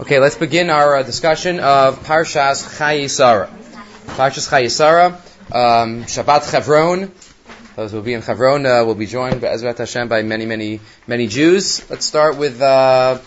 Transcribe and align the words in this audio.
Okay, 0.00 0.18
let's 0.18 0.36
begin 0.36 0.70
our 0.70 0.96
uh, 0.96 1.02
discussion 1.02 1.60
of 1.60 2.02
Parshas 2.04 2.78
Chayei 2.78 3.10
Sara. 3.10 3.50
Parshas 4.06 4.48
Chayei 4.48 4.70
Sara, 4.70 5.08
um, 5.52 6.04
Shabbat 6.04 6.50
Chevron. 6.50 7.12
Those 7.76 7.90
who 7.90 7.98
will 7.98 8.04
be 8.04 8.14
in 8.14 8.22
Chevron 8.22 8.64
uh, 8.64 8.82
will 8.86 8.94
be 8.94 9.04
joined 9.04 9.42
by 9.42 9.48
Ezrat 9.48 9.76
Hashem 9.76 10.08
by 10.08 10.22
many, 10.22 10.46
many, 10.46 10.80
many 11.06 11.26
Jews. 11.26 11.90
Let's 11.90 12.06
start 12.06 12.38
with 12.38 12.62
uh, 12.62 13.18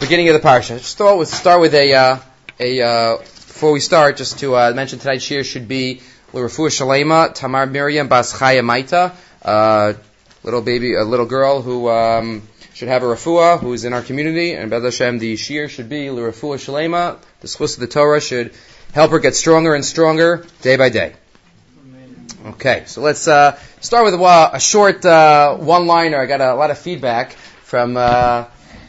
beginning 0.00 0.28
of 0.28 0.34
the 0.34 0.46
parsha. 0.46 0.76
Just 0.76 0.90
start 0.90 1.16
with 1.16 1.28
start 1.28 1.62
with 1.62 1.74
a 1.74 1.94
uh, 1.94 2.18
a 2.60 2.82
uh, 2.82 3.16
before 3.16 3.72
we 3.72 3.80
start. 3.80 4.18
Just 4.18 4.40
to 4.40 4.54
uh, 4.54 4.72
mention 4.74 4.98
tonight's 4.98 5.24
shir 5.24 5.44
should 5.44 5.66
be 5.66 6.02
L'Rafua 6.34 6.68
Shalema 6.68 7.32
Tamar 7.32 7.64
Miriam 7.64 8.08
Bas 8.08 8.34
Chaya 8.34 8.60
Maita, 8.60 9.96
little 10.42 10.60
baby, 10.60 10.94
a 10.94 11.04
little 11.04 11.24
girl 11.24 11.62
who. 11.62 11.88
Um, 11.88 12.42
should 12.74 12.88
have 12.88 13.04
a 13.04 13.06
refuah 13.06 13.60
who 13.60 13.72
is 13.72 13.84
in 13.84 13.92
our 13.92 14.02
community, 14.02 14.52
and 14.52 14.68
Beth 14.68 14.82
Hashem, 14.82 15.18
the 15.20 15.36
shir 15.36 15.68
should 15.68 15.88
be 15.88 16.06
refuah 16.06 16.58
shalema. 16.58 17.18
The 17.40 17.46
schus 17.46 17.74
of 17.74 17.80
the 17.80 17.86
Torah 17.86 18.20
should 18.20 18.52
help 18.92 19.12
her 19.12 19.20
get 19.20 19.36
stronger 19.36 19.74
and 19.74 19.84
stronger 19.84 20.44
day 20.60 20.76
by 20.76 20.88
day. 20.88 21.14
Okay, 22.46 22.82
so 22.86 23.00
let's 23.00 23.26
uh, 23.28 23.56
start 23.80 24.04
with 24.04 24.14
a, 24.14 24.50
a 24.54 24.60
short 24.60 25.04
uh, 25.06 25.56
one-liner. 25.56 26.18
I 26.20 26.26
got 26.26 26.40
a 26.40 26.54
lot 26.54 26.70
of 26.70 26.78
feedback 26.78 27.32
from 27.62 27.96
uh, 27.96 28.46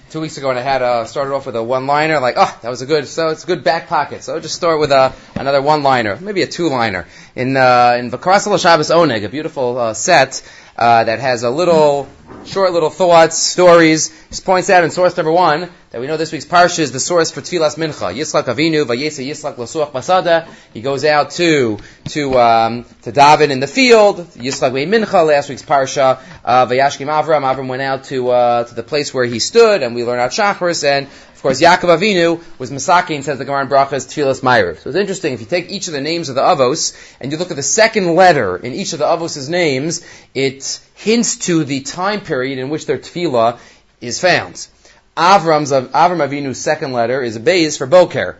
two 0.10 0.20
weeks 0.20 0.38
ago, 0.38 0.50
and 0.50 0.58
I 0.58 0.64
had 0.64 0.82
uh, 0.82 1.06
started 1.06 1.34
off 1.34 1.46
with 1.46 1.56
a 1.56 1.64
one-liner. 1.64 2.20
Like, 2.20 2.36
oh, 2.38 2.60
that 2.64 2.70
was 2.70 2.82
a 2.82 2.86
good. 2.86 3.08
So 3.08 3.30
it's 3.30 3.44
a 3.44 3.48
good 3.48 3.64
back 3.64 3.88
pocket. 3.88 4.24
So 4.24 4.34
I'll 4.34 4.42
just 4.42 4.56
start 4.56 4.80
with 4.80 4.92
a, 4.92 5.14
another 5.36 5.62
one-liner, 5.62 6.18
maybe 6.18 6.42
a 6.42 6.48
two-liner 6.48 7.06
in 7.36 7.56
uh, 7.56 7.96
in 8.00 8.12
Vakarasal 8.12 8.60
Shabbos 8.60 8.90
Oneg, 8.90 9.24
a 9.24 9.30
beautiful 9.30 9.78
uh, 9.78 9.94
set 9.94 10.42
uh, 10.78 11.04
that 11.04 11.20
has 11.20 11.44
a 11.44 11.50
little 11.50 12.08
short 12.46 12.74
little 12.74 12.90
thoughts, 12.90 13.38
stories. 13.38 14.10
Just 14.30 14.46
points 14.46 14.70
out 14.70 14.84
in 14.84 14.92
source 14.92 15.16
number 15.16 15.32
one 15.32 15.70
that 15.92 16.02
we 16.02 16.08
know 16.08 16.18
this 16.18 16.32
week's 16.32 16.46
parsha 16.46 16.80
is 16.80 16.92
the 16.92 17.00
source 17.00 17.32
for 17.32 17.42
Tfilas 17.42 17.78
Mincha. 17.78 18.14
Yitzchak 18.14 18.44
Avinu, 18.44 18.84
Vayesa 18.86 19.26
Yitzchak 19.26 19.56
Lasuach 19.56 19.92
Basada. 19.92 20.48
He 20.74 20.82
goes 20.82 21.06
out 21.06 21.32
to 21.32 21.80
to 22.10 22.38
um, 22.40 22.86
to 23.04 23.12
daven 23.12 23.50
in 23.50 23.60
the 23.60 23.68
field. 23.68 24.18
Yitzchak 24.18 24.74
made 24.74 24.90
Mincha. 24.90 25.26
Last 25.26 25.50
week's 25.50 25.64
parsha, 25.64 26.20
uh, 26.44 26.66
Vayashkim 26.66 27.08
Avram. 27.08 27.42
Avram 27.42 27.68
went 27.68 27.82
out 27.82 28.06
to 28.06 28.30
uh, 28.30 28.64
to 28.66 28.76
the 28.76 28.84
place 28.84 29.14
where 29.14 29.26
he 29.26 29.40
stood, 29.40 29.84
and 29.84 29.96
we 29.96 30.04
learn 30.04 30.20
out 30.20 30.32
Shachris. 30.32 30.84
And 30.84 31.08
course, 31.46 31.62
Yaakov 31.62 32.00
Avinu 32.00 32.44
was 32.58 32.72
Masakin, 32.72 33.22
says 33.22 33.38
the 33.38 33.46
Gemara 33.46 33.62
in 33.62 33.70
Brachas, 33.70 34.08
Tfilas 34.08 34.42
Ma'ariv. 34.42 34.80
So 34.80 34.90
it's 34.90 34.98
interesting, 34.98 35.34
if 35.34 35.42
you 35.42 35.46
take 35.46 35.70
each 35.70 35.86
of 35.86 35.94
the 35.94 36.02
names 36.02 36.28
of 36.28 36.34
the 36.34 36.42
Avos, 36.42 36.98
and 37.22 37.32
you 37.32 37.38
look 37.38 37.52
at 37.52 37.56
the 37.56 37.62
second 37.62 38.16
letter 38.16 38.58
in 38.58 38.74
each 38.74 38.94
of 38.94 39.00
the 39.00 39.06
Avos' 39.06 39.48
names, 39.48 40.04
it 40.34 40.82
hints 40.96 41.36
to 41.46 41.64
the 41.64 41.82
time 41.82 42.22
period 42.22 42.58
in 42.58 42.70
which 42.70 42.88
their 42.88 42.98
tefillah 42.98 43.60
is 44.02 44.20
found. 44.20 44.68
Avram's, 45.16 45.72
Avram 45.72 46.28
Avinu's 46.28 46.60
second 46.60 46.94
letter 46.94 47.22
is 47.22 47.36
a 47.36 47.40
base 47.40 47.78
for 47.78 47.86
Boker. 47.86 48.38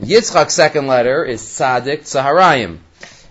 Yitzchak's 0.00 0.54
second 0.54 0.86
letter 0.86 1.24
is 1.24 1.42
Tzadik 1.42 2.02
Tzaharayim. 2.02 2.78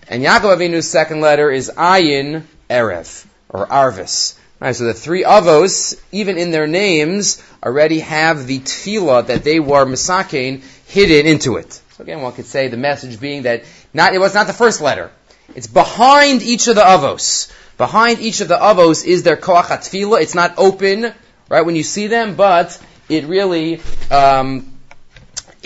And 0.09 0.21
Yaakov 0.21 0.57
Avinu's 0.57 0.89
second 0.89 1.21
letter 1.21 1.49
is 1.49 1.71
Ayin 1.77 2.43
Erev, 2.69 3.25
or 3.47 3.67
Arvis. 3.67 4.37
Right, 4.59 4.75
so 4.75 4.85
the 4.85 4.93
three 4.95 5.23
avos, 5.23 6.01
even 6.11 6.39
in 6.39 6.49
their 6.49 6.65
names, 6.65 7.43
already 7.63 7.99
have 7.99 8.47
the 8.47 8.59
tefillah 8.59 9.27
that 9.27 9.43
they 9.43 9.59
were 9.59 9.85
misakein 9.85 10.63
hidden 10.87 11.27
into 11.27 11.57
it. 11.57 11.73
So 11.73 12.03
again, 12.03 12.21
one 12.21 12.33
could 12.33 12.47
say 12.47 12.67
the 12.67 12.77
message 12.77 13.19
being 13.19 13.43
that 13.43 13.65
not, 13.93 14.15
it 14.15 14.19
was 14.19 14.33
not 14.33 14.47
the 14.47 14.53
first 14.53 14.81
letter. 14.81 15.11
It's 15.53 15.67
behind 15.67 16.41
each 16.41 16.67
of 16.67 16.75
the 16.75 16.81
avos. 16.81 17.51
Behind 17.77 18.19
each 18.19 18.41
of 18.41 18.47
the 18.47 18.57
avos 18.57 19.05
is 19.05 19.21
their 19.21 19.37
koach 19.37 19.65
tefillah. 19.65 20.21
It's 20.21 20.33
not 20.33 20.55
open, 20.57 21.13
right, 21.49 21.61
when 21.61 21.75
you 21.75 21.83
see 21.83 22.07
them, 22.07 22.35
but 22.35 22.81
it 23.09 23.25
really, 23.25 23.79
um, 24.09 24.76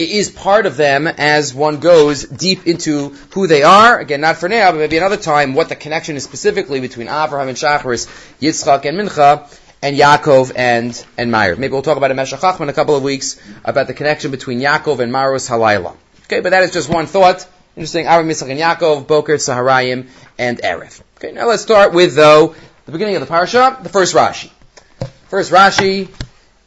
it 0.01 0.09
is 0.09 0.31
part 0.31 0.65
of 0.65 0.77
them 0.77 1.05
as 1.05 1.53
one 1.53 1.79
goes 1.79 2.23
deep 2.23 2.65
into 2.65 3.09
who 3.33 3.45
they 3.45 3.61
are. 3.61 3.99
Again, 3.99 4.21
not 4.21 4.37
for 4.37 4.49
now, 4.49 4.71
but 4.71 4.79
maybe 4.79 4.97
another 4.97 5.17
time, 5.17 5.53
what 5.53 5.69
the 5.69 5.75
connection 5.75 6.15
is 6.15 6.23
specifically 6.23 6.79
between 6.79 7.05
Avraham 7.05 7.49
and 7.49 7.57
Shacharis, 7.57 8.07
Yitzchak 8.41 8.85
and 8.85 8.97
Mincha, 8.97 9.47
and 9.83 9.95
Yaakov 9.95 10.53
and, 10.55 11.05
and 11.19 11.31
Meir. 11.31 11.55
Maybe 11.55 11.71
we'll 11.71 11.83
talk 11.83 11.97
about 11.97 12.09
a 12.09 12.15
Meshach 12.15 12.59
in 12.59 12.69
a 12.69 12.73
couple 12.73 12.95
of 12.95 13.03
weeks 13.03 13.39
about 13.63 13.85
the 13.85 13.93
connection 13.93 14.31
between 14.31 14.59
Yaakov 14.59 14.99
and 14.99 15.11
Maros 15.11 15.47
Halayla. 15.47 15.95
Okay, 16.23 16.39
but 16.39 16.49
that 16.49 16.63
is 16.63 16.71
just 16.71 16.89
one 16.89 17.05
thought. 17.05 17.47
Interesting. 17.75 18.05
Avraham, 18.05 18.29
Yitzchak, 18.29 18.49
and 18.49 18.59
Yaakov, 18.59 19.05
Boker, 19.05 19.35
Saharayim, 19.35 20.09
and 20.39 20.57
Erev. 20.57 20.99
Okay, 21.17 21.31
now 21.31 21.47
let's 21.47 21.61
start 21.61 21.93
with, 21.93 22.15
though, 22.15 22.55
the 22.85 22.91
beginning 22.91 23.17
of 23.17 23.21
the 23.21 23.31
parsha, 23.31 23.83
the 23.83 23.89
first 23.89 24.15
Rashi. 24.15 24.49
First 25.29 25.51
Rashi, 25.51 26.09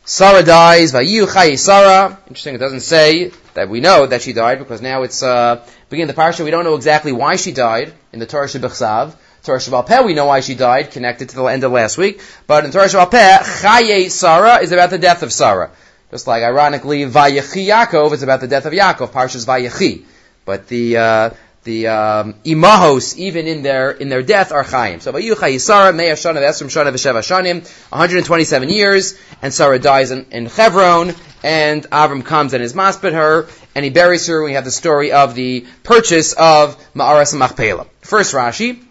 Sarah 0.07 0.43
dies, 0.43 0.93
Vayu 0.93 1.57
Sarah. 1.57 2.19
Interesting, 2.27 2.55
it 2.55 2.59
doesn't 2.59 2.81
say 2.81 3.33
that 3.55 3.71
we 3.71 3.81
know 3.81 4.05
that 4.05 4.21
she 4.21 4.35
died 4.35 4.59
because 4.59 4.83
now 4.83 5.03
it's 5.03 5.23
uh, 5.23 5.67
beginning 5.89 6.11
of 6.11 6.17
the 6.17 6.21
parsha. 6.21 6.45
We 6.45 6.51
don't 6.51 6.65
know 6.65 6.75
exactly 6.75 7.11
why 7.11 7.37
she 7.37 7.53
died 7.53 7.95
in 8.13 8.19
the 8.19 8.27
Torah 8.27 8.47
Shebechsav. 8.47 9.17
Torah 9.45 9.59
Shebal 9.59 9.87
Peh, 9.87 10.03
we 10.03 10.13
know 10.13 10.27
why 10.27 10.41
she 10.41 10.55
died, 10.55 10.91
connected 10.91 11.31
to 11.31 11.37
the 11.37 11.45
end 11.45 11.65
of 11.65 11.73
last 11.73 11.97
week. 11.97 12.21
But 12.47 12.67
in 12.67 12.71
Torah 12.71 12.85
Shebal 12.85 13.11
Peh, 13.11 13.39
Chaye 13.39 14.11
Sarah 14.11 14.59
is 14.59 14.73
about 14.73 14.91
the 14.91 14.99
death 14.99 15.23
of 15.23 15.33
Sarah. 15.33 15.71
Just 16.11 16.27
like, 16.27 16.43
ironically, 16.43 17.07
Vayechi 17.07 17.67
Yaakov 17.67 18.13
is 18.13 18.23
about 18.23 18.43
the 18.43 18.47
death 18.47 18.67
of 18.67 18.75
Yaakov, 18.75 19.09
Parshas 19.09 19.47
Vayechi. 19.47 20.05
But 20.45 20.69
the, 20.69 20.99
uh, 20.99 21.31
the 21.65 21.89
um, 21.89 22.35
imahos, 22.45 23.17
even 23.17 23.47
in 23.47 23.63
their 23.63 23.91
in 23.91 24.09
their 24.09 24.23
death, 24.23 24.53
are 24.53 24.65
chayim. 24.65 25.01
So 25.01 25.13
Vayucha 25.13 25.35
Yisara 25.35 25.95
Meir 25.95 26.15
Shana 26.15 26.37
Esrim 26.37 26.69
Shana 26.69 26.93
V'Sheva 26.93 27.21
Shanim, 27.21 27.63
127 27.91 28.69
years, 28.69 29.19
and 29.43 29.53
Sarah 29.53 29.79
dies 29.79 30.11
in, 30.11 30.27
in 30.31 30.49
Chevron, 30.49 31.15
and 31.43 31.83
Avram 31.91 32.25
comes 32.25 32.55
and 32.55 32.63
is 32.63 32.75
maspid 32.75 33.13
her, 33.13 33.49
and 33.75 33.85
he 33.85 33.91
buries 33.91 34.27
her. 34.27 34.45
We 34.45 34.53
have 34.53 34.65
the 34.65 34.71
story 34.71 35.13
of 35.13 35.35
the 35.35 35.67
purchase 35.83 36.35
of 36.35 36.77
Ma'aras 36.95 37.37
Machpelah. 37.37 37.87
First 38.03 38.35
Rashi 38.35 38.85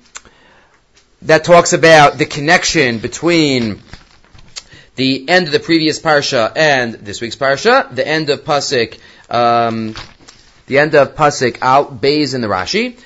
that 1.23 1.44
talks 1.45 1.73
about 1.73 2.17
the 2.17 2.25
connection 2.25 3.00
between 3.00 3.81
the 4.95 5.28
end 5.28 5.47
of 5.47 5.53
the 5.53 5.59
previous 5.59 6.00
parsha 6.00 6.51
and 6.56 6.94
this 6.94 7.22
week's 7.22 7.35
parsha, 7.35 7.94
the 7.94 8.07
end 8.07 8.29
of 8.29 8.44
pasuk. 8.44 9.00
Um, 9.29 9.95
the 10.73 10.79
end 10.79 10.95
of 10.95 11.13
pasuk 11.13 11.59
out 11.61 12.01
bays 12.01 12.34
in 12.34 12.41
the 12.41 12.47
Rashi. 12.47 12.97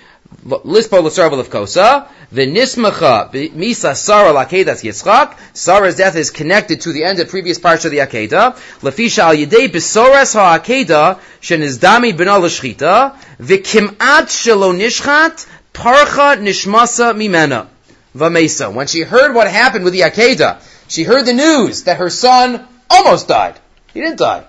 Lispo 0.46 1.04
l'sarva 1.04 1.44
kosa. 1.44 2.08
The 2.32 2.48
nismacha 2.48 3.30
misa 3.52 3.94
Sarah 3.94 4.32
lakedas 4.32 4.84
Yitzchak. 4.84 5.38
Sarah's 5.54 5.98
death 5.98 6.16
is 6.16 6.32
connected 6.32 6.80
to 6.82 6.94
the 6.94 7.04
end 7.04 7.20
of 7.20 7.28
previous 7.28 7.60
parts 7.60 7.84
of 7.84 7.92
the 7.92 7.98
Akeda. 7.98 8.56
Lefisha 8.80 9.24
al 9.24 9.36
yedei 9.36 9.68
besoras 9.68 10.34
ha'akeda 10.34 11.20
shenizdami 11.42 12.14
b'na 12.14 12.42
l'shchita. 12.42 13.18
V'kim'at 13.38 14.28
shelo 14.28 14.74
nishchat 14.74 15.46
parcha 15.74 16.42
nishmasa 16.42 17.14
mimena. 17.14 17.68
V'mesa. 18.16 18.74
When 18.74 18.88
she 18.88 19.02
heard 19.02 19.36
what 19.36 19.50
happened 19.50 19.84
with 19.84 19.92
the 19.92 20.02
Akeda, 20.02 20.62
she 20.88 21.04
heard 21.04 21.26
the 21.26 21.34
news 21.34 21.84
that 21.84 21.98
her 21.98 22.10
son 22.10 22.66
almost 22.90 23.28
died. 23.28 23.60
He 23.94 24.00
didn't 24.00 24.20
die. 24.20 24.46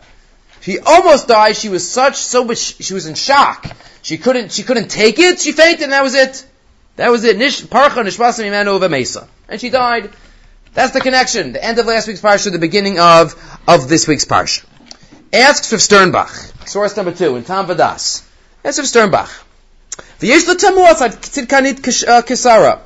She 0.69 0.79
almost 0.81 1.29
died. 1.29 1.57
She 1.57 1.71
was 1.71 1.91
such 1.91 2.17
so 2.17 2.45
much. 2.45 2.59
She 2.59 2.93
was 2.93 3.07
in 3.07 3.15
shock. 3.15 3.75
She 4.03 4.19
couldn't. 4.19 4.53
She 4.53 4.65
couldn't 4.65 4.89
take 4.89 5.19
it. 5.19 5.41
She 5.41 5.53
fainted, 5.53 5.85
and 5.85 5.93
that 5.93 6.03
was 6.03 6.15
it. 6.15 6.45
That 6.97 7.11
was 7.11 7.25
it. 7.25 7.39
Nish 7.39 7.67
parcha 7.71 8.01
nishmasim 8.01 8.45
imenu 8.45 8.91
mesa, 8.91 9.27
and 9.49 9.59
she 9.59 9.71
died. 9.71 10.11
That's 10.75 10.93
the 10.93 11.01
connection. 11.01 11.55
The 11.55 11.65
end 11.65 11.79
of 11.79 11.87
last 11.87 12.07
week's 12.07 12.21
parsha, 12.21 12.53
the 12.53 12.59
beginning 12.59 12.99
of 12.99 13.35
of 13.67 13.89
this 13.89 14.07
week's 14.07 14.27
parsha. 14.27 14.67
Asks 15.33 15.73
Rav 15.73 15.81
Sternbuch, 15.81 16.69
source 16.69 16.95
number 16.99 17.13
two 17.13 17.37
in 17.37 17.45
Tam 17.45 17.67
Vadas. 17.67 18.23
Asks 18.63 18.79
Rav 18.79 19.11
Sternbuch. 19.11 19.45
Uh, 22.09 22.23
kisara. 22.29 22.81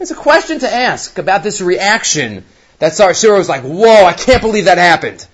It's 0.00 0.10
a 0.10 0.14
question 0.14 0.60
to 0.60 0.74
ask 0.74 1.18
about 1.18 1.42
this 1.42 1.60
reaction 1.60 2.46
that 2.78 2.94
Sarah 2.94 3.36
was 3.36 3.50
like, 3.50 3.64
"Whoa! 3.64 4.06
I 4.06 4.14
can't 4.14 4.40
believe 4.40 4.64
that 4.64 4.78
happened." 4.78 5.26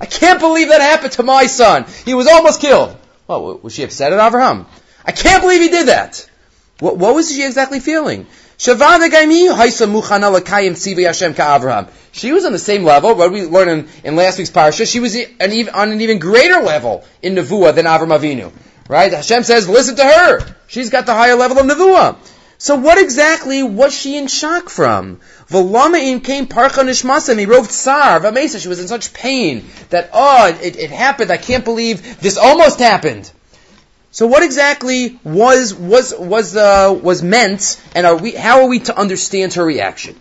I 0.00 0.06
can't 0.06 0.40
believe 0.40 0.68
that 0.68 0.80
happened 0.80 1.12
to 1.12 1.22
my 1.22 1.46
son. 1.46 1.86
He 2.04 2.14
was 2.14 2.26
almost 2.26 2.60
killed. 2.60 2.96
Well, 3.26 3.58
was 3.58 3.74
she 3.74 3.82
upset 3.82 4.12
at 4.12 4.18
Avraham? 4.18 4.66
I 5.04 5.12
can't 5.12 5.42
believe 5.42 5.62
he 5.62 5.68
did 5.68 5.88
that. 5.88 6.28
What, 6.80 6.96
what 6.96 7.14
was 7.14 7.32
she 7.32 7.44
exactly 7.44 7.80
feeling? 7.80 8.26
She 8.56 8.72
was 8.72 8.82
on 8.82 9.00
the 12.52 12.58
same 12.58 12.84
level. 12.84 13.14
What 13.14 13.32
we 13.32 13.44
learned 13.44 13.70
in, 13.70 13.88
in 14.04 14.16
last 14.16 14.38
week's 14.38 14.50
parsha, 14.50 14.90
she 14.90 14.98
was 15.00 15.14
an 15.14 15.52
even, 15.52 15.74
on 15.74 15.92
an 15.92 16.00
even 16.00 16.18
greater 16.18 16.60
level 16.60 17.04
in 17.22 17.34
Nevuah 17.36 17.74
than 17.74 17.86
Avram 17.86 18.16
Avinu. 18.18 18.52
Right? 18.88 19.12
Hashem 19.12 19.42
says, 19.44 19.68
listen 19.68 19.96
to 19.96 20.04
her. 20.04 20.40
She's 20.66 20.90
got 20.90 21.06
the 21.06 21.14
higher 21.14 21.36
level 21.36 21.58
of 21.58 21.66
Nevuah. 21.66 22.16
So 22.60 22.74
what 22.74 22.98
exactly 22.98 23.62
was 23.62 23.94
she 23.96 24.16
in 24.16 24.26
shock 24.26 24.68
from? 24.68 25.20
V'lama 25.48 26.22
came 26.24 26.48
parcha 26.48 26.80
nishmasa 26.80 27.36
mirov 27.36 27.68
tsar 27.68 28.18
v'mesa. 28.18 28.60
She 28.60 28.66
was 28.66 28.80
in 28.80 28.88
such 28.88 29.14
pain 29.14 29.64
that 29.90 30.10
oh, 30.12 30.48
it, 30.60 30.76
it 30.76 30.90
happened. 30.90 31.30
I 31.30 31.36
can't 31.36 31.64
believe 31.64 32.20
this 32.20 32.36
almost 32.36 32.80
happened. 32.80 33.30
So 34.10 34.26
what 34.26 34.42
exactly 34.42 35.20
was 35.22 35.72
was 35.72 36.12
was 36.18 36.56
uh, 36.56 36.98
was 37.00 37.22
meant, 37.22 37.80
and 37.94 38.04
are 38.04 38.16
we? 38.16 38.32
How 38.32 38.62
are 38.62 38.68
we 38.68 38.80
to 38.80 38.98
understand 38.98 39.54
her 39.54 39.64
reaction? 39.64 40.18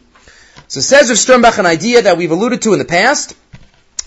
So 0.68 0.80
says 0.80 1.10
Rav 1.10 1.18
Sternbuch 1.18 1.58
an 1.58 1.66
idea 1.66 2.04
that 2.04 2.18
we've 2.18 2.32
alluded 2.32 2.62
to 2.64 2.74
in 2.74 2.80
the 2.80 2.86
past. 2.86 3.36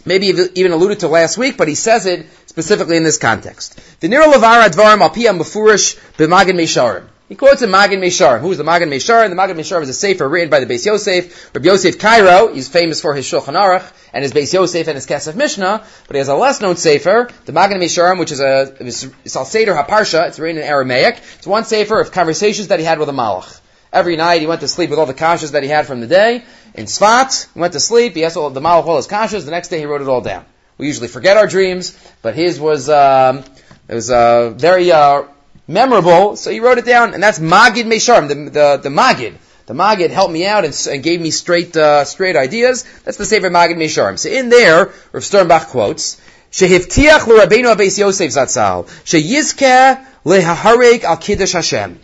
maybe 0.05 0.27
even 0.55 0.73
alluded 0.73 1.01
to 1.01 1.09
last 1.09 1.37
week, 1.37 1.57
but 1.57 1.67
he 1.67 1.75
says 1.75 2.07
it 2.07 2.27
specifically 2.47 2.97
in 2.97 3.03
this 3.03 3.19
context. 3.19 3.81
The 4.01 4.09
Nero 4.09 4.27
Levar 4.27 4.69
Advarim 4.69 5.01
Mufurish 5.39 5.99
Mesharim. 6.17 7.07
He 7.31 7.37
quotes 7.37 7.63
in 7.63 7.71
Magid 7.71 8.01
Mesharim. 8.01 8.41
Who 8.41 8.51
is 8.51 8.59
the 8.59 8.65
Magid 8.65 8.89
Mesharim? 8.89 9.29
The 9.29 9.37
Magid 9.37 9.55
Mesharim 9.55 9.83
is 9.83 9.89
a 9.89 9.95
sefer 9.95 10.29
written 10.29 10.51
by 10.51 10.59
the 10.59 10.67
Beis 10.67 10.85
Yosef. 10.85 11.55
Rabbi 11.55 11.65
Yosef 11.65 11.97
Caro, 11.97 12.53
he's 12.53 12.69
famous 12.69 13.01
for 13.01 13.15
his 13.15 13.25
Shulchan 13.25 13.55
Aruch 13.55 13.89
and 14.13 14.25
his 14.25 14.33
Beis 14.33 14.53
Yosef 14.53 14.89
and 14.89 14.97
his 14.97 15.07
Kesef 15.07 15.37
Mishnah, 15.37 15.85
but 16.09 16.17
he 16.17 16.19
has 16.19 16.27
a 16.27 16.35
less 16.35 16.61
known 16.61 16.75
sefer, 16.75 17.29
the 17.45 17.53
Magid 17.53 17.77
Mesharim, 17.77 18.19
which 18.19 18.33
is 18.33 18.41
a, 18.41 18.75
it's 18.81 19.37
Al 19.37 19.45
Seder 19.45 19.75
HaParsha, 19.75 20.27
it's 20.27 20.41
written 20.41 20.61
in 20.61 20.67
Aramaic. 20.67 21.21
It's 21.39 21.47
one 21.47 21.65
sefer 21.65 22.01
of 22.01 22.11
conversations 22.11 22.67
that 22.67 22.81
he 22.81 22.85
had 22.85 22.99
with 22.99 23.09
a 23.09 23.13
Malach. 23.13 23.61
Every 23.93 24.17
night 24.17 24.41
he 24.41 24.49
went 24.49 24.63
to 24.63 24.69
sleep 24.69 24.91
with 24.91 24.99
all 24.99 25.07
the 25.07 25.15
kashas 25.15 25.53
that 25.53 25.63
he 25.63 25.69
had 25.69 25.87
from 25.87 26.01
the 26.01 26.09
day. 26.09 26.43
In 26.75 26.87
Sfat, 26.87 27.47
he 27.55 27.61
went 27.61 27.75
to 27.75 27.81
sleep, 27.81 28.17
he 28.17 28.25
asked 28.25 28.37
all 28.37 28.51
the 28.51 28.61
Malach 28.61 28.87
all 28.87 28.97
his 28.97 29.07
kashas, 29.07 29.45
the 29.45 29.53
next 29.53 29.69
day 29.69 29.79
he 29.79 29.87
wrote 29.87 30.03
it 30.03 30.09
all 30.09 30.21
down. 30.21 30.45
We 30.79 30.89
usually 30.89 31.07
forget 31.07 31.37
our 31.37 31.47
dreams, 31.47 31.97
but 32.23 32.35
his 32.35 32.59
was, 32.59 32.89
um, 32.89 33.45
it 33.87 33.95
was, 33.95 34.11
uh, 34.11 34.51
very, 34.51 34.91
uh, 34.91 35.23
memorable, 35.71 36.37
so 36.37 36.51
he 36.51 36.61
wrote 36.61 36.79
it 36.79 36.85
down, 36.85 37.15
and 37.15 37.23
that's 37.23 37.39
Magid 37.39 37.85
Mesharim, 37.85 38.29
the, 38.29 38.35
the, 38.35 38.77
the 38.83 38.89
Magid. 38.89 39.37
The 39.67 39.75
Magid 39.75 40.11
helped 40.11 40.33
me 40.33 40.45
out 40.45 40.65
and, 40.65 40.89
and 40.91 41.03
gave 41.03 41.21
me 41.21 41.31
straight, 41.31 41.77
uh, 41.77 42.05
straight 42.05 42.35
ideas. 42.35 42.85
That's 43.05 43.17
the 43.17 43.25
Sefer 43.25 43.51
Magid 43.51 43.77
Mesharim. 43.77 44.19
So 44.19 44.29
in 44.29 44.49
there, 44.49 44.87
Rav 45.13 45.23
Sternbuch 45.23 45.69
quotes, 45.69 46.21
Shehivtiach 46.51 47.27
l'Rabbeinu 47.29 47.75
Abeis 47.77 47.97
Yosef 47.99 48.33
Zatzal, 48.33 48.87
sheyizkeh 49.05 50.05
lehahareg 50.25 51.05
al 51.05 51.17
Kiddush 51.19 51.53
Hashem. 51.53 52.01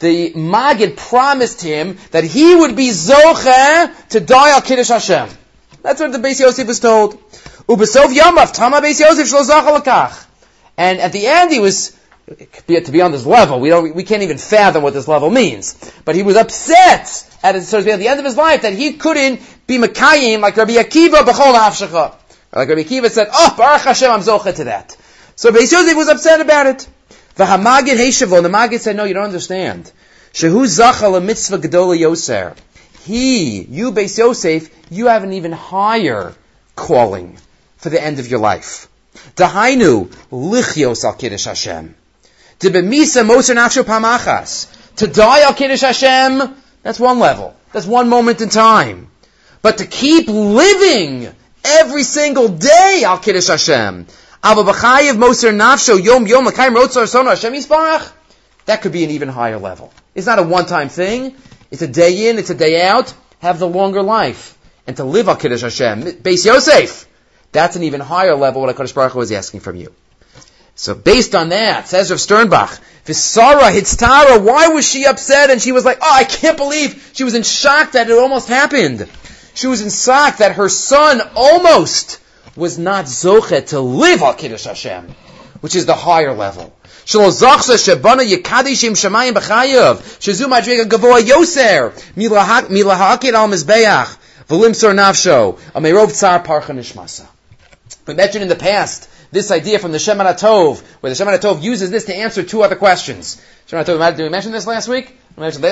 The 0.00 0.32
Magid 0.32 0.96
promised 0.98 1.62
him 1.62 1.96
that 2.10 2.24
he 2.24 2.54
would 2.54 2.76
be 2.76 2.90
Zoche 2.90 4.08
to 4.10 4.20
die 4.20 4.50
al 4.50 4.60
Kiddush 4.60 4.88
Hashem. 4.88 5.30
That's 5.82 6.00
what 6.00 6.12
the 6.12 6.18
Beis 6.18 6.40
Yosef 6.40 6.66
was 6.66 6.80
told. 6.80 7.14
Ubesof 7.66 8.14
Yamav, 8.14 8.52
Yosef 9.00 10.28
And 10.76 10.98
at 11.00 11.12
the 11.12 11.26
end 11.26 11.52
he 11.52 11.60
was 11.60 11.96
to 12.26 12.92
be 12.92 13.02
on 13.02 13.12
this 13.12 13.26
level. 13.26 13.60
We 13.60 13.68
don't, 13.68 13.94
we 13.94 14.02
can't 14.02 14.22
even 14.22 14.38
fathom 14.38 14.82
what 14.82 14.94
this 14.94 15.08
level 15.08 15.30
means. 15.30 15.92
But 16.04 16.14
he 16.14 16.22
was 16.22 16.36
upset 16.36 17.38
at, 17.42 17.62
so 17.62 17.78
at 17.78 17.84
the 17.84 18.08
end 18.08 18.18
of 18.18 18.24
his 18.24 18.36
life 18.36 18.62
that 18.62 18.72
he 18.72 18.94
couldn't 18.94 19.40
be 19.66 19.78
Makayim 19.78 20.40
like 20.40 20.56
Rabbi 20.56 20.72
Akiva 20.72 21.22
b'chol 21.22 21.54
hafshacha. 21.54 22.14
Like 22.52 22.68
Rabbi 22.68 22.82
Akiva 22.82 23.10
said, 23.10 23.28
oh, 23.32 23.54
Baruch 23.56 23.82
Hashem, 23.82 24.10
I'm 24.10 24.20
zocha 24.20 24.54
to 24.56 24.64
that. 24.64 24.96
So 25.36 25.50
Beis 25.50 25.72
Yosef 25.72 25.96
was 25.96 26.08
upset 26.08 26.40
about 26.40 26.66
it. 26.66 26.88
V'hamagid 27.36 27.96
heishavo, 27.96 28.42
the 28.42 28.48
Magid 28.48 28.80
said, 28.80 28.96
no, 28.96 29.04
you 29.04 29.14
don't 29.14 29.24
understand. 29.24 29.90
Shehu 30.32 30.64
zacha 30.64 31.22
mitzvah 31.22 31.58
gedola 31.58 31.98
yoser. 31.98 32.56
He, 33.04 33.62
you 33.62 33.92
Beis 33.92 34.16
Yosef, 34.16 34.70
you 34.90 35.08
have 35.08 35.24
an 35.24 35.32
even 35.34 35.52
higher 35.52 36.34
calling 36.74 37.36
for 37.76 37.90
the 37.90 38.02
end 38.02 38.18
of 38.18 38.28
your 38.28 38.40
life. 38.40 38.88
Dahainu, 39.36 40.06
lichios 40.30 41.04
al 41.04 41.14
kiddush 41.14 41.44
Hashem. 41.44 41.94
To 42.58 42.70
die 45.06 45.40
al 45.42 45.54
kiddush 45.54 45.80
Hashem, 45.80 46.54
that's 46.82 47.00
one 47.00 47.18
level. 47.18 47.56
That's 47.72 47.86
one 47.86 48.08
moment 48.08 48.40
in 48.40 48.48
time. 48.48 49.08
But 49.62 49.78
to 49.78 49.86
keep 49.86 50.28
living 50.28 51.34
every 51.64 52.04
single 52.04 52.48
day 52.48 53.02
al 53.04 53.18
kiddush 53.18 53.48
Hashem. 53.48 54.06
That 58.66 58.82
could 58.82 58.92
be 58.92 59.04
an 59.04 59.10
even 59.10 59.28
higher 59.28 59.58
level. 59.58 59.92
It's 60.14 60.26
not 60.26 60.38
a 60.38 60.42
one-time 60.42 60.88
thing. 60.90 61.34
It's 61.70 61.82
a 61.82 61.88
day 61.88 62.28
in, 62.28 62.38
it's 62.38 62.50
a 62.50 62.54
day 62.54 62.86
out. 62.86 63.14
Have 63.40 63.58
the 63.58 63.66
longer 63.66 64.02
life. 64.02 64.56
And 64.86 64.96
to 64.98 65.04
live 65.04 65.28
al 65.28 65.36
kiddush 65.36 65.62
Hashem. 65.62 66.02
Beis 66.02 66.44
Yosef. 66.44 67.08
That's 67.52 67.76
an 67.76 67.84
even 67.84 68.00
higher 68.00 68.36
level 68.36 68.62
what 68.62 68.76
HaKadosh 68.76 68.94
Baruch 68.94 69.12
Hu 69.12 69.20
is 69.20 69.32
asking 69.32 69.60
from 69.60 69.76
you. 69.76 69.94
So 70.76 70.94
based 70.94 71.34
on 71.34 71.50
that, 71.50 71.88
says 71.88 72.10
Rav 72.10 72.18
Sternbuch, 72.18 72.80
Visara 73.06 73.70
Hitztara, 73.70 74.42
why 74.42 74.68
was 74.68 74.88
she 74.88 75.06
upset? 75.06 75.50
And 75.50 75.60
she 75.60 75.72
was 75.72 75.84
like, 75.84 75.98
oh, 76.00 76.14
I 76.14 76.24
can't 76.24 76.56
believe, 76.56 77.10
she 77.14 77.24
was 77.24 77.34
in 77.34 77.42
shock 77.42 77.92
that 77.92 78.10
it 78.10 78.18
almost 78.18 78.48
happened. 78.48 79.08
She 79.54 79.66
was 79.66 79.82
in 79.82 79.90
shock 79.90 80.38
that 80.38 80.56
her 80.56 80.68
son 80.68 81.20
almost 81.36 82.20
was 82.56 82.78
not 82.78 83.04
Zochet 83.04 83.68
to 83.68 83.80
live 83.80 84.22
al 84.22 84.34
Kiddush 84.34 84.64
Hashem, 84.64 85.14
which 85.60 85.76
is 85.76 85.86
the 85.86 85.94
higher 85.94 86.34
level. 86.34 86.72
We 98.06 98.14
mentioned 98.14 98.42
in 98.42 98.48
the 98.48 98.56
past 98.56 99.08
this 99.34 99.50
idea 99.50 99.78
from 99.80 99.92
the 99.92 99.98
Shemin 99.98 100.24
HaTov, 100.24 100.80
where 101.00 101.12
the 101.12 101.22
Shemin 101.22 101.36
HaTov 101.36 101.60
uses 101.60 101.90
this 101.90 102.04
to 102.04 102.14
answer 102.14 102.42
two 102.42 102.62
other 102.62 102.76
questions. 102.76 103.42
Shemin 103.68 103.84
HaTov, 103.84 104.16
did 104.16 104.22
we 104.22 104.28
mention 104.30 104.52
this 104.52 104.66
last 104.66 104.88
week? 104.88 105.18
We 105.36 105.40
mentioned 105.42 105.64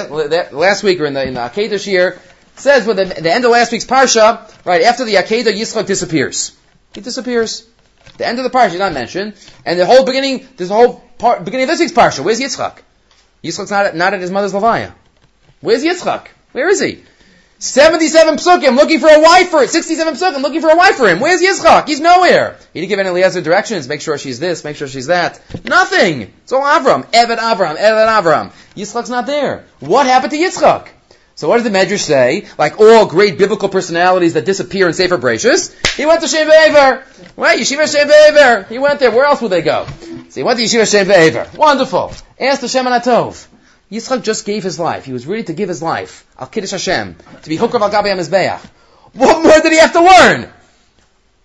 last 0.53 0.83
week 0.83 1.01
or 1.01 1.07
in 1.07 1.15
the, 1.15 1.27
in 1.27 1.35
the 1.35 1.41
Akedah 1.41 1.87
year. 1.87 2.21
says 2.57 2.87
with 2.87 2.97
the, 2.97 3.05
the, 3.05 3.33
end 3.33 3.45
of 3.45 3.53
last 3.53 3.71
week's 3.71 3.87
Parsha, 3.87 4.53
right, 4.67 4.83
after 4.83 5.05
the 5.05 5.15
Akedah, 5.15 5.55
Yitzchak 5.55 5.87
disappears. 5.87 6.57
He 6.93 7.01
disappears. 7.01 7.67
The 8.19 8.27
end 8.27 8.39
of 8.39 8.45
the 8.45 8.51
Parsha 8.51 8.73
is 8.73 8.79
not 8.81 8.93
mentioned. 8.93 9.35
And 9.65 9.79
the 9.79 9.87
whole 9.87 10.05
beginning, 10.05 10.47
the 10.57 10.67
whole 10.67 10.99
part, 11.19 11.45
beginning 11.45 11.65
of 11.65 11.69
this 11.69 11.81
week's 11.81 11.93
Parsha. 11.93 12.25
Where's 12.25 12.41
Yitzchak? 12.41 12.79
Yitzchak's 13.45 13.71
not, 13.71 13.95
not 13.95 14.13
at 14.13 14.21
his 14.21 14.33
mother's 14.33 14.53
Levaya. 14.53 14.93
Where's 15.61 15.85
Yitzchak? 15.85 16.27
Where 16.51 16.69
is 16.69 16.81
he? 16.81 17.05
77 17.63 18.39
psukim 18.39 18.75
looking 18.75 18.99
for 18.99 19.09
a 19.09 19.21
wife 19.21 19.51
for 19.51 19.63
it. 19.63 19.71
67 19.71 20.15
psukim 20.15 20.43
looking 20.43 20.61
for 20.61 20.71
a 20.71 20.77
wife 20.77 20.97
for 20.97 21.09
him. 21.09 21.21
Where's 21.21 21.41
Yitzchak? 21.41 21.87
He's 21.87 22.01
nowhere. 22.01 22.57
He 22.75 22.81
didn't 22.81 22.89
give 22.89 22.99
any 22.99 23.09
Eliezer 23.09 23.41
directions. 23.41 23.87
Make 23.87 24.01
sure 24.01 24.19
she's 24.19 24.41
this, 24.41 24.65
make 24.65 24.75
sure 24.75 24.89
she's 24.89 25.07
that. 25.07 25.41
Nothing. 25.65 26.23
It's 26.23 26.51
all 26.51 26.63
Avram. 26.63 27.07
Evet 27.13 27.39
Avram. 27.39 27.77
Evet 27.77 28.09
Avram. 28.09 28.51
Yitzchak's 28.75 29.11
not 29.11 29.27
there. 29.27 29.65
What 29.79 30.07
happened 30.07 30.33
to 30.33 30.39
Yitzchak? 30.39 30.89
So 31.37 31.49
what 31.49 31.63
does 31.63 31.65
the 31.65 31.71
Medrash 31.71 32.01
say? 32.01 32.49
Like 32.59 32.81
all 32.81 33.07
great 33.07 33.39
biblical 33.39 33.69
personalities 33.69 34.35
that 34.35 34.45
disappear 34.45 34.89
in 34.89 34.93
Sefer 34.93 35.17
Bereshis, 35.17 35.73
he 35.97 36.05
went 36.05 36.21
to 36.23 36.27
Shem 36.27 36.49
Ve'ever. 36.49 37.05
Right, 37.37 37.61
Yeshiva 37.61 37.91
Shem 37.91 38.09
Ve'ever. 38.09 38.67
He 38.67 38.81
went 38.81 38.99
there. 38.99 39.13
Where 39.13 39.27
else 39.27 39.41
would 39.41 39.53
they 39.53 39.63
go? 39.63 39.87
So 40.31 40.41
he 40.41 40.43
went 40.43 40.59
to 40.59 40.65
Yeshiva 40.65 40.91
Shem 40.91 41.07
Ve'ever. 41.07 41.57
Wonderful. 41.57 42.13
Ask 42.41 42.61
the 42.61 42.67
Shemin 42.67 43.01
HaTov. 43.01 43.47
Yitzchak 43.93 44.23
just 44.23 44.47
gave 44.47 44.63
his 44.63 44.79
life. 44.79 45.05
He 45.05 45.13
was 45.13 45.27
ready 45.27 45.43
to 45.45 45.53
give 45.53 45.69
his 45.69 45.83
life. 45.83 46.27
Al 46.39 46.47
Kiddush 46.47 46.71
Hashem. 46.71 47.15
To 47.43 47.49
be 47.49 47.59
Hukrav 47.59 47.83
Al 47.83 47.91
Gabi 47.91 48.17
Mizbeach. 48.17 48.61
What 49.13 49.43
more 49.43 49.61
did 49.61 49.71
he 49.71 49.79
have 49.79 49.93
to 49.93 50.01
learn? 50.01 50.49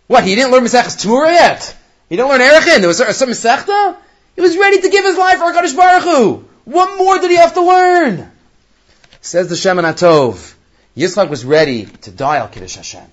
What, 0.07 0.23
he 0.23 0.35
didn't 0.35 0.51
learn 0.51 0.63
Mesechus 0.63 0.95
Tmura 1.05 1.33
yet? 1.33 1.75
He 2.07 2.15
didn't 2.15 2.29
learn 2.29 2.39
Erechin? 2.39 2.79
There 2.79 2.87
was 2.87 3.17
some 3.17 3.29
Mesechta? 3.29 3.97
He 4.35 4.41
was 4.41 4.57
ready 4.57 4.79
to 4.79 4.89
give 4.89 5.03
his 5.03 5.17
life 5.17 5.39
for 5.39 5.51
HaKadosh 5.51 5.75
Baruch 5.75 6.03
Hu. 6.03 6.47
What 6.63 6.97
more 6.97 7.19
did 7.19 7.31
he 7.31 7.37
have 7.37 7.53
to 7.55 7.61
learn? 7.61 8.31
Says 9.19 9.49
the 9.49 9.55
Shemin 9.55 9.83
Atov. 9.83 10.53
Yitzchak 10.95 11.29
was 11.29 11.43
ready 11.43 11.85
to 11.85 12.11
die 12.11 12.37
Al 12.37 12.47
Kiddush 12.47 12.75
Hashem. 12.75 13.03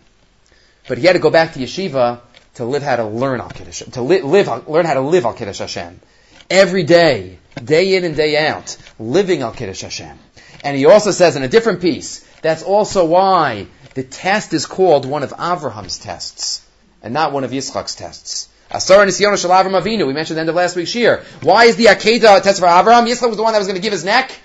But 0.86 0.98
he 0.98 1.06
had 1.06 1.14
to 1.14 1.18
go 1.18 1.30
back 1.30 1.54
to 1.54 1.58
yeshiva 1.58 2.20
to 2.54 2.64
live 2.64 2.84
how 2.84 2.96
to 2.96 3.04
learn 3.04 3.40
Al 3.40 3.50
Kiddush, 3.50 3.82
to 3.82 4.02
li- 4.02 4.22
live, 4.22 4.68
learn 4.68 4.86
how 4.86 4.94
to 4.94 5.00
live 5.00 5.24
Al 5.24 5.32
Kiddush 5.32 5.58
Hashem. 5.58 6.00
Every 6.48 6.84
day, 6.84 7.38
day 7.62 7.94
in 7.94 8.04
and 8.04 8.16
day 8.16 8.46
out, 8.46 8.76
living 8.98 9.42
Al 9.42 9.52
Kiddush 9.52 9.82
Hashem. 9.82 10.18
And 10.62 10.76
he 10.76 10.86
also 10.86 11.10
says 11.10 11.36
in 11.36 11.42
a 11.42 11.48
different 11.48 11.80
piece, 11.80 12.20
that's 12.40 12.62
also 12.62 13.04
why 13.04 13.66
the 13.94 14.02
test 14.02 14.52
is 14.52 14.66
called 14.66 15.06
one 15.06 15.22
of 15.22 15.30
Avraham's 15.30 15.98
tests, 15.98 16.66
and 17.02 17.14
not 17.14 17.32
one 17.32 17.44
of 17.44 17.50
Yitzchak's 17.50 17.94
tests. 17.94 18.48
Asar 18.70 19.04
Nisyon 19.06 19.40
Shal 19.40 19.50
Avram 19.50 19.80
Avinu, 19.80 20.06
we 20.06 20.12
mentioned 20.12 20.36
the 20.36 20.40
end 20.40 20.48
of 20.48 20.54
last 20.56 20.74
week's 20.74 20.94
year. 20.94 21.22
Why 21.42 21.66
is 21.66 21.76
the 21.76 21.86
Akedah 21.86 22.42
test 22.42 22.60
for 22.60 22.66
Avram? 22.66 23.06
Yitzchak 23.06 23.28
was 23.28 23.36
the 23.36 23.42
one 23.42 23.52
that 23.52 23.58
was 23.58 23.68
going 23.68 23.76
to 23.76 23.82
give 23.82 23.92
his 23.92 24.04
neck? 24.04 24.38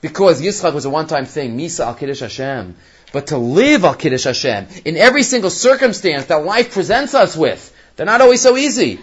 Because 0.00 0.40
Yitzchak 0.40 0.74
was 0.74 0.84
a 0.84 0.90
one-time 0.90 1.24
thing, 1.24 1.58
Misa 1.58 1.86
Al 1.86 1.94
Kiddush 1.94 2.20
Hashem. 2.20 2.76
But 3.12 3.28
to 3.28 3.38
live 3.38 3.84
Al 3.84 3.94
Kiddush 3.94 4.24
Hashem, 4.24 4.68
in 4.84 4.96
every 4.96 5.22
single 5.22 5.50
circumstance 5.50 6.26
that 6.26 6.44
life 6.44 6.72
presents 6.72 7.14
us 7.14 7.36
with, 7.36 7.74
they're 7.96 8.06
not 8.06 8.20
always 8.20 8.42
so 8.42 8.56
easy. 8.56 9.00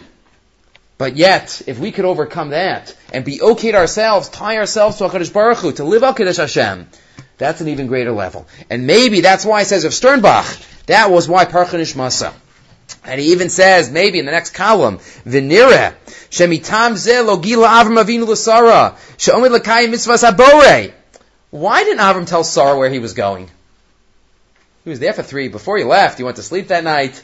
But 0.97 1.17
yet, 1.17 1.61
if 1.67 1.77
we 1.77 1.91
could 1.91 2.05
overcome 2.05 2.51
that 2.51 2.95
and 3.11 3.25
be 3.25 3.41
okay 3.41 3.71
to 3.71 3.77
ourselves, 3.77 4.29
tie 4.29 4.57
ourselves 4.57 4.97
to 4.97 5.09
HaKadosh 5.09 5.33
Baruch 5.33 5.57
Hu, 5.57 5.71
to 5.73 5.83
live 5.83 6.03
HaKadosh 6.03 6.37
Hashem, 6.37 6.87
that's 7.37 7.59
an 7.59 7.67
even 7.67 7.87
greater 7.87 8.13
level. 8.13 8.47
And 8.69 8.87
maybe 8.87 9.21
that's 9.21 9.45
why 9.45 9.61
it 9.61 9.65
says 9.65 9.83
of 9.83 9.91
Sternbuch, 9.91 10.85
that 10.85 11.11
was 11.11 11.27
why 11.27 11.45
Parchanish 11.45 11.95
Masa. 11.95 12.33
And 13.03 13.19
he 13.19 13.33
even 13.33 13.49
says, 13.49 13.91
maybe 13.91 14.19
in 14.19 14.25
the 14.25 14.31
next 14.31 14.51
column, 14.51 14.99
Venire, 15.25 15.95
Shemitam 16.29 16.95
ze 16.95 17.19
lo 17.21 17.37
gila 17.37 17.67
Avram 17.67 18.01
avinu 18.01 18.27
l'sara, 18.27 18.97
she'omid 19.17 19.51
l'kayim 19.51 19.91
mitzvahs 19.91 20.29
habore. 20.29 20.93
Why 21.49 21.83
didn't 21.83 21.99
Avram 21.99 22.27
tell 22.27 22.43
Sarah 22.43 22.77
where 22.77 22.89
he 22.89 22.99
was 22.99 23.13
going? 23.13 23.49
He 24.83 24.89
was 24.89 24.99
there 24.99 25.13
for 25.13 25.23
three. 25.23 25.47
Before 25.47 25.77
he 25.77 25.83
left, 25.83 26.17
he 26.17 26.23
went 26.23 26.37
to 26.37 26.43
sleep 26.43 26.67
that 26.67 26.83
night. 26.83 27.21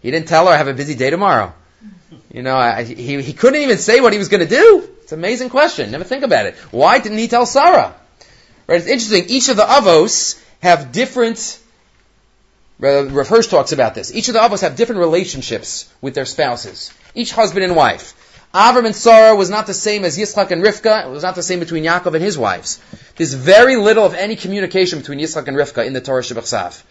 He 0.00 0.10
didn't 0.10 0.28
tell 0.28 0.46
her, 0.46 0.52
I 0.52 0.56
have 0.56 0.68
a 0.68 0.74
busy 0.74 0.94
day 0.94 1.10
tomorrow. 1.10 1.52
You 2.32 2.42
know, 2.42 2.56
I, 2.56 2.84
he, 2.84 3.20
he 3.22 3.32
couldn't 3.32 3.60
even 3.60 3.78
say 3.78 4.00
what 4.00 4.12
he 4.12 4.18
was 4.18 4.28
going 4.28 4.46
to 4.46 4.48
do. 4.48 4.88
It's 5.02 5.12
an 5.12 5.18
amazing 5.18 5.50
question. 5.50 5.90
Never 5.90 6.04
think 6.04 6.24
about 6.24 6.46
it. 6.46 6.56
Why 6.70 6.98
didn't 6.98 7.18
he 7.18 7.28
tell 7.28 7.46
Sarah? 7.46 7.94
Right? 8.66 8.80
It's 8.80 8.86
interesting. 8.86 9.24
Each 9.28 9.48
of 9.48 9.56
the 9.56 9.64
avos 9.64 10.42
have 10.60 10.92
different 10.92 11.58
uh, 12.82 13.06
Rav 13.06 13.28
Hirsch 13.28 13.46
talks 13.46 13.72
about 13.72 13.94
this. 13.94 14.12
Each 14.12 14.28
of 14.28 14.34
the 14.34 14.40
Avos 14.40 14.62
have 14.62 14.74
different 14.74 15.00
relationships 15.00 15.88
with 16.00 16.14
their 16.14 16.24
spouses. 16.24 16.92
Each 17.14 17.32
husband 17.32 17.64
and 17.64 17.76
wife. 17.76 18.14
Avram 18.52 18.86
and 18.86 18.94
Sarah 18.94 19.36
was 19.36 19.48
not 19.48 19.66
the 19.66 19.74
same 19.74 20.04
as 20.04 20.18
Yitzchak 20.18 20.50
and 20.50 20.62
Rivka. 20.62 21.06
It 21.06 21.10
was 21.10 21.22
not 21.22 21.36
the 21.36 21.42
same 21.42 21.60
between 21.60 21.84
Yaakov 21.84 22.14
and 22.14 22.22
his 22.22 22.36
wives. 22.36 22.80
There's 23.16 23.34
very 23.34 23.76
little 23.76 24.04
of 24.04 24.14
any 24.14 24.36
communication 24.36 24.98
between 24.98 25.20
Yitzchak 25.20 25.46
and 25.48 25.56
Rivka 25.56 25.86
in 25.86 25.92
the 25.92 26.00
Torah 26.00 26.22
Shabbat 26.22 26.82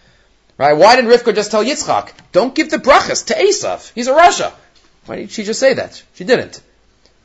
Right? 0.58 0.72
Why 0.72 0.96
didn't 0.96 1.10
Rivka 1.10 1.34
just 1.34 1.50
tell 1.50 1.64
Yitzchak, 1.64 2.12
don't 2.32 2.54
give 2.54 2.70
the 2.70 2.78
brachas 2.78 3.26
to 3.26 3.34
Esav. 3.34 3.92
He's 3.94 4.08
a 4.08 4.12
rasha. 4.12 4.52
Why 5.06 5.16
did 5.16 5.30
she 5.30 5.44
just 5.44 5.60
say 5.60 5.74
that? 5.74 6.02
She 6.14 6.24
didn't. 6.24 6.62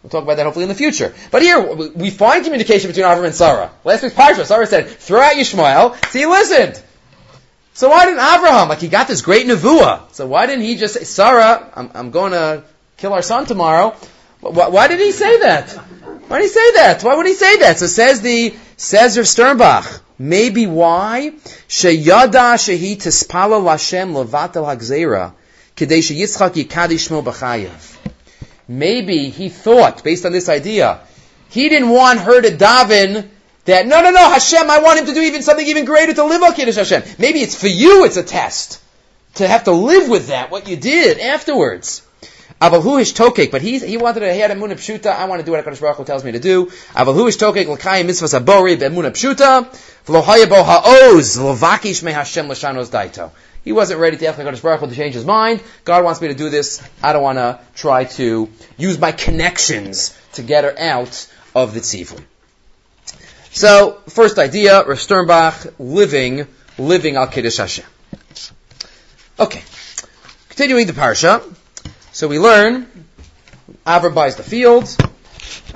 We'll 0.01 0.09
talk 0.09 0.23
about 0.23 0.37
that 0.37 0.43
hopefully 0.43 0.63
in 0.63 0.69
the 0.69 0.75
future. 0.75 1.13
But 1.31 1.41
here, 1.41 1.61
we 1.61 2.11
find 2.11 2.43
communication 2.43 2.89
between 2.89 3.05
Avram 3.05 3.25
and 3.25 3.35
Sarah. 3.35 3.71
Last 3.83 4.03
week's 4.03 4.15
Parsha, 4.15 4.45
Sarah 4.45 4.67
said, 4.67 4.87
throw 4.89 5.21
out 5.21 5.35
Yishmael. 5.35 5.95
So 6.11 6.19
he 6.19 6.25
listened. 6.25 6.81
So 7.73 7.89
why 7.89 8.05
didn't 8.05 8.19
Abraham, 8.19 8.69
like 8.69 8.79
he 8.79 8.87
got 8.87 9.07
this 9.07 9.21
great 9.21 9.45
nevuah, 9.45 10.11
so 10.11 10.25
why 10.25 10.47
didn't 10.47 10.63
he 10.63 10.77
just 10.77 10.95
say, 10.95 11.03
Sarah, 11.03 11.71
I'm, 11.75 11.91
I'm 11.93 12.11
going 12.11 12.31
to 12.31 12.63
kill 12.97 13.13
our 13.13 13.21
son 13.21 13.45
tomorrow. 13.45 13.95
Why, 14.41 14.69
why, 14.69 14.87
did 14.87 14.99
he 14.99 15.11
say 15.11 15.39
that? 15.39 15.71
Why 16.27 16.39
did 16.39 16.45
he 16.45 16.49
say 16.49 16.71
that? 16.73 17.03
Why 17.03 17.15
would 17.15 17.27
he 17.27 17.35
say 17.35 17.57
that? 17.57 17.77
So 17.79 17.85
says 17.85 18.21
the, 18.21 18.55
says 18.77 19.17
Rav 19.17 19.25
Sternbuch, 19.25 20.01
maybe 20.17 20.67
why? 20.67 21.33
Sheyada 21.67 22.55
shehi 22.57 22.97
tispala 22.97 23.61
lashem 23.61 24.13
levatel 24.13 24.65
hagzera, 24.65 25.33
Maybe 28.69 29.29
he 29.29 29.49
thought, 29.49 30.03
based 30.03 30.25
on 30.25 30.31
this 30.31 30.49
idea, 30.49 30.99
he 31.49 31.69
didn't 31.69 31.89
want 31.89 32.19
her 32.19 32.41
to 32.41 32.49
daven 32.49 33.29
that, 33.65 33.85
no, 33.85 34.01
no, 34.01 34.11
no, 34.11 34.29
Hashem, 34.29 34.69
I 34.69 34.79
want 34.79 34.99
him 34.99 35.05
to 35.07 35.13
do 35.13 35.21
even 35.21 35.43
something 35.43 35.67
even 35.67 35.85
greater 35.85 36.13
to 36.13 36.23
live 36.23 36.41
on 36.41 36.53
Kiddush 36.53 36.75
Hashem. 36.75 37.03
Maybe 37.19 37.41
it's 37.41 37.55
for 37.59 37.67
you, 37.67 38.05
it's 38.05 38.17
a 38.17 38.23
test. 38.23 38.81
To 39.35 39.47
have 39.47 39.65
to 39.65 39.71
live 39.71 40.09
with 40.09 40.27
that, 40.27 40.51
what 40.51 40.67
you 40.67 40.77
did 40.77 41.19
afterwards. 41.19 42.01
Aval 42.59 42.99
is 42.99 43.13
tokek, 43.13 43.51
but 43.51 43.61
he 43.61 43.77
he 43.77 43.97
wanted 43.97 44.21
to 44.21 44.33
he 44.33 44.39
had 44.39 44.49
a 44.49 44.55
munah 44.55 44.71
pshuta. 44.71 45.11
I 45.11 45.25
want 45.25 45.41
to 45.41 45.45
do 45.45 45.51
what 45.51 45.63
Hakadosh 45.63 45.79
Baruch 45.79 45.97
Hu 45.97 46.05
tells 46.05 46.23
me 46.23 46.31
to 46.31 46.39
do. 46.39 46.71
Aval 46.95 47.27
is 47.27 47.37
tokek 47.37 47.67
l'kayim 47.67 48.05
mitzvahs 48.05 48.39
abori 48.39 48.79
be'munah 48.79 49.11
pshuta 49.11 49.67
v'lo 50.07 50.23
hayabo 50.23 50.65
ha'oz 50.65 51.37
l'vakish 51.37 52.01
me 52.01 52.13
Hashem 52.13 52.49
l'shanos 52.49 52.89
daito. 52.89 53.29
He 53.67 53.73
wasn't 53.73 53.99
ready 53.99 54.15
to 54.15 54.27
ask 54.27 54.39
HaKadosh 54.39 54.61
Baruch 54.61 54.79
Hu 54.79 54.87
to 54.87 54.95
change 54.95 55.13
his 55.13 55.25
mind. 55.25 55.61
God 55.83 56.05
wants 56.05 56.21
me 56.21 56.29
to 56.29 56.33
do 56.33 56.49
this. 56.49 56.81
I 57.03 57.11
don't 57.11 57.21
want 57.21 57.37
to 57.37 57.59
try 57.75 58.05
to 58.05 58.47
use 58.77 58.97
my 58.97 59.11
connections 59.11 60.17
to 60.35 60.41
get 60.41 60.63
her 60.63 60.73
out 60.79 61.29
of 61.53 61.73
the 61.73 61.81
tzivul. 61.81 62.23
So, 63.51 64.01
first 64.07 64.39
idea, 64.39 64.85
Rav 64.85 64.97
Sternbuch, 64.97 65.73
living, 65.79 66.47
living 66.77 67.17
al 67.17 67.27
Kiddush 67.27 67.57
Hashem. 67.57 67.83
Okay. 69.37 69.63
Continuing 70.47 70.87
the 70.87 70.93
parsha. 70.93 71.43
So 72.13 72.29
we 72.29 72.39
learn, 72.39 72.87
Avram 73.85 74.15
buys 74.15 74.37
the 74.37 74.43
field, 74.43 74.95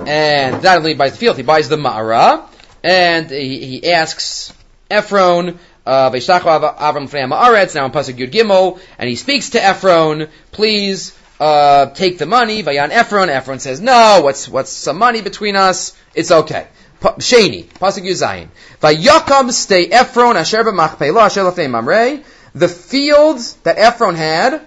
and 0.00 0.62
not 0.62 0.78
only 0.78 0.94
buys 0.94 1.12
the 1.12 1.18
field, 1.18 1.36
he 1.36 1.42
buys 1.42 1.68
the 1.68 1.76
Ma'ara, 1.76 2.48
and 2.82 3.28
he, 3.28 3.66
he 3.66 3.92
asks 3.92 4.54
Ephron, 4.90 5.58
uh, 5.86 6.10
Avram 6.10 7.08
Ma'aretz, 7.08 7.74
now 7.74 7.84
in 7.86 7.92
Pasuk 7.92 8.14
Yud 8.14 8.30
Gimel, 8.30 8.80
and 8.98 9.08
he 9.08 9.16
speaks 9.16 9.50
to 9.50 9.58
Ephron, 9.58 10.28
please, 10.50 11.16
uh, 11.40 11.86
take 11.86 12.18
the 12.18 12.26
money, 12.26 12.62
Vayan 12.62 12.90
Ephron, 12.90 13.28
Ephron 13.28 13.60
says, 13.60 13.80
no, 13.80 14.20
what's, 14.22 14.48
what's 14.48 14.70
some 14.70 14.98
money 14.98 15.22
between 15.22 15.56
us? 15.56 15.96
It's 16.14 16.30
okay. 16.30 16.66
Sheni, 17.00 17.64
Pasuk 17.64 18.04
Yuzayin. 18.04 18.48
Vayakam 18.80 19.50
stay 19.50 19.88
Ephron, 19.88 20.36
Asher 20.36 20.62
b'machpelah, 20.62 21.22
Asher 21.22 21.40
lefei 21.40 21.68
mamrei, 21.68 22.24
the 22.54 22.68
fields 22.68 23.54
that 23.64 23.76
Ephron 23.76 24.14
had, 24.14 24.62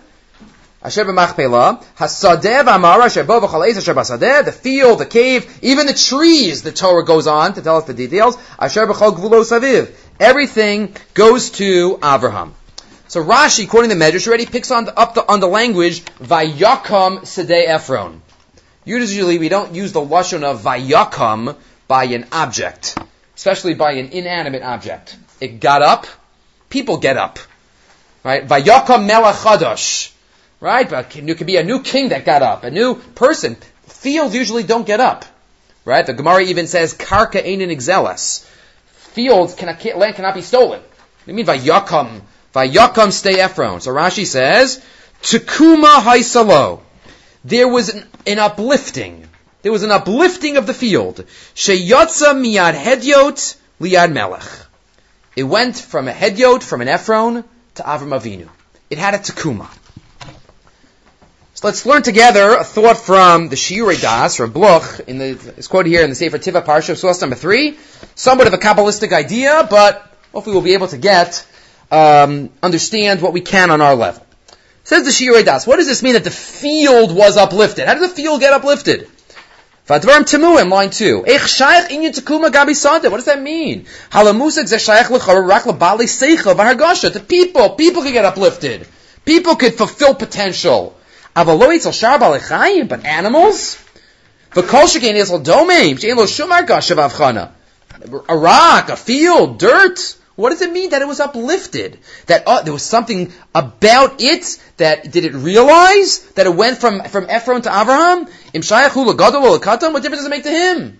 Asher 0.83 1.05
b'machpelah, 1.05 1.83
hasadeh 1.97 2.63
v'amara 2.63 3.05
asher 3.05 3.23
bo 3.23 3.39
v'chaleis 3.39 3.77
asher 3.77 3.95
basadeh, 3.95 4.45
the 4.45 4.51
field, 4.51 4.99
the 4.99 5.05
cave, 5.05 5.59
even 5.63 5.87
the 5.87 5.93
trees, 5.93 6.61
the 6.61 6.71
Torah 6.71 7.05
goes 7.05 7.25
on 7.25 7.53
to 7.53 7.61
tell 7.61 7.77
us 7.77 7.85
the 7.85 7.93
details, 7.93 8.37
asher 8.59 8.85
b'chol 8.85 9.17
gvulo 9.17 9.41
saviv. 9.43 9.91
Everything 10.19 10.95
goes 11.13 11.51
to 11.51 11.99
Abraham. 12.03 12.53
So 13.07 13.23
Rashi, 13.23 13.67
quoting 13.67 13.89
the 13.89 13.95
Medrash, 13.95 14.27
already 14.27 14.45
picks 14.45 14.71
on 14.71 14.85
the, 14.85 14.97
up 14.97 15.13
the, 15.13 15.29
on 15.29 15.39
the 15.39 15.47
language, 15.47 16.03
vayakam 16.19 17.21
sedei 17.21 17.67
Ephron. 17.67 18.21
Usually 18.85 19.37
we 19.37 19.49
don't 19.49 19.75
use 19.75 19.91
the 19.91 20.01
lashon 20.01 20.43
of 20.43 20.61
vayakam 20.61 21.55
by 21.87 22.05
an 22.05 22.27
object, 22.31 22.97
especially 23.35 23.73
by 23.73 23.93
an 23.93 24.09
inanimate 24.09 24.63
object. 24.63 25.17
It 25.41 25.59
got 25.59 25.81
up, 25.81 26.07
people 26.69 26.97
get 26.97 27.17
up. 27.17 27.39
Right? 28.23 28.47
Vayakam 28.47 29.05
melech. 29.05 30.11
Right? 30.61 30.89
But 30.89 31.15
it 31.15 31.37
could 31.37 31.47
be 31.47 31.57
a 31.57 31.63
new 31.63 31.81
king 31.81 32.09
that 32.09 32.25
got 32.25 32.41
up, 32.41 32.63
a 32.63 32.71
new 32.71 32.95
person. 32.95 33.55
Fields 33.87 34.33
usually 34.33 34.63
don't 34.63 34.87
get 34.87 34.99
up. 34.99 35.25
Right? 35.83 36.05
The 36.05 36.13
Gemara 36.13 36.43
even 36.43 36.67
says, 36.67 36.93
karka 36.93 37.45
ein 37.45 37.59
exelis. 37.69 38.49
Fields 39.15 39.55
cannot, 39.55 39.81
land 39.95 40.15
cannot 40.15 40.35
be 40.35 40.41
stolen. 40.41 40.81
What 40.81 41.25
do 41.25 41.31
you 41.31 41.35
mean 41.35 41.45
vayakam? 41.45 42.19
Vayakam 42.53 43.13
stay 43.13 43.39
Ephron. 43.39 43.79
So 43.79 43.91
Rashi 43.91 44.25
says, 44.25 44.83
Tekuma 45.21 45.99
haisalo. 45.99 46.81
There 47.45 47.69
was 47.69 47.93
an, 47.93 48.05
an, 48.27 48.39
uplifting. 48.39 49.25
There 49.61 49.71
was 49.71 49.83
an 49.83 49.91
uplifting 49.91 50.57
of 50.57 50.67
the 50.67 50.73
field. 50.73 51.23
Sheyotza 51.55 52.35
miyad 52.35 52.73
hedyot 52.73 53.55
liad 53.79 54.11
melech. 54.11 54.49
It 55.37 55.43
went 55.43 55.77
from 55.77 56.09
a 56.09 56.11
hedyot, 56.11 56.61
from 56.61 56.81
an 56.81 56.89
Ephron, 56.89 57.45
to 57.75 57.83
Avram 57.83 58.19
Avinu. 58.19 58.49
It 58.89 58.97
had 58.97 59.13
a 59.13 59.19
tekuma. 59.19 59.69
Let's 61.65 61.83
learn 61.83 62.03
together 62.03 62.57
a 62.57 62.63
thought 62.63 62.95
from 62.95 63.49
the 63.49 63.55
Shiurei 63.55 63.99
Das, 63.99 64.39
or 64.39 64.45
Bloch, 64.45 64.99
in 65.07 65.17
the, 65.17 65.29
it's 65.57 65.67
quoted 65.67 65.89
here 65.89 66.03
in 66.03 66.11
the 66.11 66.15
Sefer 66.15 66.37
Tiva 66.37 66.63
Parsha, 66.63 66.95
source 66.95 67.21
number 67.21 67.35
three. 67.35 67.79
Somewhat 68.13 68.45
of 68.45 68.53
a 68.53 68.59
Kabbalistic 68.59 69.11
idea, 69.11 69.65
but 69.67 70.07
hopefully 70.31 70.53
we'll 70.55 70.63
be 70.63 70.75
able 70.75 70.89
to 70.89 70.99
get, 70.99 71.43
um, 71.89 72.51
understand 72.61 73.19
what 73.19 73.33
we 73.33 73.41
can 73.41 73.71
on 73.71 73.81
our 73.81 73.95
level. 73.95 74.23
Says 74.83 75.05
the 75.05 75.09
Shiurei 75.09 75.43
Das, 75.43 75.65
what 75.65 75.77
does 75.77 75.87
this 75.87 76.03
mean 76.03 76.13
that 76.13 76.23
the 76.23 76.29
field 76.29 77.15
was 77.15 77.35
uplifted? 77.35 77.87
How 77.87 77.95
did 77.95 78.03
the 78.03 78.09
field 78.09 78.41
get 78.41 78.53
uplifted? 78.53 79.09
Vadvarim 79.87 80.21
Temuim, 80.21 80.69
line 80.69 80.91
two. 80.91 81.21
What 81.21 81.25
does 81.25 81.57
that 83.25 83.41
mean? 83.41 83.87
The 87.13 87.25
people, 87.27 87.69
people 87.71 88.03
could 88.03 88.13
get 88.13 88.25
uplifted. 88.25 88.87
People 89.25 89.55
could 89.55 89.73
fulfill 89.73 90.13
potential. 90.13 90.95
But 91.35 93.05
animals? 93.05 93.77
A 94.55 94.63
rock, 98.37 98.89
a 98.89 98.95
field, 98.95 99.59
dirt. 99.59 100.17
What 100.35 100.49
does 100.49 100.61
it 100.61 100.71
mean 100.71 100.89
that 100.89 101.01
it 101.01 101.07
was 101.07 101.19
uplifted? 101.19 101.99
That 102.27 102.43
uh, 102.45 102.61
there 102.61 102.73
was 102.73 102.83
something 102.83 103.31
about 103.53 104.21
it 104.21 104.59
that 104.77 105.11
did 105.11 105.23
it 105.23 105.33
realize 105.33 106.19
that 106.35 106.45
it 106.45 106.53
went 106.53 106.77
from 106.77 107.03
from 107.03 107.27
Ephron 107.29 107.61
to 107.63 107.69
Abraham? 107.69 108.25
What 108.25 108.51
difference 108.51 110.19
does 110.19 110.25
it 110.25 110.29
make 110.29 110.43
to 110.43 110.51
him? 110.51 110.97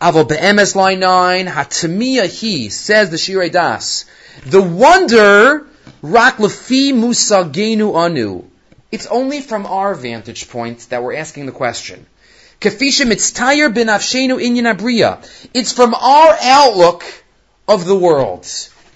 Avol 0.00 0.28
be'emes 0.28 0.76
line 0.76 1.00
nine 1.00 1.46
hatamiya 1.46 2.26
he 2.26 2.68
says 2.68 3.10
the 3.10 3.16
Shiurei 3.16 3.50
Das. 3.50 4.04
The 4.46 4.62
wonder 4.62 5.66
rak 6.02 6.38
lefi 6.38 6.92
musagenu 6.92 7.96
anu. 7.96 8.44
It's 8.90 9.06
only 9.06 9.40
from 9.40 9.66
our 9.66 9.94
vantage 9.94 10.48
point 10.48 10.86
that 10.90 11.02
we're 11.02 11.14
asking 11.14 11.46
the 11.46 11.52
question. 11.52 12.06
It's 12.60 12.82
from 15.72 15.94
our 15.94 16.36
outlook 16.42 17.04
of 17.68 17.84
the 17.84 17.96
world. 17.96 18.46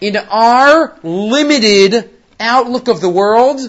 In 0.01 0.17
our 0.17 0.97
limited 1.03 2.11
outlook 2.41 2.89
of 2.89 3.01
the 3.01 3.09
world, 3.09 3.61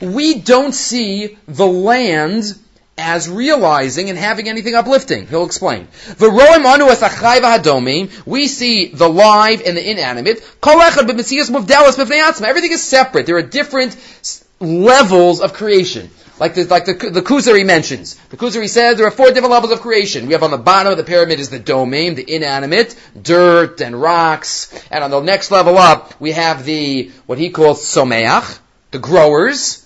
we 0.00 0.40
don't 0.40 0.74
see 0.74 1.36
the 1.46 1.66
land 1.66 2.58
as 2.96 3.28
realizing 3.28 4.10
and 4.10 4.18
having 4.18 4.48
anything 4.48 4.74
uplifting. 4.74 5.28
He'll 5.28 5.46
explain. 5.46 5.86
We 8.26 8.48
see 8.48 8.86
the 8.88 9.08
live 9.08 9.62
and 9.64 9.76
the 9.76 9.90
inanimate. 9.90 10.42
Everything 12.42 12.72
is 12.72 12.82
separate. 12.82 13.26
There 13.26 13.36
are 13.36 13.42
different 13.42 13.96
levels 14.60 15.40
of 15.40 15.52
creation. 15.52 16.10
Like 16.38 16.54
the, 16.54 16.64
like 16.64 16.84
the, 16.84 16.92
the 16.92 17.22
Kuzari 17.22 17.66
mentions. 17.66 18.14
The 18.14 18.36
Kuzari 18.36 18.68
says 18.68 18.96
there 18.96 19.06
are 19.06 19.10
four 19.10 19.28
different 19.28 19.50
levels 19.50 19.72
of 19.72 19.80
creation. 19.80 20.26
We 20.26 20.34
have 20.34 20.44
on 20.44 20.52
the 20.52 20.58
bottom 20.58 20.92
of 20.92 20.98
the 20.98 21.04
pyramid 21.04 21.40
is 21.40 21.50
the 21.50 21.58
domem, 21.58 22.14
the 22.14 22.34
inanimate, 22.34 22.94
dirt 23.20 23.80
and 23.80 24.00
rocks. 24.00 24.72
And 24.90 25.02
on 25.02 25.10
the 25.10 25.20
next 25.20 25.50
level 25.50 25.76
up, 25.76 26.20
we 26.20 26.32
have 26.32 26.64
the, 26.64 27.10
what 27.26 27.38
he 27.38 27.50
calls 27.50 27.84
someach, 27.84 28.58
the 28.92 29.00
growers, 29.00 29.84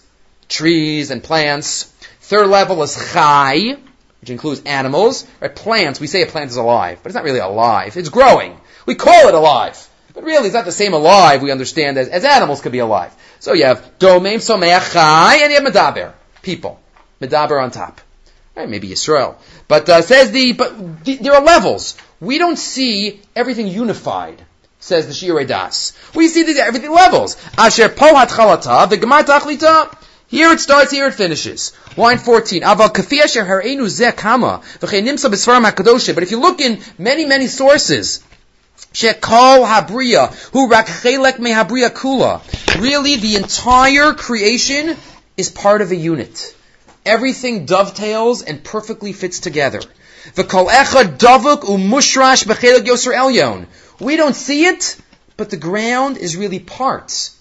trees 0.49 1.11
and 1.11 1.23
plants. 1.23 1.85
Third 2.21 2.49
level 2.49 2.83
is 2.83 3.12
chai, 3.12 3.79
which 4.21 4.31
includes 4.31 4.62
animals. 4.67 5.26
Right? 5.41 5.55
Plants, 5.55 6.00
we 6.00 6.07
say 6.07 6.23
a 6.23 6.26
plant 6.26 6.50
is 6.50 6.57
alive, 6.57 7.00
but 7.02 7.09
it's 7.09 7.14
not 7.14 7.25
really 7.25 7.41
alive. 7.41 7.97
It's 7.97 8.11
growing. 8.11 8.61
We 8.85 8.95
call 8.95 9.29
it 9.29 9.35
alive. 9.35 9.88
But 10.14 10.25
really, 10.25 10.47
it's 10.47 10.55
not 10.55 10.67
the 10.67 10.73
same 10.73 10.93
alive 10.93 11.41
we 11.41 11.50
understand 11.50 11.97
as, 11.97 12.09
as 12.09 12.25
animals 12.25 12.61
could 12.61 12.73
be 12.73 12.81
alive. 12.81 13.14
So 13.43 13.55
you 13.55 13.65
have 13.65 13.99
domem 13.99 14.41
someach 14.41 14.95
and 14.95 15.51
you 15.51 15.61
have 15.61 15.73
medaber, 15.73 16.13
people. 16.43 16.81
Medaber 17.21 17.61
on 17.61 17.73
top. 17.73 18.01
Right, 18.55 18.69
maybe 18.69 18.89
Yisrael. 18.89 19.35
But 19.67 19.89
uh, 19.89 20.01
says 20.03 20.31
the, 20.31 20.53
but 20.53 21.05
the, 21.05 21.17
there 21.17 21.35
are 21.35 21.43
levels. 21.43 21.97
We 22.21 22.39
don't 22.39 22.57
see 22.57 23.21
everything 23.35 23.67
unified, 23.67 24.41
says 24.79 25.09
the 25.09 25.13
Shiurei 25.13 25.49
Das. 25.49 25.93
We 26.15 26.29
see 26.29 26.45
the, 26.45 26.63
everything 26.63 26.93
levels. 26.93 27.37
Asher 27.59 27.89
pohat 27.89 28.29
chalata, 28.29 28.89
the 28.89 28.97
gemar 28.97 29.25
tachlita. 29.25 29.93
Here 30.29 30.53
it 30.53 30.61
starts, 30.61 30.93
here 30.93 31.09
it 31.09 31.15
finishes. 31.15 31.73
Line 31.97 32.19
14. 32.19 32.63
Aval 32.63 32.91
kafiyah 32.91 33.25
sheharenu 33.25 33.89
zeh 33.89 34.17
kama, 34.17 34.63
v'chein 34.79 35.05
nimsa 35.05 35.29
b'sfaram 35.29 35.69
HaKadoshim. 35.69 36.15
But 36.15 36.23
if 36.23 36.31
you 36.31 36.39
look 36.39 36.61
in 36.61 36.81
many, 36.97 37.27
many 37.27 37.49
sources, 37.49 38.23
Shekol 38.93 39.67
Habriya, 39.67 40.33
who 40.53 40.69
rak 40.69 40.87
chelek 40.87 41.39
me 41.39 41.51
Habriya 41.51 41.91
kula. 41.91 42.41
Really, 42.81 43.17
the 43.17 43.37
entire 43.37 44.12
creation 44.12 44.97
is 45.37 45.51
part 45.51 45.81
of 45.81 45.91
a 45.91 45.97
unit. 45.97 46.55
Everything 47.05 47.65
dovetails 47.67 48.43
and 48.43 48.62
perfectly 48.62 49.12
fits 49.12 49.41
together. 49.41 49.81
Davuk 50.35 51.65
elyon. 53.12 53.67
We 53.99 54.17
don't 54.17 54.37
see 54.37 54.67
it, 54.67 54.97
but 55.37 55.51
the 55.51 55.57
ground 55.57 56.17
is 56.17 56.37
really 56.37 56.61
parts 56.61 57.32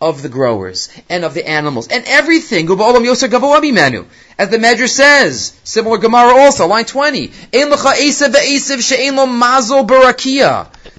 of 0.00 0.22
the 0.22 0.28
growers 0.28 0.88
and 1.08 1.24
of 1.24 1.34
the 1.34 1.46
animals 1.46 1.88
and 1.88 2.04
everything. 2.06 2.70
As 2.70 2.76
the 4.48 4.58
Medrash 4.58 4.88
says, 4.88 5.52
similar 5.62 5.98
Gemara 5.98 6.36
also, 6.38 6.66
line 6.66 6.86
20. 6.86 7.26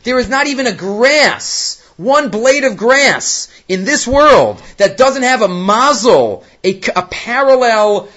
There 0.03 0.20
is 0.20 0.29
not 0.29 0.48
even 0.48 0.67
a 0.67 0.74
grass, 0.74 1.91
one 1.98 2.29
blade 2.29 2.63
of 2.63 2.77
grass 2.77 3.48
in 3.67 3.86
this 3.86 4.08
world 4.08 4.62
that 4.77 4.98
doesn't 4.98 5.24
have 5.24 5.41
a 5.41 5.48
mazel, 5.48 6.46
a, 6.63 6.79
a 6.96 7.01
parallel 7.01 8.08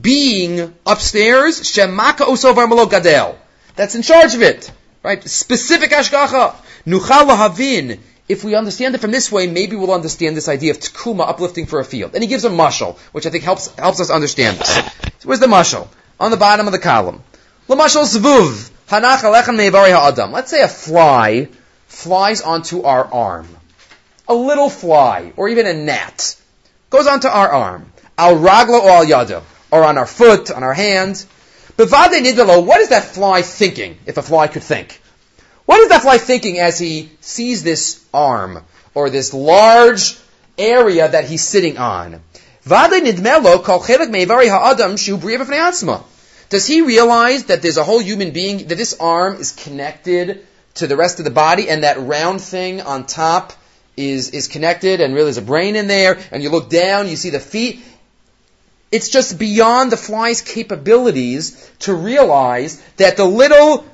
being 0.00 0.74
upstairs, 0.86 1.60
Shemaka 1.60 2.26
Usovar. 2.26 3.34
That's 3.76 3.94
in 3.94 4.02
charge 4.02 4.34
of 4.34 4.42
it. 4.42 4.70
Right? 5.02 5.26
Specific 5.26 5.90
ashgacha. 5.92 6.54
Nuchal 6.86 7.34
havin 7.36 7.98
if 8.30 8.44
we 8.44 8.54
understand 8.54 8.94
it 8.94 9.00
from 9.00 9.10
this 9.10 9.32
way, 9.32 9.48
maybe 9.48 9.74
we'll 9.74 9.92
understand 9.92 10.36
this 10.36 10.48
idea 10.48 10.70
of 10.70 10.78
tkuma, 10.78 11.28
uplifting 11.28 11.66
for 11.66 11.80
a 11.80 11.84
field. 11.84 12.14
And 12.14 12.22
he 12.22 12.28
gives 12.28 12.44
a 12.44 12.48
mushal, 12.48 12.96
which 13.10 13.26
I 13.26 13.30
think 13.30 13.42
helps 13.42 13.66
helps 13.74 14.00
us 14.00 14.08
understand 14.08 14.58
this. 14.58 14.70
So 15.18 15.28
where's 15.28 15.40
the 15.40 15.46
mushal? 15.46 15.88
On 16.20 16.30
the 16.30 16.36
bottom 16.36 16.66
of 16.66 16.72
the 16.72 16.78
column. 16.78 17.22
Let's 17.66 17.94
say 20.50 20.62
a 20.62 20.68
fly 20.68 21.48
flies 21.88 22.42
onto 22.42 22.82
our 22.82 23.04
arm. 23.04 23.48
A 24.28 24.34
little 24.34 24.70
fly, 24.70 25.32
or 25.36 25.48
even 25.48 25.66
a 25.66 25.74
gnat, 25.74 26.36
goes 26.88 27.08
onto 27.08 27.26
our 27.26 27.48
arm. 27.48 27.92
Al 28.16 28.36
ragla 28.36 28.80
or 28.80 28.90
al 28.90 29.04
yada, 29.04 29.42
or 29.72 29.82
on 29.82 29.98
our 29.98 30.06
foot, 30.06 30.52
on 30.52 30.62
our 30.62 30.74
hand. 30.74 31.24
What 31.76 32.80
is 32.80 32.90
that 32.90 33.04
fly 33.04 33.42
thinking, 33.42 33.98
if 34.06 34.18
a 34.18 34.22
fly 34.22 34.46
could 34.46 34.62
think? 34.62 34.99
What 35.70 35.82
is 35.82 35.88
that 35.90 36.02
fly 36.02 36.18
thinking 36.18 36.58
as 36.58 36.80
he 36.80 37.10
sees 37.20 37.62
this 37.62 38.04
arm 38.12 38.64
or 38.92 39.08
this 39.08 39.32
large 39.32 40.18
area 40.58 41.08
that 41.08 41.26
he's 41.26 41.44
sitting 41.44 41.78
on? 41.78 42.22
Does 42.66 42.90
he 46.66 46.80
realize 46.80 47.44
that 47.44 47.62
there's 47.62 47.76
a 47.76 47.84
whole 47.84 48.00
human 48.00 48.32
being, 48.32 48.66
that 48.66 48.74
this 48.74 48.96
arm 48.98 49.36
is 49.36 49.52
connected 49.52 50.44
to 50.74 50.88
the 50.88 50.96
rest 50.96 51.20
of 51.20 51.24
the 51.24 51.30
body 51.30 51.68
and 51.68 51.84
that 51.84 52.00
round 52.00 52.40
thing 52.40 52.80
on 52.80 53.06
top 53.06 53.52
is, 53.96 54.30
is 54.30 54.48
connected 54.48 55.00
and 55.00 55.14
really 55.14 55.26
there's 55.26 55.36
a 55.36 55.42
brain 55.42 55.76
in 55.76 55.86
there 55.86 56.18
and 56.32 56.42
you 56.42 56.50
look 56.50 56.68
down, 56.68 57.06
you 57.06 57.14
see 57.14 57.30
the 57.30 57.38
feet. 57.38 57.80
It's 58.90 59.08
just 59.08 59.38
beyond 59.38 59.92
the 59.92 59.96
fly's 59.96 60.42
capabilities 60.42 61.70
to 61.80 61.94
realize 61.94 62.82
that 62.96 63.16
the 63.16 63.24
little 63.24 63.84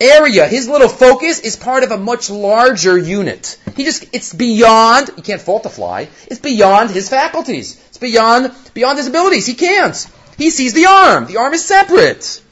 area, 0.00 0.46
his 0.46 0.68
little 0.68 0.88
focus 0.88 1.40
is 1.40 1.56
part 1.56 1.82
of 1.84 1.90
a 1.90 1.98
much 1.98 2.30
larger 2.30 2.96
unit. 2.96 3.58
He 3.76 3.84
just, 3.84 4.04
it's 4.12 4.32
beyond, 4.32 5.10
you 5.16 5.22
can't 5.22 5.40
fault 5.40 5.62
the 5.64 5.70
fly, 5.70 6.08
it's 6.26 6.40
beyond 6.40 6.90
his 6.90 7.08
faculties. 7.08 7.76
It's 7.88 7.98
beyond, 7.98 8.52
beyond 8.74 8.98
his 8.98 9.08
abilities. 9.08 9.46
He 9.46 9.54
can't. 9.54 9.96
He 10.36 10.50
sees 10.50 10.72
the 10.72 10.86
arm. 10.86 11.26
The 11.26 11.38
arm 11.38 11.52
is 11.52 11.64
separate. 11.64 12.42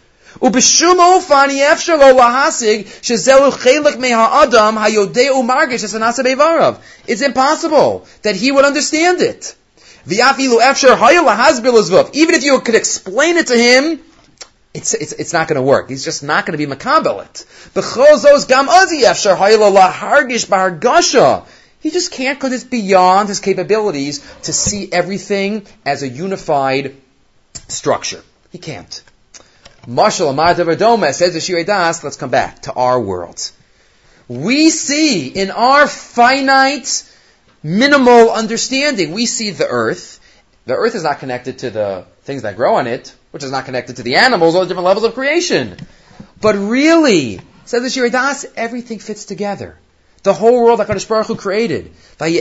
It's 7.07 7.23
impossible 7.23 8.07
that 8.23 8.37
he 8.37 8.53
would 8.53 8.65
understand 8.65 9.21
it. 9.23 9.55
Even 12.13 12.35
if 12.35 12.45
you 12.45 12.61
could 12.61 12.75
explain 12.75 13.37
it 13.39 13.47
to 13.47 13.57
him, 13.57 14.01
it's, 14.77 14.93
it's, 14.93 15.13
it's 15.13 15.33
not 15.33 15.49
going 15.49 15.57
to 15.57 15.63
work. 15.63 15.89
He's 15.89 16.05
just 16.05 16.23
not 16.23 16.45
going 16.45 16.59
to 16.59 16.67
be 16.67 16.73
makabelit. 16.73 17.47
He 21.81 21.91
just 21.91 22.13
can't 22.13 22.39
because 22.39 22.53
it's 22.53 22.65
beyond 22.65 23.29
his 23.29 23.41
capabilities 23.41 24.21
to 24.43 24.53
see 24.53 24.93
everything 24.93 25.67
as 25.87 26.03
a 26.03 26.09
unified 26.09 26.95
structure. 27.69 28.23
He 28.53 28.59
can't. 28.59 29.03
Marshal 29.87 30.29
Amar 30.29 30.55
Doma 30.55 31.15
says 31.15 31.33
to 31.33 31.39
Shiurei 31.39 31.65
Das, 31.65 32.05
let's 32.05 32.17
come 32.17 32.31
back 32.31 32.63
to 32.63 32.73
our 32.75 33.01
world. 33.01 33.51
We 34.29 34.69
see 34.69 35.29
in 35.29 35.51
our 35.51 35.87
finite, 35.87 37.11
minimal 37.63 38.31
understanding, 38.31 39.13
we 39.13 39.25
see 39.25 39.51
the 39.51 39.69
earth. 39.69 40.21
The 40.67 40.75
earth 40.75 40.97
is 40.97 41.05
not 41.05 41.21
connected 41.21 41.61
to 41.61 41.71
the 41.71 42.05
things 42.25 42.43
that 42.43 42.57
grow 42.57 42.75
on 42.75 42.89
it 42.89 43.15
which 43.37 43.45
is 43.45 43.51
not 43.51 43.67
connected 43.67 43.97
to 43.97 44.03
the 44.03 44.17
animals, 44.17 44.55
all 44.55 44.63
the 44.63 44.67
different 44.67 44.87
levels 44.87 45.05
of 45.05 45.13
creation. 45.13 45.77
But 46.41 46.55
really, 46.55 47.39
says 47.67 47.83
the 47.83 47.89
Shiurei 47.89 48.11
Das, 48.11 48.47
everything 48.57 48.99
fits 48.99 49.27
together. 49.27 49.77
The 50.23 50.33
whole 50.33 50.65
world 50.65 50.81
that 50.81 50.89
HaKadosh 50.89 51.07
Baruch 51.07 51.27
Hu 51.27 51.37
created. 51.37 51.93
The 52.19 52.41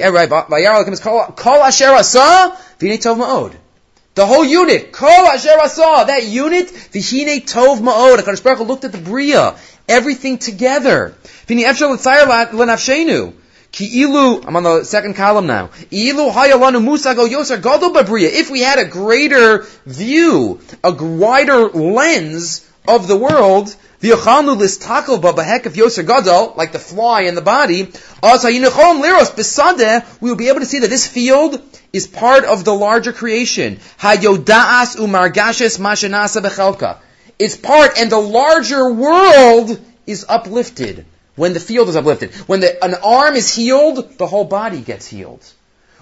whole 4.25 4.45
unit, 4.45 4.93
Kol 4.93 5.09
Asher 5.09 5.59
Asa, 5.59 6.05
that 6.07 6.25
unit, 6.25 6.67
V'hine 6.67 7.43
Tov 7.43 7.79
Ma'od, 7.79 8.19
HaKadosh 8.19 8.41
Baruch 8.41 8.65
looked 8.65 8.85
at 8.85 8.93
the 8.93 8.97
Bria, 8.97 9.57
everything 9.89 10.37
together. 10.37 11.13
V'hine 11.45 11.65
Efshel 11.65 11.93
L'tzayir 11.93 12.53
L'nafshenu. 12.53 13.33
I'm 13.77 14.55
on 14.55 14.63
the 14.63 14.83
second 14.85 15.15
column 15.15 15.47
now. 15.47 15.69
Ilu 15.91 16.31
hayalanu 16.31 16.81
musago 16.81 17.27
yoser 17.27 17.61
gadol 17.61 17.91
babriya. 17.91 18.29
If 18.31 18.49
we 18.49 18.61
had 18.61 18.79
a 18.79 18.85
greater 18.85 19.63
view, 19.85 20.61
a 20.81 20.93
wider 20.93 21.67
lens 21.69 22.65
of 22.87 23.07
the 23.07 23.17
world, 23.17 23.75
babahek 24.01 25.65
of 25.65 25.73
yoser 25.73 26.07
gadol, 26.07 26.53
like 26.55 26.71
the 26.71 26.79
fly 26.79 27.23
in 27.23 27.35
the 27.35 27.41
body, 27.41 27.91
also 28.23 28.47
yinechom 28.47 29.03
liros 29.03 29.31
besadeh, 29.35 30.21
we 30.21 30.29
would 30.29 30.37
be 30.37 30.47
able 30.47 30.61
to 30.61 30.65
see 30.65 30.79
that 30.79 30.89
this 30.89 31.05
field 31.05 31.61
is 31.91 32.07
part 32.07 32.45
of 32.45 32.63
the 32.63 32.73
larger 32.73 33.11
creation. 33.11 33.79
Hayodaas 33.99 34.95
umargashes 34.95 35.79
mashanasa 35.79 36.41
bechelka. 36.41 36.99
It's 37.37 37.57
part, 37.57 37.97
and 37.97 38.09
the 38.09 38.19
larger 38.19 38.89
world 38.89 39.77
is 40.07 40.25
uplifted 40.29 41.05
when 41.35 41.53
the 41.53 41.59
field 41.59 41.89
is 41.89 41.95
uplifted. 41.95 42.33
When 42.47 42.59
the, 42.61 42.83
an 42.83 42.95
arm 42.95 43.35
is 43.35 43.53
healed, 43.53 44.17
the 44.17 44.27
whole 44.27 44.45
body 44.45 44.81
gets 44.81 45.05
healed. 45.07 45.45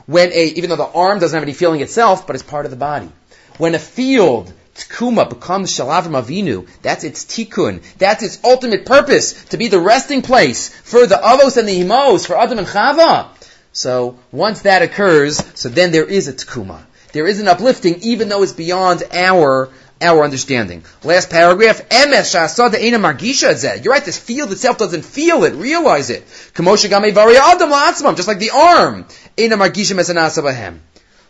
When 0.06 0.32
a, 0.32 0.46
even 0.46 0.70
though 0.70 0.76
the 0.76 0.86
arm 0.86 1.20
doesn't 1.20 1.36
have 1.36 1.44
any 1.44 1.54
feeling 1.54 1.82
itself, 1.82 2.28
but 2.28 2.36
it's 2.36 2.44
part 2.44 2.66
of 2.66 2.72
the 2.72 2.78
body. 2.78 3.10
When 3.58 3.76
a 3.76 3.80
field, 3.80 4.52
tkuma, 4.76 5.30
becomes 5.30 5.72
shalavim 5.72 6.22
avinu, 6.22 6.68
that's 6.82 7.04
its 7.04 7.26
tikkun. 7.26 7.82
That's 7.98 8.24
its 8.24 8.40
ultimate 8.44 8.86
purpose, 8.86 9.46
to 9.46 9.58
be 9.58 9.68
the 9.68 9.80
resting 9.80 10.22
place 10.22 10.70
for 10.70 11.06
the 11.06 11.16
avos 11.16 11.58
and 11.58 11.68
the 11.68 11.80
Himos, 11.80 12.28
for 12.28 12.38
Adam 12.38 12.58
and 12.58 12.68
Chava. 12.68 13.30
So, 13.72 14.20
once 14.32 14.62
that 14.62 14.82
occurs, 14.82 15.44
so 15.56 15.70
then 15.70 15.92
there 15.92 16.06
is 16.06 16.28
a 16.28 16.34
tkuma. 16.34 16.84
There 17.12 17.28
is 17.28 17.40
an 17.40 17.48
uplifting, 17.48 18.02
even 18.02 18.28
though 18.28 18.44
it's 18.44 18.54
beyond 18.54 19.04
our 19.12 19.70
our 20.04 20.24
understanding. 20.24 20.84
Last 21.04 21.30
paragraph. 21.30 21.82
You're 21.92 23.94
right, 23.94 24.06
this 24.06 24.20
field 24.20 24.52
itself 24.52 24.78
doesn't 24.78 25.06
feel 25.06 25.44
it, 25.44 25.54
realize 25.54 26.10
it. 26.10 26.24
Just 26.54 28.28
like 28.28 28.40
the 28.40 28.52
arm. 28.54 29.06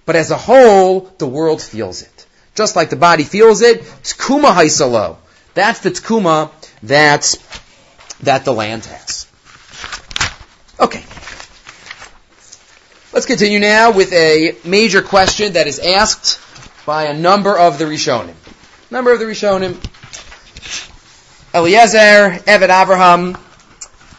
But 0.05 0.15
as 0.15 0.31
a 0.31 0.37
whole, 0.37 0.99
the 1.17 1.27
world 1.27 1.61
feels 1.61 2.01
it. 2.01 2.25
Just 2.55 2.75
like 2.75 2.89
the 2.89 2.95
body 2.95 3.23
feels 3.23 3.61
it, 3.61 3.83
haisalo. 3.83 5.17
That's 5.53 5.79
the 5.79 5.91
tkuma 5.91 6.51
that, 6.83 7.35
that 8.21 8.45
the 8.45 8.53
land 8.53 8.85
has. 8.85 9.27
Okay. 10.79 11.03
Let's 13.13 13.27
continue 13.27 13.59
now 13.59 13.91
with 13.91 14.11
a 14.11 14.55
major 14.65 15.01
question 15.01 15.53
that 15.53 15.67
is 15.67 15.79
asked 15.79 16.39
by 16.85 17.05
a 17.05 17.17
number 17.17 17.57
of 17.57 17.77
the 17.77 17.85
Rishonim 17.85 18.33
number 18.93 19.11
of 19.11 19.17
the 19.17 19.25
Rishonim. 19.25 19.73
Eliezer, 21.51 22.37
Evid 22.45 22.69
Abraham, 22.69 23.35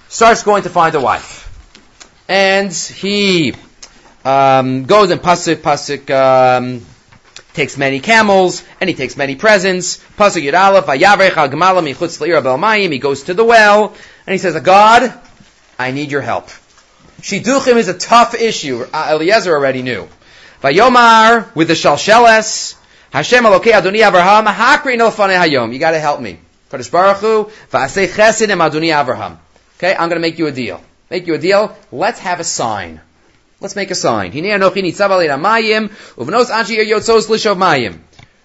starts 0.09 0.43
going 0.43 0.65
to 0.65 0.69
find 0.69 0.97
a 0.97 1.01
wife. 1.01 1.49
And 2.29 2.73
he 2.73 3.55
um, 4.25 4.83
goes 4.85 5.11
and 5.11 5.21
pasuk 5.21 5.57
pasuk 5.59 6.11
um, 6.11 6.85
takes 7.53 7.79
many 7.79 8.01
camels 8.01 8.65
and 8.81 8.91
he 8.91 8.97
takes 8.97 9.17
many 9.17 9.37
presents. 9.37 9.99
Pasuk 10.19 10.43
Yud 10.43 10.59
Aleph 10.59 10.87
He 12.91 12.99
goes 12.99 13.23
to 13.23 13.35
the 13.35 13.45
well 13.45 13.95
and 14.27 14.33
he 14.33 14.39
says, 14.39 14.61
"God, 14.61 15.15
I 15.79 15.93
need 15.93 16.11
your 16.11 16.23
help." 16.23 16.49
Shiduchim 17.21 17.77
is 17.77 17.87
a 17.87 17.95
tough 17.95 18.35
issue. 18.35 18.85
Uh, 18.93 19.11
Eliezer 19.13 19.55
already 19.55 19.83
knew. 19.83 20.09
Vayomar 20.63 21.55
with 21.55 21.69
the 21.69 21.75
shalsheles. 21.75 22.75
Hashem 23.15 23.45
Elokei 23.45 23.71
Adoni 23.71 24.03
Avraham 24.03 24.45
Hakri 24.53 24.99
Hayom. 24.99 25.73
You 25.73 25.79
got 25.79 25.93
to 25.93 26.01
help 26.01 26.21
me. 26.21 26.41
Baruch 26.69 27.19
Hu 27.19 27.45
Va'asei 27.71 28.09
Chesed 28.09 28.49
Adoni 28.49 28.91
Avraham. 28.91 29.37
Okay, 29.79 29.93
I'm 29.93 30.09
going 30.09 30.21
to 30.21 30.21
make 30.21 30.41
you 30.41 30.49
a 30.49 30.51
deal. 30.51 30.83
Make 31.11 31.29
you 31.29 31.35
a 31.35 31.39
deal. 31.39 31.77
Let's 31.93 32.19
have 32.19 32.41
a 32.41 32.45
sign. 32.45 33.01
Let's 33.61 33.77
make 33.77 33.93
a 33.93 33.95
sign. 33.95 34.33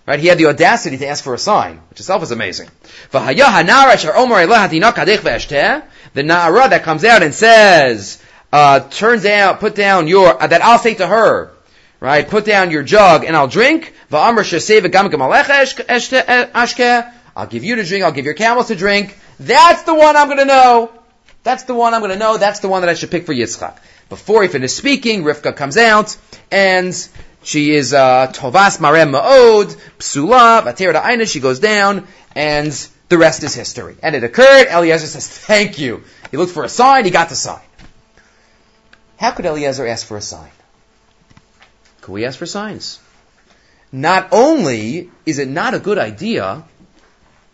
Right? 0.06 0.20
He 0.20 0.28
had 0.28 0.38
the 0.38 0.46
audacity 0.46 0.98
to 0.98 1.08
ask 1.08 1.24
for 1.24 1.34
a 1.34 1.40
sign, 1.40 1.82
which 1.90 2.00
itself 2.00 2.22
is 2.22 2.30
amazing. 2.30 2.70
The 3.12 3.20
Na'ara 6.24 6.70
that 6.70 6.84
comes 6.84 7.04
out 7.06 7.24
and 7.24 7.34
says, 7.34 8.22
uh, 8.54 8.82
turns 8.82 9.26
out, 9.26 9.60
put 9.62 9.74
down 9.74 10.08
your, 10.08 10.40
uh, 10.40 10.46
that 10.46 10.64
I'll 10.64 10.78
say 10.78 10.94
to 10.94 11.08
her, 11.08 11.54
right, 12.00 12.28
put 12.28 12.46
down 12.46 12.72
your 12.72 12.84
jug 12.84 13.26
and 13.26 13.36
I'll 13.36 13.48
drink. 13.48 13.94
I'll 14.12 14.36
give 17.48 17.64
you 17.64 17.76
to 17.76 17.84
drink, 17.84 18.04
I'll 18.04 18.12
give 18.12 18.26
your 18.26 18.34
camels 18.34 18.68
to 18.68 18.76
drink. 18.76 19.18
That's 19.40 19.84
the 19.84 19.96
one 19.96 20.18
I'm 20.18 20.28
going 20.28 20.40
to 20.40 20.46
know. 20.46 20.92
That's 21.44 21.64
the 21.64 21.74
one 21.74 21.94
I'm 21.94 22.02
going 22.02 22.12
to 22.12 22.18
know. 22.18 22.38
That's 22.38 22.60
the 22.60 22.68
one 22.68 22.82
that 22.82 22.90
I 22.90 22.94
should 22.94 23.12
pick 23.12 23.26
for 23.26 23.34
Yitzchak. 23.34 23.78
Before 24.10 24.42
he 24.42 24.50
finished 24.50 24.76
speaking, 24.76 25.24
Rivka 25.24 25.56
comes 25.56 25.78
out, 25.78 26.18
and 26.52 26.94
she 27.44 27.72
is 27.72 27.94
uh, 27.94 28.32
Tovas 28.34 28.80
Marem 28.80 29.12
Ma'od, 29.12 29.76
Psula, 30.00 30.64
Vatera 30.64 31.06
Aina, 31.06 31.26
she 31.26 31.40
goes 31.40 31.60
down, 31.60 32.08
and 32.36 32.72
the 33.08 33.18
rest 33.18 33.44
is 33.44 33.56
history. 33.56 33.96
And 34.04 34.16
it 34.16 34.24
occurred, 34.24 34.68
Eliezer 34.68 35.08
says, 35.08 35.28
thank 35.28 35.80
you. 35.80 36.04
He 36.32 36.38
looked 36.38 36.52
for 36.52 36.64
a 36.64 36.70
sign, 36.70 37.06
he 37.06 37.12
got 37.12 37.30
the 37.30 37.36
sign. 37.36 37.62
How 39.18 39.32
could 39.32 39.46
Eliezer 39.46 39.88
ask 39.88 40.06
for 40.06 40.18
a 40.18 40.22
sign? 40.22 40.50
Could 42.10 42.16
we 42.16 42.26
ask 42.26 42.40
for 42.40 42.48
signs? 42.48 43.00
Not 43.92 44.30
only 44.32 45.12
is 45.28 45.38
it 45.38 45.48
not 45.48 45.76
a 45.76 45.80
good 45.80 46.00
idea, 46.00 46.64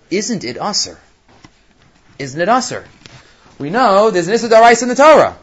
isn't 0.10 0.46
it 0.46 0.56
usser? 0.56 0.96
Isn't 2.18 2.40
it 2.40 2.48
usser? 2.48 2.86
We 3.60 3.70
know 3.70 4.12
there's 4.12 4.30
an 4.30 4.34
Issa 4.34 4.46
in 4.82 4.88
the 4.88 4.96
Torah. 4.96 5.36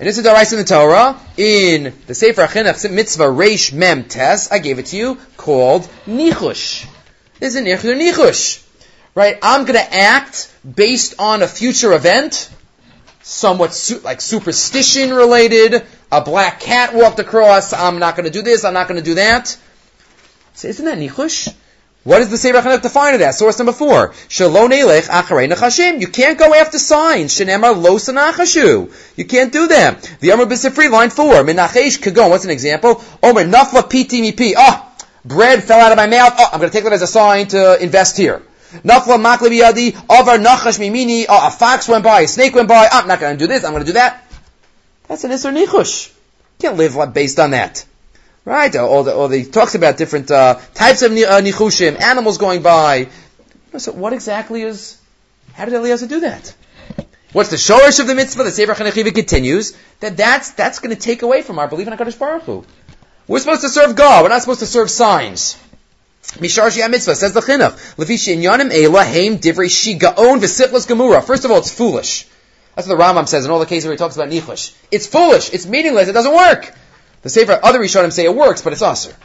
An 0.00 0.06
this 0.06 0.18
is 0.18 0.52
in 0.52 0.58
the 0.58 0.64
Torah, 0.64 1.20
in 1.36 1.94
the 2.08 2.16
Sefer 2.16 2.48
Chinuch 2.48 2.90
Mitzvah 2.90 3.26
Reish 3.26 3.72
Mem 3.72 4.02
Tes, 4.02 4.50
I 4.50 4.58
gave 4.58 4.80
it 4.80 4.86
to 4.86 4.96
you, 4.96 5.18
called 5.36 5.88
Nichush. 6.08 6.84
There's 7.38 7.54
is 7.54 7.84
a 7.84 7.94
Nichush. 7.94 8.66
Right? 9.14 9.38
I'm 9.40 9.66
gonna 9.66 9.78
act 9.88 10.52
based 10.68 11.14
on 11.20 11.44
a 11.44 11.46
future 11.46 11.92
event, 11.92 12.50
somewhat 13.22 13.72
su- 13.72 14.00
like 14.00 14.20
superstition 14.20 15.14
related, 15.14 15.86
a 16.10 16.20
black 16.20 16.60
cat 16.60 16.94
walked 16.94 17.18
across, 17.18 17.72
I'm 17.72 17.98
not 17.98 18.16
gonna 18.16 18.30
do 18.30 18.42
this, 18.42 18.64
I'm 18.64 18.74
not 18.74 18.88
gonna 18.88 19.02
do 19.02 19.14
that. 19.14 19.56
So 20.54 20.68
isn't 20.68 20.84
that 20.84 20.98
Nichush? 20.98 21.54
What 22.04 22.20
does 22.20 22.30
the 22.30 22.38
Sefer 22.38 22.62
Chinuch 22.62 22.80
define 22.80 23.14
of 23.14 23.20
that? 23.20 23.34
Source 23.34 23.58
number 23.58 23.72
four. 23.72 24.14
Shalom 24.28 24.70
elech 24.70 25.08
acharei 25.08 25.52
nachashim. 25.52 26.00
You 26.00 26.06
can't 26.06 26.38
go 26.38 26.54
after 26.54 26.78
signs. 26.78 27.38
Shenemar 27.38 27.76
lo 27.76 27.96
sanachashu. 27.96 28.90
You 29.16 29.24
can't 29.26 29.52
do 29.52 29.66
that. 29.68 30.16
The 30.20 30.32
Amr 30.32 30.46
B'Sifri, 30.46 30.90
line 30.90 31.10
four. 31.10 31.34
Menachesh 31.44 31.98
kagon. 31.98 32.30
What's 32.30 32.44
an 32.44 32.50
example? 32.50 33.04
Omer 33.22 33.44
nafla 33.44 33.90
piti 33.90 34.22
mipi. 34.22 34.54
Ah, 34.56 34.90
oh, 34.90 35.06
bread 35.24 35.62
fell 35.64 35.80
out 35.80 35.92
of 35.92 35.96
my 35.96 36.06
mouth. 36.06 36.34
Oh, 36.38 36.48
I'm 36.50 36.60
going 36.60 36.70
to 36.70 36.74
take 36.74 36.84
that 36.84 36.94
as 36.94 37.02
a 37.02 37.06
sign 37.06 37.48
to 37.48 37.82
invest 37.82 38.16
here. 38.16 38.42
Nafla 38.84 39.20
makli 39.22 39.50
biyadi. 39.50 39.94
Avar 40.08 40.38
nachash 40.38 40.78
mimini. 40.78 41.26
Oh, 41.28 41.48
a 41.48 41.50
fox 41.50 41.88
went 41.88 42.04
by. 42.04 42.22
A 42.22 42.28
snake 42.28 42.54
went 42.54 42.68
by. 42.68 42.86
Oh, 42.90 43.00
I'm 43.00 43.08
not 43.08 43.20
going 43.20 43.36
to 43.36 43.38
do 43.38 43.48
this. 43.48 43.64
I'm 43.64 43.72
going 43.72 43.84
to 43.84 43.86
do 43.86 43.94
that. 43.94 44.24
That's 45.08 45.24
an 45.24 45.30
Isser 45.32 45.52
Nichush. 45.52 46.12
Can't 46.58 46.76
live 46.76 47.12
based 47.12 47.38
on 47.40 47.50
that. 47.52 47.84
Right? 48.44 48.74
Or, 48.76 49.04
the, 49.04 49.14
or 49.14 49.28
the 49.28 49.44
talks 49.44 49.74
about 49.74 49.96
different 49.96 50.30
uh, 50.30 50.58
types 50.74 51.02
of 51.02 51.12
uh, 51.12 51.40
nichushim, 51.42 52.00
animals 52.00 52.38
going 52.38 52.62
by. 52.62 53.08
So 53.76 53.92
what 53.92 54.12
exactly 54.12 54.62
is, 54.62 54.98
how 55.52 55.66
did 55.66 55.74
Eliezer 55.74 56.06
do 56.06 56.20
that? 56.20 56.54
What's 57.32 57.50
the 57.50 57.56
shorish 57.56 58.00
of 58.00 58.06
the 58.06 58.14
mitzvah? 58.14 58.44
The 58.44 58.50
Sefer 58.50 58.72
Chanechiva 58.72 59.14
continues 59.14 59.76
that 60.00 60.16
that's, 60.16 60.52
that's 60.52 60.78
going 60.78 60.94
to 60.94 61.00
take 61.00 61.22
away 61.22 61.42
from 61.42 61.58
our 61.58 61.68
belief 61.68 61.86
in 61.86 61.92
HaKadosh 61.92 62.18
Baruch 62.18 62.44
Hu. 62.44 62.64
We're 63.26 63.40
supposed 63.40 63.60
to 63.60 63.68
serve 63.68 63.94
God. 63.94 64.22
We're 64.22 64.30
not 64.30 64.40
supposed 64.40 64.60
to 64.60 64.66
serve 64.66 64.90
signs. 64.90 65.58
Mishar 66.36 66.70
Shia 66.70 66.90
Mitzvah 66.90 67.14
says 67.14 67.34
the 67.34 67.40
Chinuch. 67.40 67.96
Lefishi 67.96 68.36
Inyanim 68.36 68.70
Eila 68.70 69.04
Haim 69.04 69.38
Divrei 69.38 69.68
Shigaon 69.68 70.40
V'Siflas 70.40 70.86
Gemura. 70.86 71.22
First 71.22 71.44
of 71.44 71.50
all, 71.50 71.58
it's 71.58 71.70
foolish. 71.70 72.26
That's 72.78 72.86
what 72.86 72.96
the 72.96 73.02
Rambam 73.02 73.26
says 73.26 73.44
in 73.44 73.50
all 73.50 73.58
the 73.58 73.66
cases 73.66 73.86
where 73.86 73.94
he 73.94 73.98
talks 73.98 74.14
about 74.14 74.28
Nichush. 74.28 74.72
It's 74.92 75.08
foolish. 75.08 75.52
It's 75.52 75.66
meaningless. 75.66 76.06
It 76.06 76.12
doesn't 76.12 76.32
work. 76.32 76.72
The 77.22 77.28
Sefer, 77.28 77.58
other 77.60 77.80
Rishonim 77.80 78.12
say 78.12 78.24
it 78.24 78.32
works, 78.32 78.62
but 78.62 78.72
it's 78.72 78.82
aser. 78.82 79.16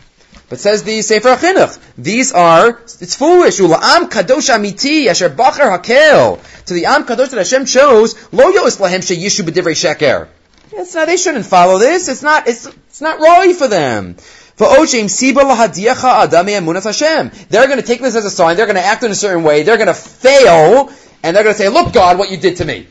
But 0.49 0.59
says 0.59 0.81
the 0.81 1.03
Sefer 1.03 1.35
Chinuch, 1.35 1.79
these 1.95 2.33
are, 2.33 2.69
it's 2.69 3.15
foolish. 3.15 3.59
Ula'am 3.59 4.09
kadosh 4.09 4.49
amiti, 4.49 5.05
asher 5.05 5.29
bachar 5.29 5.77
hakel. 5.77 6.39
To 6.65 6.73
the 6.73 6.87
am 6.87 7.05
kadosh 7.05 7.29
that 7.29 7.37
Hashem 7.37 7.65
chose, 7.65 8.15
lo 8.33 8.49
yos 8.49 8.77
lahem 8.77 9.01
sheyishu 9.01 9.47
b'divrei 9.47 9.75
sheker. 9.75 10.29
It's 10.71 10.95
not, 10.95 11.05
they 11.05 11.17
shouldn't 11.17 11.45
follow 11.45 11.77
this. 11.77 12.07
It's 12.07 12.23
not, 12.23 12.47
it's, 12.47 12.65
it's 12.65 13.01
not 13.01 13.19
roy 13.19 13.53
for 13.53 13.67
them. 13.67 14.17
They're 14.57 14.87
going 14.87 15.07
to 15.07 15.15
take 17.85 18.01
this 18.01 18.15
as 18.15 18.25
a 18.25 18.31
sign. 18.31 18.57
They're 18.57 18.65
going 18.65 18.77
to 18.77 18.83
act 18.83 19.03
in 19.03 19.11
a 19.11 19.15
certain 19.15 19.43
way. 19.43 19.61
They're 19.61 19.77
going 19.77 19.85
to 19.85 19.93
fail, 19.93 20.91
and 21.21 21.35
they're 21.35 21.43
going 21.43 21.55
to 21.55 21.61
say, 21.61 21.69
"Look, 21.69 21.93
God, 21.93 22.17
what 22.17 22.31
you 22.31 22.37
did 22.37 22.57
to 22.57 22.65
me." 22.65 22.87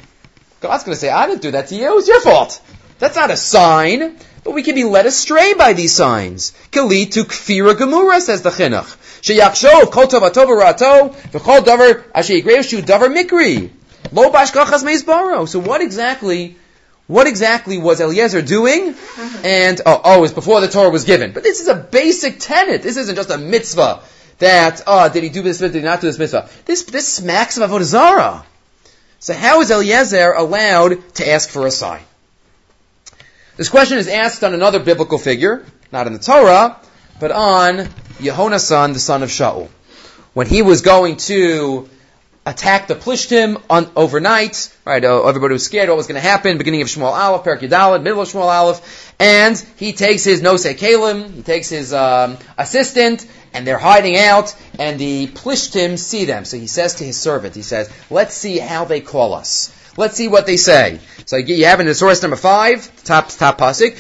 God's 0.63 0.85
going 0.85 0.95
to 0.95 1.01
say, 1.01 1.11
"I 1.11 1.27
didn't 1.27 1.43
do 1.43 1.51
that 1.51 1.69
to 1.69 1.75
you. 1.75 1.87
It 1.87 1.95
was 1.95 2.09
your 2.09 2.21
fault." 2.21 2.61
That's 2.99 3.17
not 3.17 3.31
a 3.31 3.37
sign. 3.37 4.17
But 4.45 4.53
we 4.55 4.63
can 4.65 4.75
be 4.75 4.83
led 4.83 5.07
astray 5.07 5.55
by 5.55 5.73
these 5.73 5.95
signs. 5.95 6.53
Kali 6.73 7.07
to 7.07 7.25
kfira 7.25 7.75
gemura, 7.75 8.21
says 8.21 8.43
the 8.43 8.51
chinuch. 8.51 8.97
Sheyachshov 9.23 9.93
kol 9.93 10.07
tovatov 10.07 10.49
rato 10.49 11.15
v'chol 11.31 11.61
davar 11.61 12.05
asher 12.13 12.35
yigreushu 12.35 12.83
davar 12.83 13.09
mikri. 13.17 13.71
Lo 14.11 14.31
bashkachas 14.33 14.83
meizbaro. 14.83 15.49
So 15.49 15.61
what 15.61 15.81
exactly, 15.81 16.57
what 17.07 17.29
exactly 17.29 17.79
was 17.79 18.01
Eliezer 18.01 18.43
doing? 18.43 18.95
Mm-hmm. 18.95 19.47
And, 19.47 19.81
oh, 19.87 20.01
oh, 20.05 20.19
it 20.19 20.21
was 20.23 20.33
before 20.33 20.61
the 20.61 20.69
Torah 20.69 20.91
was 20.91 21.05
given. 21.05 21.33
But 21.33 21.45
this 21.45 21.61
is 21.61 21.69
a 21.69 21.77
basic 21.77 22.41
tenet. 22.41 22.83
This 22.83 22.97
isn't 22.97 23.15
just 23.15 23.31
a 23.31 23.39
mitzvah 23.39 24.03
that, 24.39 24.83
oh, 24.89 25.09
did 25.09 25.23
he 25.23 25.29
do 25.29 25.43
this 25.43 25.61
mitzvah, 25.61 25.75
did 25.75 25.83
he 25.83 25.85
not 25.85 26.01
do 26.01 26.09
this 26.09 26.19
mitzvah? 26.19 26.49
This, 26.65 26.83
this 26.83 27.07
smacks 27.07 27.59
of 27.59 27.71
Avodah 27.71 27.85
Zarah. 27.85 28.45
So 29.23 29.35
how 29.35 29.61
is 29.61 29.71
Eliezer 29.71 30.33
allowed 30.33 31.15
to 31.15 31.29
ask 31.29 31.49
for 31.49 31.65
a 31.65 31.71
sign? 31.71 32.03
This 33.57 33.69
question 33.69 33.99
is 33.99 34.09
asked 34.09 34.43
on 34.43 34.53
another 34.53 34.81
biblical 34.81 35.17
figure, 35.17 35.65
not 35.93 36.09
in 36.09 36.13
the 36.13 36.19
Torah, 36.19 36.77
but 37.21 37.31
on 37.31 37.87
Yehonasan, 38.19 38.95
the 38.95 38.99
son 38.99 39.23
of 39.23 39.29
Shaul. 39.29 39.69
When 40.35 40.49
he 40.49 40.63
was 40.63 40.81
going 40.81 41.19
to 41.29 41.89
attack 42.45 42.89
the 42.89 42.97
Plishtim 42.97 43.63
on, 43.71 43.89
overnight, 43.95 44.77
right, 44.85 45.05
uh, 45.05 45.23
everybody 45.23 45.53
was 45.53 45.65
scared 45.65 45.89
what 45.89 45.99
was 45.99 46.09
going 46.09 46.21
to 46.21 46.29
happen, 46.29 46.59
beginning 46.59 46.83
of 46.83 46.89
Shmuel 46.89 47.13
Aleph, 47.13 47.45
Perak 47.45 47.61
Yudalad, 47.61 48.03
middle 48.03 48.23
of 48.23 48.29
Shmuel 48.29 48.53
Aleph, 48.53 49.15
and 49.21 49.57
he 49.77 49.93
takes 49.93 50.25
his 50.25 50.43
Nosei 50.43 50.77
Kalim, 50.77 51.33
he 51.33 51.43
takes 51.43 51.69
his 51.69 51.93
um, 51.93 52.39
assistant, 52.59 53.25
and 53.55 53.67
they're 53.67 53.79
hiding 53.79 54.17
out, 54.17 54.55
and 54.79 54.99
the 54.99 55.27
Plishtim 55.29 55.99
see 55.99 56.25
them. 56.25 56.45
So 56.45 56.57
he 56.57 56.67
says 56.67 56.97
to 56.97 57.05
his 57.05 57.19
servant, 57.19 57.55
he 57.55 57.63
says, 57.63 57.91
let's 58.11 58.35
see 58.35 58.59
how 58.59 58.85
they 58.85 59.01
call 59.01 59.35
us. 59.35 59.73
Let's 59.97 60.17
see 60.17 60.29
what 60.29 60.47
they 60.47 60.57
say. 60.57 61.01
So 61.27 61.37
you 61.37 61.67
have 61.67 61.81
in 61.81 61.87
the 61.87 61.95
source 61.95 62.23
number 62.23 62.37
five, 62.37 62.91
top 63.05 63.29
top 63.29 63.59
pasuk. 63.59 63.95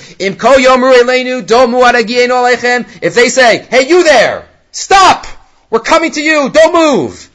If 3.03 3.15
they 3.15 3.29
say, 3.29 3.59
"Hey, 3.71 3.89
you 3.89 4.03
there, 4.03 4.49
stop! 4.71 5.27
We're 5.69 5.81
coming 5.81 6.11
to 6.13 6.23
you. 6.23 6.49
Don't 6.49 6.73
move." 6.75 7.29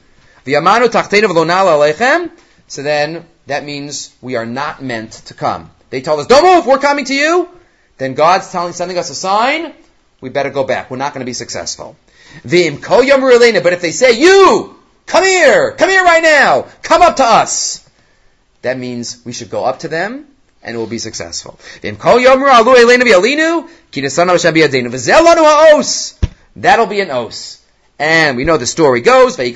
So 2.68 2.84
then 2.84 3.26
that 3.46 3.64
means 3.64 4.16
we 4.22 4.36
are 4.36 4.46
not 4.46 4.82
meant 4.82 5.12
to 5.12 5.34
come. 5.36 5.70
They 5.92 6.02
told 6.02 6.20
us, 6.20 6.28
"Don't 6.28 6.44
move. 6.44 6.66
We're 6.66 6.80
coming 6.80 7.06
to 7.06 7.14
you." 7.14 7.50
Then 8.00 8.16
God's 8.16 8.52
telling, 8.52 8.74
sending 8.74 8.98
us 8.98 9.10
a 9.12 9.16
sign. 9.16 9.74
We 10.20 10.30
better 10.30 10.50
go 10.50 10.64
back. 10.64 10.90
We're 10.90 10.98
not 10.98 11.14
going 11.14 11.22
to 11.22 11.26
be 11.26 11.34
successful. 11.34 11.96
But 12.44 13.74
if 13.74 13.82
they 13.82 13.92
say, 13.92 14.12
"You, 14.20 14.76
come 15.06 15.24
here, 15.24 15.72
come 15.74 15.90
here 15.90 16.04
right 16.04 16.24
now, 16.24 16.68
come 16.82 17.02
up 17.02 17.18
to 17.18 17.24
us." 17.24 17.88
that 18.68 18.78
means 18.78 19.22
we 19.26 19.34
should 19.34 19.50
go 19.50 19.64
up 19.64 19.80
to 19.80 19.88
them 19.88 20.28
and 20.62 20.78
we'll 20.78 20.88
be 20.88 21.00
successful. 21.00 21.60
That'll 26.56 26.88
be 26.88 27.02
an 27.02 27.12
os. 27.12 27.64
And 28.00 28.38
we 28.38 28.44
know 28.44 28.58
the 28.58 28.66
story 28.66 29.02
goes, 29.02 29.40
and 29.40 29.56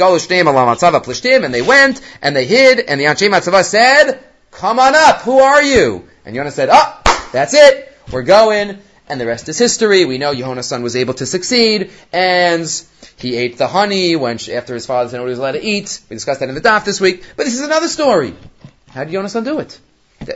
they 1.53 1.61
went, 1.61 2.01
and 2.21 2.35
they 2.35 2.45
hid, 2.45 2.79
and 2.79 2.99
the 2.99 3.05
Anshe 3.05 3.29
Matzava 3.29 3.63
said, 3.63 4.19
come 4.51 4.79
on 4.79 4.95
up, 4.95 5.21
who 5.21 5.39
are 5.39 5.61
you? 5.61 6.07
And 6.25 6.35
Yonah 6.35 6.51
said, 6.51 6.69
oh, 6.71 7.01
that's 7.33 7.53
it, 7.53 7.95
we're 8.11 8.23
going, 8.23 8.79
and 9.11 9.19
the 9.19 9.25
rest 9.25 9.49
is 9.49 9.59
history. 9.59 10.05
We 10.05 10.17
know 10.17 10.33
Yonasan 10.33 10.83
was 10.83 10.95
able 10.95 11.13
to 11.15 11.25
succeed, 11.25 11.91
and 12.13 12.65
he 13.17 13.35
ate 13.35 13.57
the 13.57 13.67
honey 13.67 14.15
when 14.15 14.39
after 14.49 14.73
his 14.73 14.85
father 14.85 15.09
said 15.09 15.19
he 15.19 15.25
was 15.25 15.37
allowed 15.37 15.51
to 15.51 15.63
eat. 15.63 15.99
We 16.09 16.15
discussed 16.15 16.39
that 16.39 16.47
in 16.47 16.55
the 16.55 16.61
daf 16.61 16.85
this 16.85 17.01
week, 17.01 17.25
but 17.35 17.43
this 17.43 17.53
is 17.53 17.61
another 17.61 17.89
story. 17.89 18.33
How 18.89 19.03
did 19.03 19.13
Yonasan 19.13 19.43
do 19.43 19.59
it? 19.59 19.77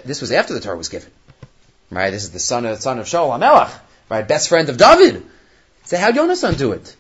This 0.03 0.19
was 0.19 0.33
after 0.33 0.53
the 0.53 0.59
Torah 0.59 0.75
was 0.77 0.89
given. 0.89 1.09
Right? 1.89 2.09
This 2.09 2.23
is 2.23 2.31
the 2.31 2.39
son 2.39 2.65
of, 2.65 2.81
son 2.81 2.99
of 2.99 3.05
Shaul 3.05 3.39
HaMelech, 3.39 3.71
right? 4.09 4.27
Best 4.27 4.49
friend 4.49 4.67
of 4.67 4.77
David. 4.77 5.25
So 5.85 5.97
how 5.97 6.11
did 6.11 6.19
Yonasan 6.19 6.57
do 6.57 6.73
it? 6.73 6.95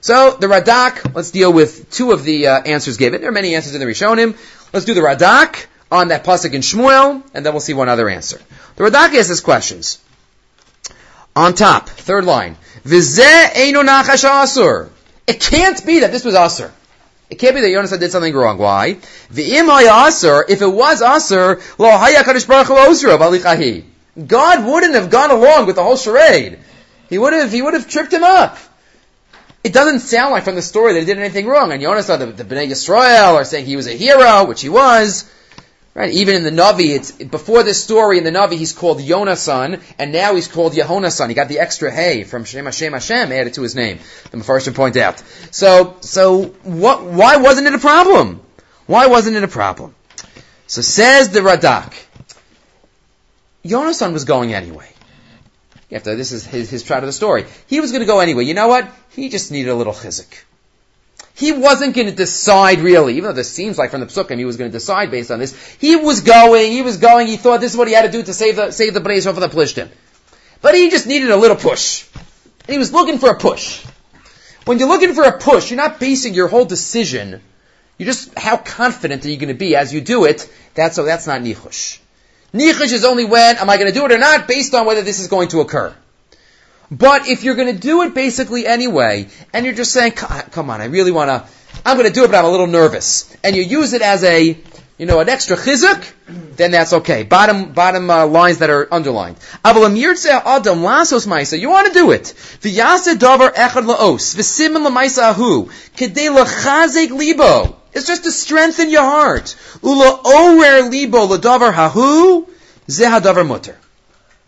So 0.00 0.36
the 0.40 0.46
Radak, 0.46 1.14
let's 1.14 1.30
deal 1.30 1.52
with 1.52 1.90
two 1.90 2.12
of 2.12 2.24
the 2.24 2.46
uh, 2.46 2.62
answers 2.62 2.96
given. 2.96 3.20
There 3.20 3.28
are 3.28 3.34
many 3.34 3.54
answers 3.54 3.74
in 3.74 3.80
the 3.80 3.86
Rishonim. 3.86 4.34
Let's 4.72 4.86
do 4.86 4.94
the 4.94 5.02
Radak 5.02 5.66
on 5.90 6.08
that 6.08 6.24
pasuk 6.24 6.54
in 6.54 6.62
Shmuel, 6.62 7.22
and 7.34 7.44
then 7.44 7.52
we'll 7.52 7.60
see 7.60 7.74
one 7.74 7.90
other 7.90 8.08
answer. 8.08 8.40
The 8.76 8.84
Radak 8.84 9.14
asks 9.14 9.28
this 9.28 9.40
questions. 9.40 9.98
On 11.36 11.54
top, 11.54 11.88
third 11.90 12.24
line. 12.24 12.56
It 15.26 15.40
can't 15.40 15.86
be 15.86 16.00
that 16.00 16.10
this 16.10 16.24
was 16.24 16.34
asur. 16.34 16.70
It 17.28 17.38
can't 17.38 17.54
be 17.54 17.60
that 17.60 17.68
Yonasan 17.68 18.00
did 18.00 18.10
something 18.10 18.34
wrong. 18.34 18.56
Why? 18.56 18.96
Asur. 19.34 20.44
If 20.48 20.62
it 20.62 20.66
was 20.66 21.02
asur, 21.02 21.60
God 24.26 24.64
wouldn't 24.64 24.94
have 24.94 25.10
gone 25.10 25.30
along 25.30 25.66
with 25.66 25.76
the 25.76 25.82
whole 25.82 25.98
charade. 25.98 26.58
He 27.10 27.18
would 27.18 27.34
have, 27.34 27.52
he 27.52 27.60
would 27.60 27.74
have 27.74 27.86
tripped 27.86 28.14
him 28.14 28.24
up. 28.24 28.56
It 29.62 29.74
doesn't 29.74 30.00
sound 30.00 30.30
like 30.32 30.44
from 30.44 30.54
the 30.54 30.62
story 30.62 30.94
that 30.94 31.00
he 31.00 31.06
did 31.06 31.18
anything 31.18 31.46
wrong. 31.46 31.70
And 31.72 31.82
Yonasan, 31.82 32.18
the, 32.18 32.26
the 32.26 32.44
Bnei 32.44 32.68
Yisrael, 32.68 33.34
are 33.34 33.44
saying 33.44 33.66
he 33.66 33.76
was 33.76 33.88
a 33.88 33.92
hero, 33.92 34.46
which 34.46 34.62
he 34.62 34.70
was. 34.70 35.30
Right? 35.96 36.12
Even 36.12 36.34
in 36.34 36.42
the 36.42 36.50
Navi, 36.50 36.94
it's 36.94 37.10
before 37.10 37.62
this 37.62 37.82
story 37.82 38.18
in 38.18 38.24
the 38.24 38.30
Navi, 38.30 38.52
he's 38.52 38.74
called 38.74 38.98
Yonasan, 39.00 39.80
and 39.98 40.12
now 40.12 40.34
he's 40.34 40.46
called 40.46 40.74
Yehonasan. 40.74 41.30
He 41.30 41.34
got 41.34 41.48
the 41.48 41.58
extra 41.58 41.90
hey 41.90 42.22
from 42.22 42.44
Shem 42.44 42.66
Hashem 42.66 43.32
added 43.32 43.54
to 43.54 43.62
his 43.62 43.74
name. 43.74 44.00
The 44.30 44.36
Mepharshim 44.36 44.74
point 44.74 44.98
out. 44.98 45.22
So, 45.52 45.96
so 46.00 46.48
what? 46.64 47.02
Why 47.02 47.38
wasn't 47.38 47.66
it 47.68 47.72
a 47.72 47.78
problem? 47.78 48.42
Why 48.84 49.06
wasn't 49.06 49.36
it 49.36 49.42
a 49.42 49.48
problem? 49.48 49.94
So 50.66 50.82
says 50.82 51.30
the 51.30 51.40
Radak. 51.40 51.94
Yonasan 53.64 54.12
was 54.12 54.26
going 54.26 54.52
anyway. 54.52 54.90
After 55.90 56.14
this 56.14 56.30
is 56.30 56.44
his, 56.44 56.68
his 56.68 56.82
part 56.82 57.04
of 57.04 57.06
the 57.06 57.12
story. 57.14 57.46
He 57.68 57.80
was 57.80 57.90
going 57.92 58.02
to 58.02 58.06
go 58.06 58.20
anyway. 58.20 58.44
You 58.44 58.52
know 58.52 58.68
what? 58.68 58.86
He 59.12 59.30
just 59.30 59.50
needed 59.50 59.70
a 59.70 59.74
little 59.74 59.94
chizik. 59.94 60.42
He 61.36 61.52
wasn't 61.52 61.94
going 61.94 62.06
to 62.06 62.14
decide 62.14 62.80
really, 62.80 63.18
even 63.18 63.28
though 63.28 63.34
this 63.34 63.52
seems 63.52 63.76
like 63.76 63.90
from 63.90 64.00
the 64.00 64.06
Psukim 64.06 64.38
he 64.38 64.46
was 64.46 64.56
going 64.56 64.70
to 64.70 64.76
decide 64.76 65.10
based 65.10 65.30
on 65.30 65.38
this. 65.38 65.54
He 65.76 65.94
was 65.94 66.22
going, 66.22 66.72
he 66.72 66.80
was 66.80 66.96
going, 66.96 67.26
he 67.26 67.36
thought 67.36 67.60
this 67.60 67.72
is 67.72 67.78
what 67.78 67.88
he 67.88 67.94
had 67.94 68.10
to 68.10 68.10
do 68.10 68.22
to 68.22 68.32
save 68.32 68.56
the, 68.56 68.70
save 68.70 68.94
the 68.94 69.00
Bnei 69.00 69.22
for 69.22 69.38
the 69.38 69.48
Plishtim. 69.48 69.90
But 70.62 70.74
he 70.74 70.88
just 70.88 71.06
needed 71.06 71.30
a 71.30 71.36
little 71.36 71.56
push. 71.56 72.06
And 72.60 72.70
he 72.70 72.78
was 72.78 72.90
looking 72.90 73.18
for 73.18 73.28
a 73.28 73.38
push. 73.38 73.84
When 74.64 74.78
you're 74.78 74.88
looking 74.88 75.12
for 75.12 75.24
a 75.24 75.38
push, 75.38 75.70
you're 75.70 75.76
not 75.76 76.00
basing 76.00 76.32
your 76.32 76.48
whole 76.48 76.64
decision, 76.64 77.42
you're 77.98 78.06
just 78.06 78.36
how 78.38 78.56
confident 78.56 79.26
are 79.26 79.30
you 79.30 79.36
going 79.36 79.48
to 79.48 79.54
be 79.54 79.76
as 79.76 79.92
you 79.92 80.00
do 80.00 80.24
it. 80.24 80.50
That's, 80.72 80.96
so 80.96 81.04
that's 81.04 81.26
not 81.26 81.42
nichush. 81.42 81.98
Nichush 82.54 82.92
is 82.92 83.04
only 83.04 83.26
when, 83.26 83.58
am 83.58 83.68
I 83.68 83.76
going 83.76 83.92
to 83.92 83.94
do 83.94 84.06
it 84.06 84.12
or 84.12 84.18
not, 84.18 84.48
based 84.48 84.74
on 84.74 84.86
whether 84.86 85.02
this 85.02 85.20
is 85.20 85.28
going 85.28 85.48
to 85.48 85.60
occur. 85.60 85.94
But 86.90 87.28
if 87.28 87.42
you're 87.42 87.56
going 87.56 87.74
to 87.74 87.80
do 87.80 88.02
it 88.02 88.14
basically 88.14 88.66
anyway, 88.66 89.28
and 89.52 89.64
you're 89.64 89.74
just 89.74 89.92
saying, 89.92 90.12
come 90.12 90.70
on, 90.70 90.80
I 90.80 90.86
really 90.86 91.12
want 91.12 91.28
to, 91.30 91.48
I'm 91.84 91.96
going 91.96 92.08
to 92.08 92.14
do 92.14 92.24
it, 92.24 92.30
but 92.30 92.36
I'm 92.36 92.44
a 92.44 92.50
little 92.50 92.66
nervous, 92.66 93.34
and 93.42 93.56
you 93.56 93.62
use 93.62 93.92
it 93.92 94.02
as 94.02 94.22
a, 94.22 94.56
you 94.98 95.06
know, 95.06 95.20
an 95.20 95.28
extra 95.28 95.56
chizuk, 95.56 96.12
then 96.56 96.70
that's 96.70 96.92
okay. 96.92 97.22
Bottom, 97.22 97.72
bottom 97.72 98.08
uh, 98.08 98.26
lines 98.26 98.58
that 98.58 98.70
are 98.70 98.92
underlined. 98.92 99.36
adam 99.64 99.94
lasos 99.94 101.26
maisa. 101.26 101.58
You 101.58 101.68
want 101.70 101.88
to 101.88 101.92
do 101.92 102.12
it. 102.12 102.34
Davar 102.62 103.52
echad 103.52 103.86
laos. 103.86 104.34
V'simen 104.34 104.86
lamaisa 104.86 105.34
lachazek 105.34 107.10
libo. 107.10 107.76
It's 107.92 108.06
just 108.06 108.24
to 108.24 108.32
strengthen 108.32 108.90
your 108.90 109.02
heart. 109.02 109.56
Ula 109.82 110.20
orer 110.24 110.90
libo 110.90 111.26
ladavar 111.26 111.72
hahu. 111.74 112.48
Zeh 112.88 113.20
hadavar 113.20 113.46
mutter. 113.46 113.76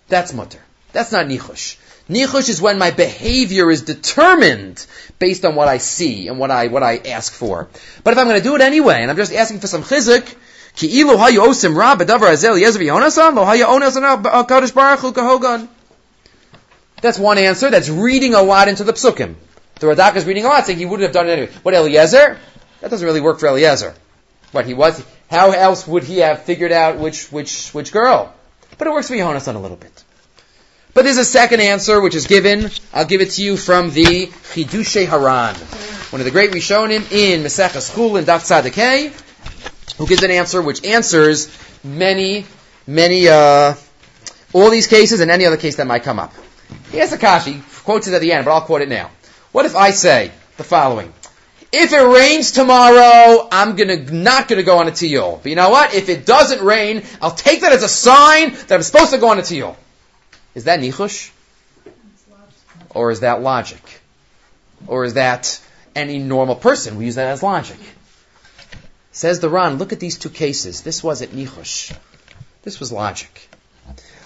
That's 0.08 0.32
mutter. 0.32 0.60
That's 0.92 1.12
not 1.12 1.26
nichush. 1.26 1.76
Nichush 2.08 2.48
is 2.48 2.60
when 2.60 2.78
my 2.78 2.90
behavior 2.90 3.70
is 3.70 3.82
determined 3.82 4.86
based 5.18 5.44
on 5.44 5.54
what 5.54 5.68
I 5.68 5.78
see 5.78 6.28
and 6.28 6.38
what 6.38 6.50
I 6.50 6.68
what 6.68 6.82
I 6.82 6.96
ask 6.96 7.32
for. 7.32 7.68
But 8.02 8.12
if 8.12 8.18
I'm 8.18 8.26
going 8.26 8.38
to 8.38 8.42
do 8.42 8.54
it 8.54 8.62
anyway, 8.62 9.02
and 9.02 9.10
I'm 9.10 9.16
just 9.16 9.32
asking 9.32 9.60
for 9.60 9.66
some 9.66 9.82
chizuk. 9.82 10.34
That's 17.00 17.18
one 17.18 17.38
answer. 17.38 17.70
That's 17.70 17.88
reading 17.88 18.34
a 18.34 18.42
lot 18.42 18.68
into 18.68 18.84
the 18.84 18.92
psukim. 18.92 19.34
The 19.80 19.86
Radak 19.86 20.16
is 20.16 20.24
reading 20.24 20.44
a 20.44 20.48
lot, 20.48 20.66
saying 20.66 20.78
he 20.78 20.86
wouldn't 20.86 21.04
have 21.04 21.12
done 21.12 21.28
it 21.28 21.32
anyway. 21.32 21.52
What 21.62 21.74
Eliezer? 21.74 22.38
That 22.80 22.90
doesn't 22.90 23.06
really 23.06 23.20
work 23.20 23.38
for 23.40 23.48
Eliezer. 23.48 23.94
What 24.52 24.66
he 24.66 24.74
was? 24.74 25.04
How 25.30 25.50
else 25.50 25.86
would 25.86 26.04
he 26.04 26.18
have 26.18 26.42
figured 26.42 26.72
out 26.72 26.98
which 26.98 27.30
which 27.30 27.70
which 27.70 27.92
girl? 27.92 28.32
But 28.78 28.86
it 28.86 28.92
works 28.92 29.08
for 29.08 29.14
Yonasan 29.14 29.56
a 29.56 29.58
little 29.58 29.76
bit. 29.76 30.04
But 30.98 31.04
there's 31.04 31.16
a 31.16 31.24
second 31.24 31.60
answer 31.60 32.00
which 32.00 32.16
is 32.16 32.26
given. 32.26 32.72
I'll 32.92 33.04
give 33.04 33.20
it 33.20 33.30
to 33.30 33.42
you 33.44 33.56
from 33.56 33.92
the 33.92 34.26
Chidushe 34.26 35.06
Haran, 35.06 35.54
one 35.54 36.20
of 36.20 36.24
the 36.24 36.32
great 36.32 36.50
Rishonim 36.50 37.12
in 37.12 37.44
Maseches 37.44 37.94
Chulin 37.94 38.24
Daf 38.24 38.40
Tzadikei, 38.40 39.12
who 39.96 40.08
gives 40.08 40.24
an 40.24 40.32
answer 40.32 40.60
which 40.60 40.84
answers 40.84 41.56
many, 41.84 42.46
many, 42.84 43.28
uh, 43.28 43.74
all 44.52 44.70
these 44.70 44.88
cases 44.88 45.20
and 45.20 45.30
any 45.30 45.46
other 45.46 45.56
case 45.56 45.76
that 45.76 45.86
might 45.86 46.02
come 46.02 46.18
up. 46.18 46.34
He 46.90 46.98
has 46.98 47.12
a 47.12 47.16
kashi, 47.16 47.62
quotes 47.84 48.08
it 48.08 48.14
at 48.14 48.20
the 48.20 48.32
end, 48.32 48.44
but 48.44 48.50
I'll 48.50 48.62
quote 48.62 48.82
it 48.82 48.88
now. 48.88 49.12
What 49.52 49.66
if 49.66 49.76
I 49.76 49.92
say 49.92 50.32
the 50.56 50.64
following? 50.64 51.12
If 51.70 51.92
it 51.92 52.02
rains 52.02 52.50
tomorrow, 52.50 53.46
I'm 53.52 53.76
gonna, 53.76 53.98
not 54.10 54.48
gonna 54.48 54.64
go 54.64 54.78
on 54.78 54.88
a 54.88 54.90
tiyul. 54.90 55.40
But 55.44 55.50
you 55.50 55.54
know 55.54 55.70
what? 55.70 55.94
If 55.94 56.08
it 56.08 56.26
doesn't 56.26 56.60
rain, 56.60 57.04
I'll 57.22 57.30
take 57.30 57.60
that 57.60 57.72
as 57.72 57.84
a 57.84 57.88
sign 57.88 58.54
that 58.54 58.72
I'm 58.72 58.82
supposed 58.82 59.12
to 59.12 59.18
go 59.18 59.28
on 59.28 59.38
a 59.38 59.42
tiyul. 59.42 59.76
Is 60.58 60.64
that 60.64 60.80
nichush? 60.80 61.30
Or 62.90 63.12
is 63.12 63.20
that 63.20 63.42
logic? 63.42 64.00
Or 64.88 65.04
is 65.04 65.14
that 65.14 65.60
any 65.94 66.18
normal 66.18 66.56
person? 66.56 66.96
We 66.98 67.04
use 67.04 67.14
that 67.14 67.28
as 67.28 67.44
logic. 67.44 67.78
Says 69.12 69.38
the 69.38 69.48
Ran, 69.48 69.78
look 69.78 69.92
at 69.92 70.00
these 70.00 70.18
two 70.18 70.30
cases. 70.30 70.82
This 70.82 71.00
wasn't 71.04 71.30
nichush. 71.30 71.96
This 72.62 72.80
was 72.80 72.90
logic. 72.90 73.48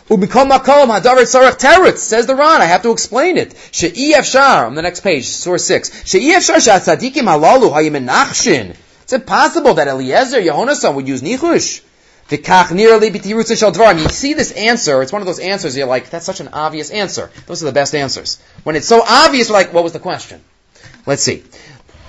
Teretz. 0.09 1.99
Says 1.99 2.27
the 2.27 2.35
Ran, 2.35 2.62
I 2.62 2.64
have 2.64 2.83
to 2.85 2.92
explain 2.92 3.37
it. 3.37 3.53
She'i 3.71 4.14
efshar, 4.14 4.66
on 4.66 4.75
the 4.75 4.81
next 4.81 5.01
page, 5.01 5.27
source 5.27 5.66
6. 5.66 6.05
She'i 6.07 6.33
efshar 6.33 6.64
she'atzadikim 6.64 7.29
halalu 7.29 7.71
hayimenachshin. 7.71 8.75
It's 9.03 9.12
impossible 9.12 9.75
that 9.75 9.87
Eliezer, 9.87 10.40
Yehonasan, 10.40 10.95
would 10.95 11.09
use 11.09 11.21
nichush. 11.21 11.83
You 12.33 14.09
see 14.09 14.35
this 14.35 14.53
answer, 14.53 15.03
it's 15.03 15.12
one 15.12 15.23
of 15.23 15.27
those 15.27 15.38
answers 15.38 15.77
you're 15.77 15.87
like, 15.87 16.11
that's 16.11 16.27
such 16.27 16.40
an 16.40 16.49
obvious 16.49 16.90
answer. 16.90 17.31
Those 17.47 17.62
are 17.62 17.66
the 17.66 17.73
best 17.73 17.95
answers. 17.95 18.40
When 18.64 18.77
it's 18.77 18.88
so 18.88 19.03
obvious, 19.07 19.51
like, 19.51 19.73
what 19.73 19.85
was 19.85 19.92
the 19.92 20.01
question? 20.01 20.42
Let's 21.07 21.23
see. 21.23 21.42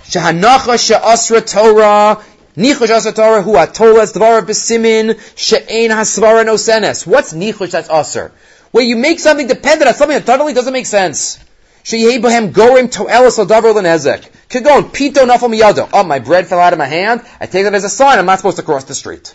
Shahanacha 0.06 0.78
she'asra 0.86 1.42
Torah, 1.42 2.24
Nichush 2.56 2.90
asra 2.90 3.12
Torah, 3.12 3.42
hu 3.42 3.54
atolas 3.54 4.14
dvar 4.14 4.42
besimin, 4.42 5.20
she'ein 5.36 5.90
hasvara 5.90 6.46
no 6.46 6.56
senes. 6.56 7.08
What's 7.08 7.34
nichush 7.34 7.72
that's 7.72 7.90
asr? 7.90 8.30
Where 8.70 8.84
you 8.84 8.96
make 8.96 9.20
something 9.20 9.48
dependent 9.48 9.88
on 9.88 9.96
something 9.96 10.18
that 10.18 10.26
totally 10.28 10.54
doesn't 10.54 10.74
make 10.74 10.86
sense. 10.86 11.40
Sheyebahem 11.84 12.52
gorim 12.52 12.92
to'elas 12.92 13.40
l'davar 13.40 13.74
l'nezek. 13.74 14.30
Kagon, 14.50 14.92
pito 14.92 15.26
nafal 15.26 15.50
miyado. 15.50 15.90
Oh, 15.94 16.04
my 16.04 16.20
bread 16.20 16.46
fell 16.46 16.60
out 16.60 16.74
of 16.74 16.80
my 16.80 16.86
hand. 16.86 17.22
I 17.42 17.48
take 17.48 17.64
that 17.64 17.74
as 17.74 17.86
a 17.86 17.90
sign 17.90 18.20
I'm 18.20 18.28
not 18.28 18.38
supposed 18.38 18.58
to 18.58 18.64
cross 18.64 18.84
the 18.84 18.94
street. 18.94 19.34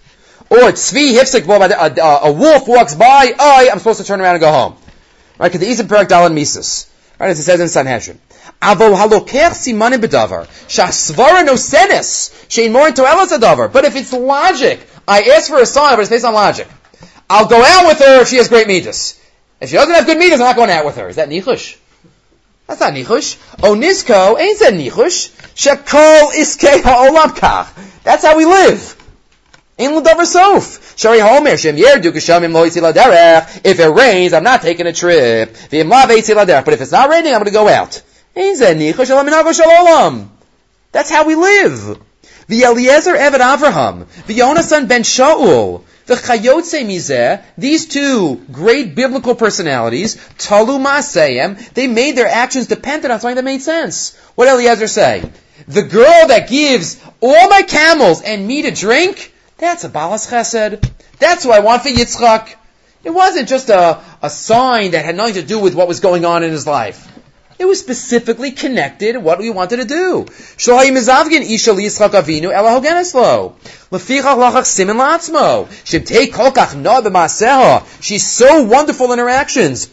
Oh, 0.51 0.67
or 0.67 0.73
tzvi 0.73 1.15
hifsik 1.15 1.47
a, 1.47 1.51
uh, 1.79 1.95
uh, 2.03 2.21
a 2.29 2.33
wolf 2.33 2.67
walks 2.67 2.95
by, 2.95 3.33
I, 3.39 3.69
I'm 3.71 3.79
supposed 3.79 4.01
to 4.01 4.07
turn 4.07 4.21
around 4.21 4.37
and 4.37 4.41
go 4.41 4.51
home. 4.51 4.77
Right? 5.39 5.49
Because 5.49 5.61
the 5.61 5.69
Isa 5.69 5.85
Perak 5.85 6.09
Dalan 6.09 6.35
Mises. 6.35 6.91
Right? 7.19 7.29
As 7.31 7.39
it 7.39 7.43
says 7.43 7.61
in 7.61 7.69
Sanhedrin. 7.69 8.19
But 8.61 8.81
if 13.85 13.97
it's 13.97 14.13
logic, 14.13 14.89
I 15.07 15.23
ask 15.23 15.49
for 15.49 15.61
a 15.61 15.67
sign, 15.67 15.93
but 15.93 16.01
it's 16.01 16.11
based 16.11 16.25
on 16.25 16.35
logic. 16.35 16.67
I'll 17.31 17.47
go 17.47 17.63
out 17.63 17.87
with 17.87 17.99
her 17.99 18.23
if 18.23 18.29
she 18.29 18.37
has 18.37 18.49
great 18.49 18.67
midas. 18.67 19.21
If 19.61 19.71
she 19.71 19.77
doesn't 19.77 19.95
have 19.95 20.07
good 20.07 20.19
midas, 20.19 20.41
I'm 20.41 20.47
not 20.47 20.57
going 20.57 20.71
out 20.71 20.87
with 20.87 20.97
her. 20.97 21.09
Is 21.09 21.17
that 21.17 21.29
nichush? 21.29 21.77
That's 22.67 22.81
not 22.81 22.95
nichush. 22.95 23.37
Onisko 23.59 24.39
ain't 24.41 24.59
that 24.61 24.73
nichush. 24.73 25.31
Shekol 25.55 26.33
iske 26.33 26.83
ha'olam 26.83 27.37
kach. 27.37 27.69
That's 28.03 28.25
how 28.25 28.37
we 28.37 28.45
live. 28.45 28.97
In 29.79 29.97
l'davar 29.97 30.27
sof. 30.27 30.99
Shari 30.99 31.21
homer 31.21 31.57
shem 31.57 31.77
yerdu 31.77 32.11
kashamim 32.11 32.53
lo 32.53 32.69
derech. 32.69 33.61
If 33.65 33.79
it 33.79 33.89
rains, 33.89 34.33
I'm 34.33 34.43
not 34.43 34.61
taking 34.61 34.87
a 34.87 34.93
trip. 34.93 35.57
But 35.71 35.73
if 35.73 36.81
it's 36.81 36.93
not 36.93 37.09
raining, 37.09 37.33
I'm 37.33 37.39
going 37.39 37.47
to 37.47 37.51
go 37.53 37.69
out. 37.69 38.03
That's 40.93 41.11
how 41.11 41.25
we 41.25 41.35
live. 41.35 41.99
The 42.49 42.63
Eliezer 42.63 43.15
Eved 43.15 43.41
Avraham, 43.41 44.07
the 44.27 44.39
Yonasan 44.39 44.89
ben 44.89 45.03
Shaul, 45.03 45.85
The 46.07 46.15
chayotze 46.15 46.83
mizeh, 46.83 47.43
these 47.59 47.87
two 47.87 48.41
great 48.51 48.95
biblical 48.95 49.35
personalities, 49.35 50.17
talu 50.39 50.79
maseyem, 50.79 51.59
they 51.75 51.87
made 51.87 52.17
their 52.17 52.27
actions 52.27 52.67
dependent 52.67 53.13
on 53.13 53.21
something 53.21 53.37
that 53.37 53.45
made 53.45 53.61
sense. 53.61 54.17
What 54.35 54.47
did 54.47 54.55
Eliezer 54.55 54.87
say? 54.87 55.31
The 55.67 55.83
girl 55.83 56.27
that 56.29 56.49
gives 56.49 56.99
all 57.21 57.49
my 57.51 57.63
camels 57.63 58.23
and 58.23 58.47
me 58.47 58.63
to 58.63 58.71
drink, 58.71 59.35
that's 59.59 59.85
a 59.85 59.89
balas 59.89 60.27
chesed. 60.27 60.89
That's 61.19 61.45
what 61.45 61.57
I 61.57 61.61
want 61.61 61.83
for 61.83 61.89
Yitzchak. 61.89 62.55
It 63.05 63.11
wasn't 63.11 63.49
just 63.49 63.69
a, 63.69 64.01
a 64.23 64.31
sign 64.31 64.93
that 64.93 65.05
had 65.05 65.17
nothing 65.17 65.35
to 65.35 65.43
do 65.43 65.59
with 65.59 65.75
what 65.75 65.89
was 65.89 66.01
going 66.01 66.25
on 66.25 66.43
in 66.43 66.51
his 66.51 66.67
life. 66.67 67.07
It 67.59 67.67
was 67.67 67.81
specifically 67.81 68.53
connected 68.53 69.15
to 69.15 69.21
what 69.21 69.41
we 69.41 69.51
wanted 69.51 69.79
to 69.79 69.85
do. 69.85 70.27
She's 78.01 78.27
so 78.27 78.63
wonderful 78.63 79.13
in 79.13 79.19
her 79.19 79.29
actions. 79.29 79.91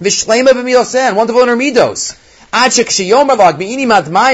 Wonderful 0.00 1.42
in 1.42 1.48
her 1.48 1.56
midos. 1.56 2.14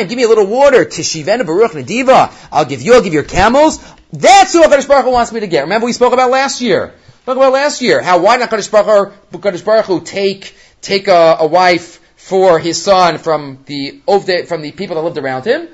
Give 0.08 0.16
me 0.16 0.24
a 0.24 0.28
little 0.28 0.46
water. 0.46 0.84
Tishivena 0.84 1.46
baruch 1.46 1.72
nediva. 1.72 2.32
I'll 2.50 2.64
give 2.64 2.82
you, 2.82 2.94
I'll 2.94 3.02
give 3.02 3.14
your 3.14 3.22
camels. 3.22 3.78
That's 4.12 4.52
who 4.52 4.62
HaKadosh 4.62 4.88
Baruch 4.88 5.04
Hu 5.04 5.10
wants 5.10 5.32
me 5.32 5.40
to 5.40 5.46
get. 5.46 5.62
Remember 5.62 5.86
we 5.86 5.92
spoke 5.92 6.12
about 6.12 6.30
last 6.30 6.60
year. 6.60 6.94
Spoke 7.22 7.36
about 7.36 7.52
last 7.52 7.82
year. 7.82 8.00
How, 8.02 8.18
why 8.18 8.36
not 8.36 8.50
HaKadosh 8.50 8.70
Baruch 8.70 9.12
Hu, 9.30 9.38
HaKadosh 9.38 9.64
Baruch 9.64 9.86
Hu 9.86 10.00
take, 10.00 10.54
take 10.80 11.08
a, 11.08 11.36
a 11.40 11.46
wife 11.46 12.00
for 12.16 12.58
his 12.58 12.82
son 12.82 13.16
from 13.18 13.58
the 13.66 14.02
from 14.46 14.60
the 14.62 14.72
people 14.72 14.96
that 14.96 15.02
lived 15.02 15.18
around 15.18 15.44
him. 15.44 15.68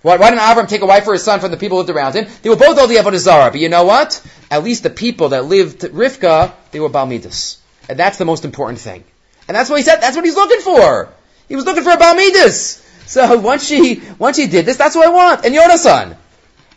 Why, 0.00 0.16
why 0.16 0.30
didn't 0.30 0.42
Avram 0.42 0.68
take 0.68 0.80
a 0.82 0.86
wife 0.86 1.04
for 1.04 1.12
his 1.12 1.24
son 1.24 1.40
from 1.40 1.50
the 1.50 1.56
people 1.56 1.76
who 1.76 1.82
lived 1.82 1.90
around 1.90 2.14
him? 2.14 2.26
They 2.42 2.48
were 2.48 2.56
both 2.56 2.78
all 2.78 2.86
the 2.86 2.94
Avodah 2.94 3.18
Zarah, 3.18 3.50
but 3.50 3.60
you 3.60 3.68
know 3.68 3.84
what? 3.84 4.24
At 4.50 4.62
least 4.62 4.84
the 4.84 4.90
people 4.90 5.30
that 5.30 5.44
lived 5.44 5.80
Rivka, 5.80 6.52
they 6.70 6.78
were 6.78 6.88
Balmidas. 6.88 7.58
And 7.88 7.98
that's 7.98 8.16
the 8.16 8.24
most 8.24 8.44
important 8.44 8.78
thing. 8.78 9.02
And 9.48 9.56
that's 9.56 9.68
what 9.68 9.76
he 9.76 9.82
said, 9.82 9.96
that's 9.96 10.14
what 10.14 10.24
he's 10.24 10.36
looking 10.36 10.60
for. 10.60 11.12
He 11.48 11.56
was 11.56 11.64
looking 11.64 11.82
for 11.82 11.90
a 11.90 11.96
Balmidas. 11.96 12.84
So 13.06 13.38
once 13.50 13.66
she, 13.66 14.00
once 14.18 14.36
she 14.36 14.46
did 14.46 14.66
this, 14.66 14.76
that's 14.76 14.94
what 14.94 15.08
I 15.08 15.10
want. 15.10 15.44
And 15.44 15.54
Yonasan. 15.54 16.16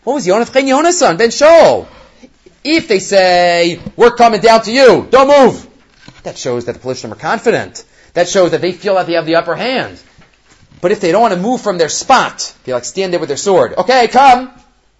What 0.04 0.14
was 0.14 0.28
Yonasan? 0.28 0.68
Yonasan, 0.68 1.18
Ben 1.18 1.30
Shaul. 1.30 1.88
If 2.64 2.88
they 2.88 3.00
say, 3.00 3.80
we're 3.96 4.16
coming 4.16 4.42
down 4.42 4.62
to 4.64 4.72
you, 4.72 5.08
don't 5.10 5.28
move. 5.28 5.68
That 6.24 6.38
shows 6.38 6.66
that 6.66 6.74
the 6.74 6.80
Pelishtim 6.80 7.12
are 7.12 7.16
confident. 7.16 7.84
That 8.14 8.28
shows 8.28 8.52
that 8.52 8.62
they 8.62 8.72
feel 8.72 8.96
that 8.96 9.08
they 9.08 9.14
have 9.14 9.26
the 9.26 9.36
upper 9.36 9.56
hand. 9.56 10.02
But 10.82 10.92
if 10.92 11.00
they 11.00 11.12
don't 11.12 11.22
want 11.22 11.34
to 11.34 11.40
move 11.40 11.62
from 11.62 11.78
their 11.78 11.90
spot, 11.90 12.56
they 12.64 12.74
like 12.74 12.86
stand 12.86 13.14
there 13.14 13.20
with 13.20 13.30
their 13.30 13.38
sword. 13.38 13.74
Okay, 13.78 14.08
come. 14.08 14.52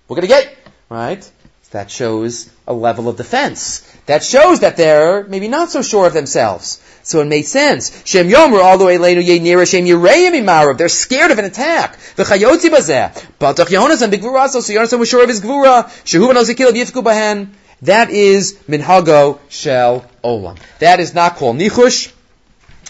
We're 0.08 0.16
going 0.16 0.28
to 0.28 0.28
get, 0.28 0.46
you. 0.46 0.72
right? 0.90 1.32
That 1.72 1.90
shows 1.90 2.50
a 2.68 2.74
level 2.74 3.08
of 3.08 3.16
defense. 3.16 3.80
That 4.06 4.24
shows 4.26 4.60
that 4.60 4.76
they're 4.76 5.24
maybe 5.24 5.48
not 5.48 5.70
so 5.70 5.82
sure 5.82 6.06
of 6.06 6.14
themselves. 6.14 6.82
So 7.04 7.22
it 7.22 7.26
made 7.26 7.44
sense. 7.44 8.06
Shem 8.06 8.28
Yomer 8.28 8.62
all 8.62 8.78
the 8.78 8.86
way 8.86 8.98
later 8.98 9.22
ye 9.22 9.40
near 9.40 9.66
Shem 9.66 9.86
Yireim 9.86 10.34
Imarov. 10.34 10.78
They're 10.78 10.90
scared 10.90 11.32
of 11.32 11.40
an 11.40 11.46
attack. 11.46 11.98
The 12.18 12.24
Chayotzi 12.24 12.70
bazeh. 12.70 13.14
Batach 13.40 13.68
Yehonasan 13.68 14.12
big 14.12 14.22
gvura 14.22 14.50
so 14.50 14.60
Yehonasan 14.60 15.00
was 15.00 15.08
sure 15.08 15.24
of 15.24 15.30
his 15.30 15.40
gvura. 15.40 15.86
Shehuvan 16.04 16.36
ozikil 16.36 16.72
yifku 16.72 17.02
bahen. 17.04 17.50
That 17.84 18.10
is 18.10 18.60
minhago 18.68 19.40
shel 19.48 20.06
olam. 20.24 20.60
That 20.80 21.00
is 21.00 21.14
not 21.14 21.38
called 21.38 21.56
nichush 21.56 22.12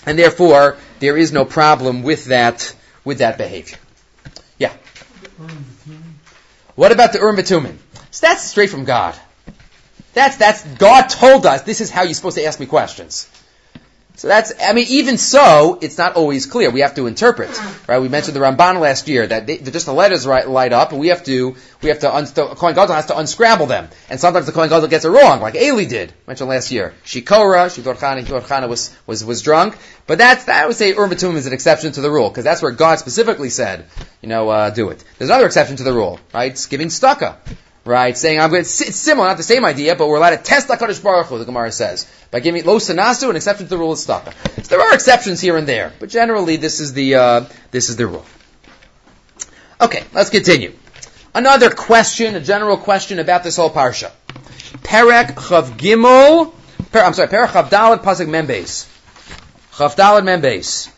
and 0.07 0.17
therefore 0.17 0.77
there 0.99 1.17
is 1.17 1.31
no 1.31 1.45
problem 1.45 2.01
with 2.01 2.25
that 2.25 2.75
with 3.05 3.19
that 3.19 3.37
behavior. 3.37 3.77
Yeah. 4.57 4.73
Umm 5.39 5.71
what 6.75 6.91
about 6.91 7.13
the 7.13 7.19
Urim 7.19 7.35
V'Tumim? 7.35 7.75
So 8.11 8.27
that's 8.27 8.43
straight 8.43 8.69
from 8.69 8.85
God. 8.85 9.15
That's 10.13 10.37
that's 10.37 10.63
God 10.75 11.07
told 11.07 11.45
us 11.45 11.61
this 11.61 11.81
is 11.81 11.89
how 11.89 12.03
you're 12.03 12.13
supposed 12.13 12.37
to 12.37 12.45
ask 12.45 12.59
me 12.59 12.65
questions. 12.65 13.29
So 14.17 14.27
that's, 14.27 14.53
I 14.61 14.73
mean, 14.73 14.85
even 14.89 15.17
so, 15.17 15.79
it's 15.81 15.97
not 15.97 16.15
always 16.15 16.45
clear. 16.45 16.69
We 16.69 16.81
have 16.81 16.93
to 16.95 17.07
interpret, 17.07 17.49
right? 17.87 17.99
We 17.99 18.09
mentioned 18.09 18.35
the 18.35 18.41
Ramban 18.41 18.79
last 18.79 19.07
year 19.07 19.25
that 19.25 19.47
they, 19.47 19.57
just 19.57 19.87
the 19.87 19.93
letters 19.93 20.27
right, 20.27 20.47
light 20.47 20.73
up, 20.73 20.91
and 20.91 20.99
we 20.99 21.07
have 21.07 21.23
to, 21.23 21.55
we 21.81 21.89
have 21.89 21.99
to, 21.99 22.13
un, 22.13 22.27
Kohen 22.27 22.75
Gadol 22.75 22.93
has 22.93 23.07
to 23.07 23.17
unscramble 23.17 23.65
them. 23.65 23.87
And 24.09 24.19
sometimes 24.19 24.45
the 24.45 24.51
Kohen 24.51 24.69
Gadol 24.69 24.89
gets 24.89 25.05
it 25.05 25.09
wrong, 25.09 25.41
like 25.41 25.55
Eli 25.55 25.85
did, 25.85 26.13
mentioned 26.27 26.49
last 26.49 26.71
year. 26.71 26.93
Shikora, 27.03 27.73
she 27.73 27.81
thought 27.81 27.97
Chana, 27.97 28.19
he 28.19 28.25
thought 28.25 28.43
Chana 28.43 28.69
was, 28.69 28.95
was, 29.07 29.25
was 29.25 29.41
drunk. 29.41 29.75
But 30.05 30.19
that's, 30.19 30.45
that 30.45 30.63
I 30.63 30.67
would 30.67 30.75
say 30.75 30.89
Urim 30.89 31.13
is 31.13 31.47
an 31.47 31.53
exception 31.53 31.91
to 31.93 32.01
the 32.01 32.11
rule, 32.11 32.29
because 32.29 32.43
that's 32.43 32.61
where 32.61 32.71
God 32.71 32.99
specifically 32.99 33.49
said, 33.49 33.85
you 34.21 34.29
know, 34.29 34.49
uh, 34.49 34.69
do 34.69 34.89
it. 34.89 35.03
There's 35.17 35.31
another 35.31 35.47
exception 35.47 35.77
to 35.77 35.83
the 35.83 35.93
rule, 35.93 36.19
right? 36.31 36.51
It's 36.51 36.67
giving 36.67 36.89
tzedaka 36.89 37.37
right? 37.85 38.17
Saying 38.17 38.39
I'm 38.39 38.49
going. 38.49 38.61
It's 38.61 38.95
similar, 38.95 39.27
not 39.27 39.37
the 39.37 39.43
same 39.43 39.65
idea, 39.65 39.95
but 39.95 40.07
we're 40.07 40.17
allowed 40.17 40.31
to 40.31 40.37
test 40.37 40.67
Hakadosh 40.67 41.01
Baruch 41.03 41.27
Hu. 41.27 41.39
The 41.39 41.45
Gemara 41.45 41.71
says 41.71 42.07
by 42.29 42.39
giving 42.39 42.65
lo 42.65 42.77
sanasu 42.77 43.29
an 43.29 43.35
exception 43.35 43.65
to 43.65 43.69
the 43.69 43.77
rule 43.77 43.91
of 43.91 43.97
tzedaka. 43.97 44.33
So 44.63 44.75
there 44.75 44.81
are 44.81 44.93
exceptions 44.93 45.41
here 45.41 45.57
and 45.57 45.67
there, 45.67 45.93
but 45.99 46.09
generally 46.09 46.55
this 46.57 46.79
is 46.79 46.93
the 46.93 47.15
uh, 47.15 47.45
this 47.71 47.89
is 47.89 47.95
the 47.95 48.07
rule. 48.07 48.25
Okay, 49.79 50.03
let's 50.13 50.29
continue. 50.29 50.73
Another 51.33 51.69
question, 51.69 52.35
a 52.35 52.41
general 52.41 52.77
question 52.77 53.19
about 53.19 53.43
this 53.43 53.55
whole 53.55 53.69
parsha. 53.69 54.11
Perek 54.83 55.33
Chav 55.35 55.77
Gimel. 55.77 56.53
Per, 56.91 56.99
I'm 56.99 57.13
sorry, 57.13 57.29
Perek 57.29 57.47
Chav 57.47 57.69
Dalad 57.69 58.03
Pasuk 58.03 58.27
Membes. 58.27 58.87
Chav 59.71 59.95
Dalad 59.95 60.23
Membes. 60.23 60.91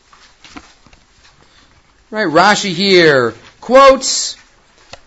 Right, 2.10 2.28
Rashi 2.28 2.74
here 2.74 3.34
quotes 3.62 4.36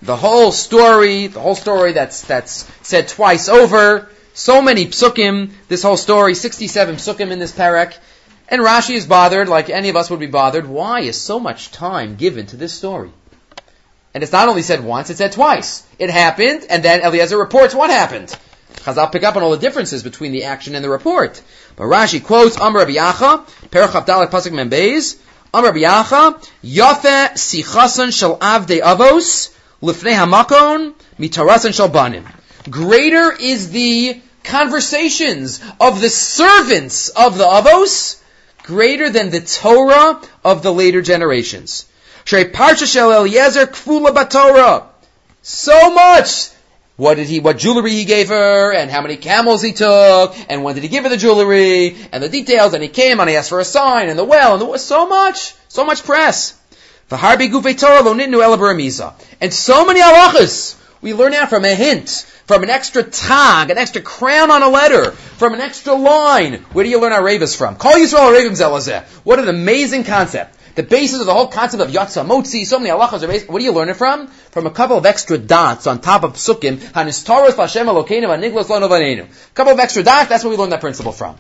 the 0.03 0.17
whole 0.17 0.53
story, 0.53 1.27
the 1.27 1.41
whole 1.41 1.55
story 1.55 1.93
that's, 1.93 2.23
that's 2.23 2.71
said 2.83 3.09
twice 3.09 3.49
over, 3.49 4.09
so 4.35 4.61
many 4.61 4.87
psukim, 4.87 5.51
this 5.69 5.83
whole 5.83 5.97
story, 5.97 6.35
67 6.35 6.97
psukim 6.97 7.31
in 7.31 7.39
this 7.39 7.53
parak, 7.53 7.97
and 8.49 8.63
Rashi 8.63 8.95
is 8.95 9.07
bothered, 9.07 9.49
like 9.49 9.71
any 9.71 9.89
of 9.89 9.97
us 9.97 10.11
would 10.11 10.21
be 10.21 10.27
bothered, 10.27 10.67
why 10.67 11.01
is 11.01 11.21
so 11.21 11.41
much 11.41 11.73
time 11.73 12.17
given 12.17 12.47
to 12.47 12.57
this 12.57 12.73
story? 12.73 13.11
And 14.15 14.23
it's 14.23 14.33
not 14.33 14.49
only 14.49 14.63
said 14.63 14.85
once, 14.85 15.11
it's 15.11 15.19
said 15.19 15.33
twice. 15.33 15.87
It 15.99 16.11
happened, 16.11 16.65
and 16.71 16.83
then 16.83 17.03
Eliezer 17.03 17.37
reports 17.37 17.75
what 17.75 17.91
happened. 17.91 18.35
Chazal 18.77 19.11
pick 19.11 19.25
up 19.25 19.37
on 19.37 19.43
all 19.43 19.51
the 19.51 19.59
differences 19.59 20.03
between 20.03 20.33
the 20.33 20.45
action 20.45 20.75
and 20.75 20.85
the 20.85 20.89
report. 20.89 21.43
But 21.75 21.85
Rashi 21.85 22.23
quotes 22.23 22.57
Amr 22.57 22.81
Rabbi 22.81 22.93
Acha, 22.93 23.47
Perach 23.69 23.89
Abdalek 23.89 24.31
Pasuk 24.31 24.53
Membeis, 24.53 25.19
Amr 25.53 25.69
Rabbi 25.69 25.81
Acha, 25.81 26.43
Yafe 26.63 27.33
Sichasan 27.33 28.17
Shal 28.17 28.39
Avde 28.39 28.81
Avos, 28.81 29.53
Lifnei 29.83 30.15
hamakon 30.15 30.95
mitarasan 31.19 31.73
shalbanim. 31.73 32.25
Greater 32.71 33.33
is 33.33 33.71
the 33.71 34.21
conversations 34.43 35.61
of 35.81 36.01
the 36.01 36.09
servants 36.09 37.11
of 37.11 37.37
the 37.37 37.45
avos, 37.45 38.21
greater 38.63 39.11
than 39.11 39.31
the 39.31 39.41
Torah 39.41 40.21
of 40.45 40.63
the 40.63 40.73
later 40.73 41.03
generations. 41.03 41.87
So 45.43 45.95
much. 45.95 46.51
What 46.97 47.17
did 47.17 47.29
he, 47.29 47.41
what 47.41 47.59
jewelry 47.59 47.91
he 47.91 48.07
gave 48.07 48.29
her, 48.29 48.73
and 48.73 48.91
how 48.91 49.03
many 49.03 49.19
camels 49.19 49.61
he 49.61 49.73
took, 49.73 50.35
and 50.49 50.65
when 50.65 50.75
did 50.75 50.83
he 50.83 50.89
give 50.89 51.05
her 51.05 51.11
the 51.11 51.19
jewelry, 51.19 51.95
and 52.11 52.23
the 52.23 52.31
details, 52.31 52.73
and 52.73 52.83
he 52.83 52.89
came 52.89 53.21
and 53.21 53.29
he 53.29 53.37
asked 53.37 53.51
for 53.51 53.61
a 53.61 53.67
sign, 53.67 54.09
and 54.09 54.19
the 54.19 54.25
well, 54.25 54.55
and 54.55 54.63
the, 54.63 54.79
so 54.79 55.07
much, 55.07 55.55
so 55.69 55.85
much 55.85 56.05
press. 56.05 56.56
And 57.09 57.21
so 59.53 59.87
many 59.87 60.01
halachas 60.01 60.77
we 61.01 61.15
learn 61.15 61.35
out 61.35 61.51
from 61.51 61.65
a 61.65 61.75
hint, 61.75 62.09
from 62.47 62.65
an 62.65 62.71
extra 62.71 63.05
tag, 63.05 63.71
an 63.71 63.79
extra 63.79 64.03
crown 64.03 64.51
on 64.51 64.63
a 64.63 64.69
letter, 64.69 65.13
from 65.13 65.55
an 65.55 65.61
extra 65.61 65.95
line. 65.95 66.55
Where 66.73 66.85
do 66.85 66.91
you 66.91 67.01
learn 67.01 67.13
our 67.13 67.23
ravas 67.23 67.57
from? 67.57 67.77
Call 67.77 67.95
Yisrael 67.95 68.35
Ravim 68.35 68.53
Zelazeh. 68.53 69.05
What 69.23 69.39
an 69.39 69.49
amazing 69.49 70.03
concept. 70.03 70.57
The 70.75 70.83
basis 70.83 71.21
of 71.21 71.27
the 71.27 71.33
whole 71.33 71.47
concept 71.47 71.83
of 71.83 71.91
Yatsa 71.91 72.27
Motzi, 72.27 72.67
so 72.67 72.79
many 72.79 72.91
halachas 72.91 73.23
are 73.23 73.29
based, 73.29 73.49
what 73.49 73.61
do 73.61 73.65
you 73.65 73.73
learn 73.73 73.89
it 73.89 73.97
from? 73.97 74.27
From 74.27 74.67
a 74.67 74.71
couple 74.71 74.99
of 74.99 75.07
extra 75.07 75.39
dots 75.39 75.87
on 75.87 76.01
top 76.01 76.25
of 76.25 76.35
Lonovanenu. 78.69 79.23
A 79.23 79.55
couple 79.55 79.73
of 79.73 79.79
extra 79.79 80.03
dots, 80.03 80.29
that's 80.29 80.45
where 80.45 80.51
we 80.51 80.57
learn 80.57 80.71
that 80.71 80.81
principle 80.81 81.13
from. 81.13 81.37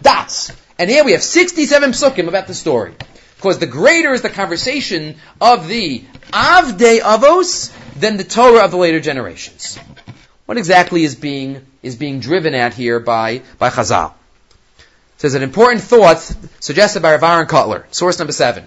Dots. 0.00 0.52
And 0.78 0.88
here 0.88 1.04
we 1.04 1.12
have 1.12 1.22
67 1.22 1.90
psukim 1.90 2.28
about 2.28 2.46
the 2.46 2.54
story. 2.54 2.94
Because 3.42 3.58
the 3.58 3.66
greater 3.66 4.12
is 4.12 4.22
the 4.22 4.30
conversation 4.30 5.16
of 5.40 5.66
the 5.66 6.04
Avdei 6.32 7.00
Avos 7.00 7.72
than 7.98 8.16
the 8.16 8.22
Torah 8.22 8.64
of 8.64 8.70
the 8.70 8.76
later 8.76 9.00
generations. 9.00 9.80
What 10.46 10.58
exactly 10.58 11.02
is 11.02 11.16
being, 11.16 11.66
is 11.82 11.96
being 11.96 12.20
driven 12.20 12.54
at 12.54 12.72
here 12.72 13.00
by, 13.00 13.42
by 13.58 13.70
Chazal? 13.70 14.12
There's 15.18 15.34
an 15.34 15.42
important 15.42 15.82
thought 15.82 16.18
suggested 16.60 17.02
by 17.02 17.14
Rav 17.14 17.24
Aaron 17.24 17.48
Kotler, 17.48 17.92
source 17.92 18.20
number 18.20 18.32
seven. 18.32 18.64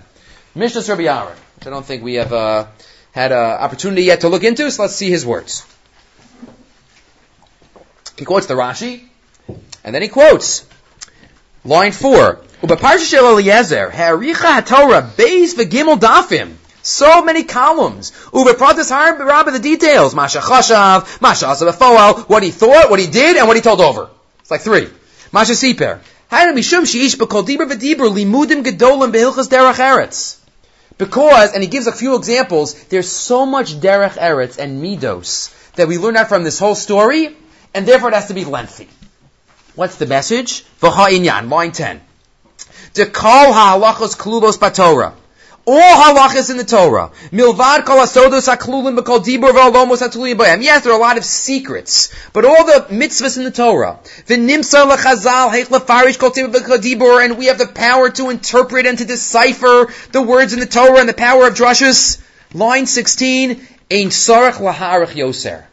Mishnas 0.57 0.89
Rabbi 0.89 1.03
Aaron, 1.03 1.37
which 1.55 1.67
I 1.67 1.69
don't 1.69 1.85
think 1.85 2.03
we 2.03 2.15
have 2.15 2.33
uh, 2.33 2.67
had 3.13 3.31
an 3.31 3.37
opportunity 3.37 4.03
yet 4.03 4.21
to 4.21 4.27
look 4.27 4.43
into, 4.43 4.69
so 4.71 4.81
let's 4.81 4.95
see 4.95 5.09
his 5.09 5.25
words. 5.25 5.65
He 8.17 8.25
quotes 8.25 8.47
the 8.47 8.55
Rashi, 8.55 9.05
and 9.85 9.95
then 9.95 10.01
he 10.01 10.09
quotes 10.09 10.65
line 11.65 11.91
four, 11.91 12.41
Ubaparsha 12.61 13.17
Eliezer, 13.17 13.89
ha'aricha 13.89 14.61
haTorah 14.61 15.09
beis 15.15 15.55
v'gimel 15.55 15.99
dafim. 15.99 16.53
So 16.81 17.23
many 17.23 17.43
columns. 17.43 18.11
Uber 18.31 18.53
pratis 18.53 18.91
rabba 18.91 19.51
the 19.51 19.59
details. 19.59 20.13
Masha 20.13 20.39
chashav, 20.39 21.19
masha 21.19 21.45
asav 21.45 22.29
what 22.29 22.43
he 22.43 22.51
thought, 22.51 22.91
what 22.91 22.99
he 22.99 23.07
did, 23.07 23.37
and 23.37 23.47
what 23.47 23.57
he 23.57 23.61
told 23.61 23.81
over. 23.81 24.07
It's 24.41 24.51
like 24.51 24.61
three. 24.61 24.87
Masha 25.31 25.53
siper. 25.53 25.99
Because, 30.97 31.53
and 31.53 31.63
he 31.63 31.69
gives 31.69 31.87
a 31.87 31.91
few 31.91 32.15
examples, 32.15 32.83
there's 32.85 33.09
so 33.09 33.45
much 33.45 33.75
derech 33.75 34.13
eretz 34.13 34.57
and 34.57 34.83
midos 34.83 35.73
that 35.73 35.87
we 35.87 35.97
learn 35.97 36.17
out 36.17 36.29
from 36.29 36.43
this 36.43 36.57
whole 36.57 36.75
story, 36.75 37.35
and 37.73 37.87
therefore 37.87 38.09
it 38.09 38.15
has 38.15 38.27
to 38.27 38.33
be 38.33 38.45
lengthy. 38.45 38.87
What's 39.75 39.97
the 39.97 40.05
message? 40.05 40.63
V'ha'inyan, 40.79 41.49
line 41.49 41.73
10. 41.73 41.99
Dekal 42.93 43.51
ha'alachos 43.51 44.15
klubos 44.15 44.57
batorah. 44.57 45.13
All 45.67 45.81
halachas 45.81 46.49
in 46.49 46.55
the 46.55 46.63
Torah. 46.63 47.11
Milvad 47.31 47.85
kol 47.85 47.97
asodos 47.97 48.47
haklulim 48.47 48.97
b'kol 48.97 49.19
dibur 49.19 49.51
v'alomos 49.51 50.01
hatuliyim 50.01 50.37
b'hem. 50.37 50.63
Yes, 50.63 50.83
there 50.83 50.93
are 50.93 50.97
a 50.97 51.01
lot 51.01 51.17
of 51.17 51.25
secrets, 51.25 52.13
but 52.31 52.45
all 52.45 52.63
the 52.65 52.85
mitzvahs 52.89 53.37
in 53.37 53.43
the 53.43 53.51
Torah. 53.51 53.99
V'nimsa 54.27 54.85
l'chazal 54.85 55.49
heich 55.49 55.65
lefarish 55.65 56.19
kol 56.19 56.29
dibur, 56.31 57.25
and 57.25 57.37
we 57.37 57.47
have 57.47 57.57
the 57.57 57.67
power 57.67 58.09
to 58.11 58.29
interpret 58.29 58.85
and 58.85 58.99
to 58.99 59.05
decipher 59.05 59.91
the 60.13 60.21
words 60.21 60.53
in 60.53 60.61
the 60.61 60.67
Torah 60.67 60.99
and 60.99 61.09
the 61.09 61.13
power 61.13 61.47
of 61.47 61.53
drushes. 61.55 62.21
Line 62.53 62.85
16, 62.85 63.67
ein 63.91 64.07
sarach 64.07 64.53
laharach 64.53 65.15
yoser. 65.15 65.65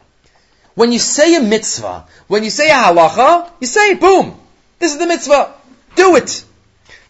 When 0.75 0.91
you 0.91 0.99
say 0.99 1.35
a 1.35 1.41
mitzvah, 1.41 2.05
when 2.27 2.43
you 2.43 2.49
say 2.49 2.69
a 2.69 2.73
halacha, 2.73 3.49
you 3.59 3.67
say 3.67 3.93
boom. 3.93 4.35
This 4.79 4.93
is 4.93 4.99
the 4.99 5.07
mitzvah. 5.07 5.53
Do 5.95 6.15
it. 6.15 6.43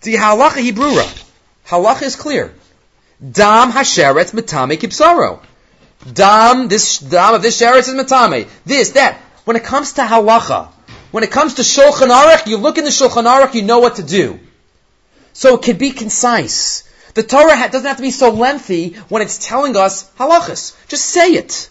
The 0.01 0.15
halacha 0.15 0.61
Hebrura. 0.69 1.07
Halacha 1.67 2.03
is 2.03 2.15
clear. 2.15 2.53
Dam 3.19 3.71
hasheret 3.71 4.33
matame 4.33 4.77
kipsaro. 4.77 5.39
Dam, 6.11 6.67
this, 6.67 6.99
dam 6.99 7.35
of 7.35 7.41
this 7.41 7.61
sheret 7.61 7.79
is 7.79 7.89
matame. 7.89 8.47
This, 8.65 8.91
that. 8.91 9.17
When 9.45 9.55
it 9.55 9.63
comes 9.63 9.93
to 9.93 10.01
halacha, 10.01 10.69
when 11.11 11.23
it 11.23 11.31
comes 11.31 11.53
to 11.55 11.61
Shulchan 11.61 12.09
Aruch, 12.09 12.47
you 12.47 12.57
look 12.57 12.77
in 12.77 12.85
the 12.85 12.89
Shulchan 12.89 13.25
Aruch, 13.25 13.53
you 13.53 13.61
know 13.61 13.79
what 13.79 13.97
to 13.97 14.03
do. 14.03 14.39
So 15.33 15.55
it 15.55 15.61
can 15.61 15.77
be 15.77 15.91
concise. 15.91 16.89
The 17.13 17.21
Torah 17.21 17.55
doesn't 17.71 17.85
have 17.85 17.97
to 17.97 18.01
be 18.01 18.09
so 18.09 18.31
lengthy 18.31 18.93
when 19.09 19.21
it's 19.21 19.37
telling 19.37 19.77
us 19.77 20.09
halachas. 20.17 20.75
Just 20.87 21.05
say 21.05 21.33
it. 21.33 21.69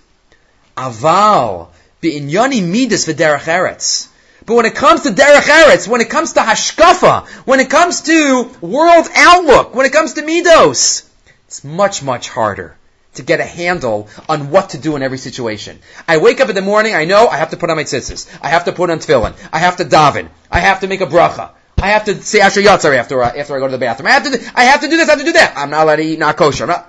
Aval, 0.77 1.69
bi'inyani 2.03 2.63
midas 2.63 3.07
v'derech 3.07 3.47
eretz. 3.47 4.09
But 4.45 4.55
when 4.55 4.67
it 4.67 4.75
comes 4.75 5.03
to 5.03 5.11
derech 5.11 5.49
eretz, 5.49 5.87
when 5.87 6.01
it 6.01 6.11
comes 6.11 6.33
to 6.35 6.41
hashkafa, 6.41 7.27
when 7.47 7.61
it 7.61 7.71
comes 7.71 8.03
to 8.03 8.51
world 8.61 9.07
outlook, 9.15 9.75
when 9.75 9.87
it 9.87 9.93
comes 9.93 10.15
to 10.15 10.23
midos, 10.23 11.09
it's 11.47 11.63
much, 11.65 12.03
much 12.03 12.29
harder 12.29 12.77
to 13.15 13.23
get 13.23 13.41
a 13.41 13.45
handle 13.45 14.09
on 14.29 14.51
what 14.51 14.71
to 14.71 14.79
do 14.79 14.97
in 14.97 15.03
every 15.03 15.19
situation. 15.19 15.79
I 16.09 16.17
wake 16.17 16.41
up 16.41 16.49
in 16.49 16.55
the 16.55 16.63
morning, 16.63 16.95
I 16.95 17.05
know 17.05 17.29
I 17.29 17.37
have 17.37 17.51
to 17.51 17.57
put 17.57 17.71
on 17.71 17.77
my 17.77 17.85
tzitzis. 17.85 18.27
I 18.41 18.49
have 18.49 18.65
to 18.65 18.73
put 18.73 18.91
on 18.91 18.99
tefillin. 18.99 19.35
I 19.53 19.59
have 19.59 19.77
to 19.77 19.85
daven. 19.85 20.29
I 20.51 20.61
have 20.61 20.81
to 20.81 20.89
make 20.89 21.03
a 21.03 21.07
bracha. 21.07 21.51
I 21.79 21.89
have 21.89 22.05
to 22.05 22.23
say 22.23 22.41
Asher 22.41 22.63
Yatzar 22.63 22.97
after, 22.97 23.23
uh, 23.23 23.33
after 23.37 23.57
I 23.57 23.59
go 23.59 23.67
to 23.67 23.73
the 23.73 23.79
bathroom. 23.79 24.07
I 24.07 24.13
have 24.13 24.25
to, 24.25 24.31
do, 24.31 24.47
I 24.55 24.65
have 24.65 24.81
to 24.81 24.89
do 24.89 24.97
this, 24.97 25.09
I 25.09 25.13
have 25.13 25.19
to 25.19 25.25
do 25.25 25.33
that. 25.33 25.55
I'm 25.57 25.71
not 25.71 25.83
allowed 25.83 25.97
to 25.97 26.03
eat 26.03 26.19
not 26.19 26.37
kosher. 26.37 26.67
Not... 26.67 26.89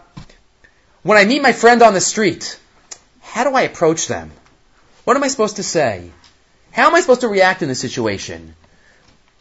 When 1.01 1.17
I 1.17 1.25
meet 1.25 1.41
my 1.41 1.51
friend 1.51 1.81
on 1.81 1.93
the 1.93 2.01
street, 2.01 2.59
how 3.21 3.43
do 3.43 3.55
I 3.55 3.63
approach 3.63 4.07
them? 4.07 4.31
What 5.03 5.17
am 5.17 5.23
I 5.23 5.27
supposed 5.27 5.57
to 5.57 5.63
say? 5.63 6.11
How 6.71 6.87
am 6.87 6.95
I 6.95 7.01
supposed 7.01 7.21
to 7.21 7.27
react 7.27 7.61
in 7.61 7.67
this 7.67 7.81
situation? 7.81 8.55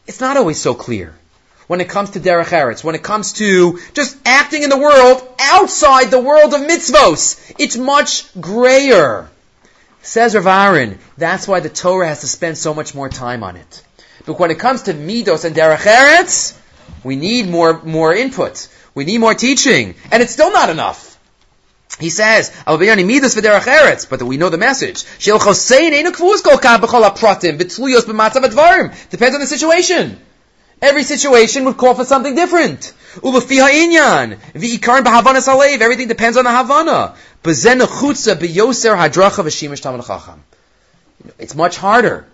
It's 0.06 0.20
not 0.20 0.36
always 0.36 0.60
so 0.60 0.74
clear 0.74 1.14
when 1.68 1.80
it 1.80 1.88
comes 1.88 2.10
to 2.10 2.20
derech 2.20 2.46
eretz, 2.46 2.82
when 2.82 2.94
it 2.94 3.02
comes 3.02 3.34
to 3.34 3.78
just 3.94 4.16
acting 4.26 4.64
in 4.64 4.70
the 4.70 4.78
world 4.78 5.26
outside 5.40 6.10
the 6.10 6.20
world 6.20 6.52
of 6.52 6.60
mitzvos. 6.60 7.54
It's 7.58 7.76
much 7.76 8.28
grayer. 8.40 9.28
Says 10.02 10.34
Rav 10.34 10.46
Aaron, 10.46 10.98
that's 11.16 11.46
why 11.46 11.60
the 11.60 11.68
Torah 11.68 12.08
has 12.08 12.22
to 12.22 12.28
spend 12.28 12.58
so 12.58 12.74
much 12.74 12.94
more 12.94 13.08
time 13.08 13.44
on 13.44 13.56
it. 13.56 13.84
But 14.26 14.38
when 14.40 14.50
it 14.50 14.58
comes 14.58 14.82
to 14.82 14.94
midos 14.94 15.44
and 15.44 15.54
derech 15.54 15.86
eretz, 15.86 16.58
we 17.04 17.14
need 17.14 17.48
more, 17.48 17.80
more 17.82 18.12
input. 18.12 18.68
We 18.94 19.04
need 19.04 19.18
more 19.18 19.34
teaching. 19.34 19.94
And 20.10 20.22
it's 20.22 20.32
still 20.32 20.52
not 20.52 20.70
enough. 20.70 21.11
He 22.00 22.10
says, 22.10 22.50
but 22.66 22.78
we 22.78 24.36
know 24.36 24.48
the 24.48 24.58
message. 24.58 25.04
Depends 29.10 29.34
on 29.34 29.40
the 29.40 29.46
situation. 29.46 30.18
Every 30.80 31.02
situation 31.04 31.64
would 31.66 31.76
call 31.76 31.94
for 31.94 32.04
something 32.04 32.34
different. 32.34 32.92
Everything 33.22 33.58
depends 36.08 36.36
on 36.36 36.44
the 36.44 36.52
Havana. 36.52 37.14
It's 41.38 41.54
much 41.54 41.76
harder. 41.76 42.26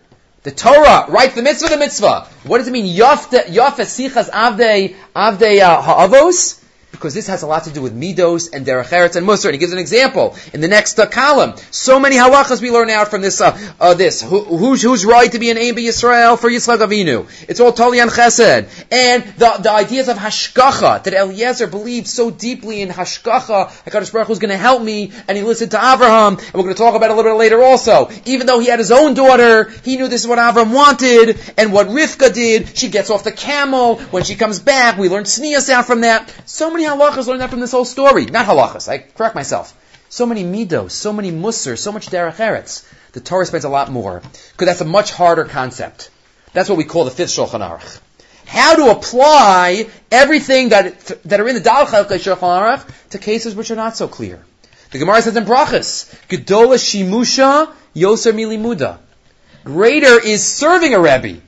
The 0.44 0.52
Torah 0.52 1.06
writes 1.08 1.34
the 1.34 1.42
mitzvah, 1.42 1.68
the 1.68 1.76
mitzvah. 1.76 2.28
What 2.44 2.58
does 2.58 2.68
it 2.68 2.70
mean? 2.70 2.86
Yaf 2.96 3.28
sichas 3.28 4.30
avdei 4.30 4.94
avdei 5.14 5.60
uh, 5.60 5.82
ha'avos 5.82 6.57
because 6.98 7.14
this 7.14 7.28
has 7.28 7.42
a 7.42 7.46
lot 7.46 7.64
to 7.64 7.70
do 7.70 7.80
with 7.80 7.98
midos 7.98 8.52
and 8.52 8.66
derech 8.66 8.86
eretz 8.86 9.16
and 9.16 9.26
musar. 9.26 9.46
And 9.46 9.54
he 9.54 9.58
gives 9.58 9.72
an 9.72 9.78
example 9.78 10.36
in 10.52 10.60
the 10.60 10.68
next 10.68 10.98
uh, 10.98 11.06
column. 11.06 11.54
So 11.70 12.00
many 12.00 12.16
halachas 12.16 12.60
we 12.60 12.70
learn 12.70 12.90
out 12.90 13.08
from 13.08 13.22
this. 13.22 13.40
Uh, 13.40 13.56
uh, 13.80 13.94
this 13.94 14.20
Who, 14.22 14.42
who's 14.42 14.82
who's 14.82 15.04
right 15.06 15.30
to 15.30 15.38
be 15.38 15.50
an 15.50 15.58
aim 15.58 15.76
Yisrael 15.76 16.38
for 16.38 16.50
Yitzchak 16.50 16.78
Avinu? 16.78 17.28
It's 17.48 17.60
all 17.60 17.72
Talian 17.72 18.08
Chesed 18.08 18.68
and 18.90 19.24
the 19.36 19.50
the 19.60 19.70
ideas 19.70 20.08
of 20.08 20.16
hashgacha 20.16 21.04
that 21.04 21.14
Eliezer 21.14 21.66
believed 21.66 22.08
so 22.08 22.30
deeply 22.30 22.82
in 22.82 22.88
hashgacha. 22.88 23.68
Hakadosh 23.84 24.12
Baruch 24.12 24.28
was 24.28 24.38
going 24.38 24.50
to 24.50 24.56
help 24.56 24.82
me, 24.82 25.12
and 25.28 25.38
he 25.38 25.44
listened 25.44 25.70
to 25.70 25.76
Avraham, 25.76 26.38
and 26.38 26.54
we're 26.54 26.62
going 26.62 26.74
to 26.74 26.82
talk 26.82 26.94
about 26.94 27.10
it 27.10 27.12
a 27.12 27.14
little 27.14 27.32
bit 27.32 27.38
later 27.38 27.62
also. 27.62 28.10
Even 28.24 28.46
though 28.46 28.58
he 28.58 28.66
had 28.66 28.78
his 28.78 28.90
own 28.90 29.14
daughter, 29.14 29.70
he 29.84 29.96
knew 29.96 30.08
this 30.08 30.22
is 30.22 30.28
what 30.28 30.38
Avraham 30.38 30.74
wanted, 30.74 31.38
and 31.56 31.72
what 31.72 31.86
Rivka 31.86 32.34
did. 32.34 32.76
She 32.76 32.88
gets 32.88 33.10
off 33.10 33.24
the 33.24 33.32
camel 33.32 33.96
when 34.10 34.24
she 34.24 34.34
comes 34.34 34.58
back. 34.58 34.98
We 34.98 35.08
learn 35.08 35.24
tznius 35.24 35.68
out 35.70 35.86
from 35.86 36.00
that. 36.02 36.32
So 36.46 36.70
many 36.70 36.86
halachas 36.88 37.26
learned 37.26 37.40
that 37.40 37.50
from 37.50 37.60
this 37.60 37.72
whole 37.72 37.84
story. 37.84 38.26
Not 38.26 38.46
halachas. 38.46 38.88
I 38.88 38.98
correct 38.98 39.34
myself. 39.34 39.74
So 40.08 40.26
many 40.26 40.42
midos, 40.42 40.92
so 40.92 41.12
many 41.12 41.30
musar, 41.30 41.78
so 41.78 41.92
much 41.92 42.08
derech 42.08 42.36
eretz. 42.36 42.86
The 43.12 43.20
Torah 43.20 43.46
spends 43.46 43.64
a 43.64 43.68
lot 43.68 43.90
more 43.90 44.20
because 44.20 44.66
that's 44.66 44.80
a 44.80 44.84
much 44.84 45.12
harder 45.12 45.44
concept. 45.44 46.10
That's 46.52 46.68
what 46.68 46.78
we 46.78 46.84
call 46.84 47.04
the 47.04 47.10
fifth 47.10 47.30
Shulchan 47.30 47.60
Aruch. 47.60 48.00
How 48.46 48.76
to 48.76 48.90
apply 48.90 49.88
everything 50.10 50.70
that 50.70 51.06
that 51.24 51.40
are 51.40 51.48
in 51.48 51.54
the 51.54 51.60
Dal 51.60 51.86
Shulchan 51.86 52.38
Aruch 52.38 53.10
to 53.10 53.18
cases 53.18 53.54
which 53.54 53.70
are 53.70 53.76
not 53.76 53.96
so 53.96 54.08
clear. 54.08 54.42
The 54.90 54.98
Gemara 54.98 55.20
says 55.20 55.36
in 55.36 55.44
Brachas, 55.44 56.14
Gedola 56.28 56.78
Shimusha 56.78 57.72
Yoser 57.94 58.32
Milimuda. 58.32 58.98
Greater 59.64 60.18
is 60.18 60.46
serving 60.46 60.94
a 60.94 61.00
Rebbe, 61.00 61.42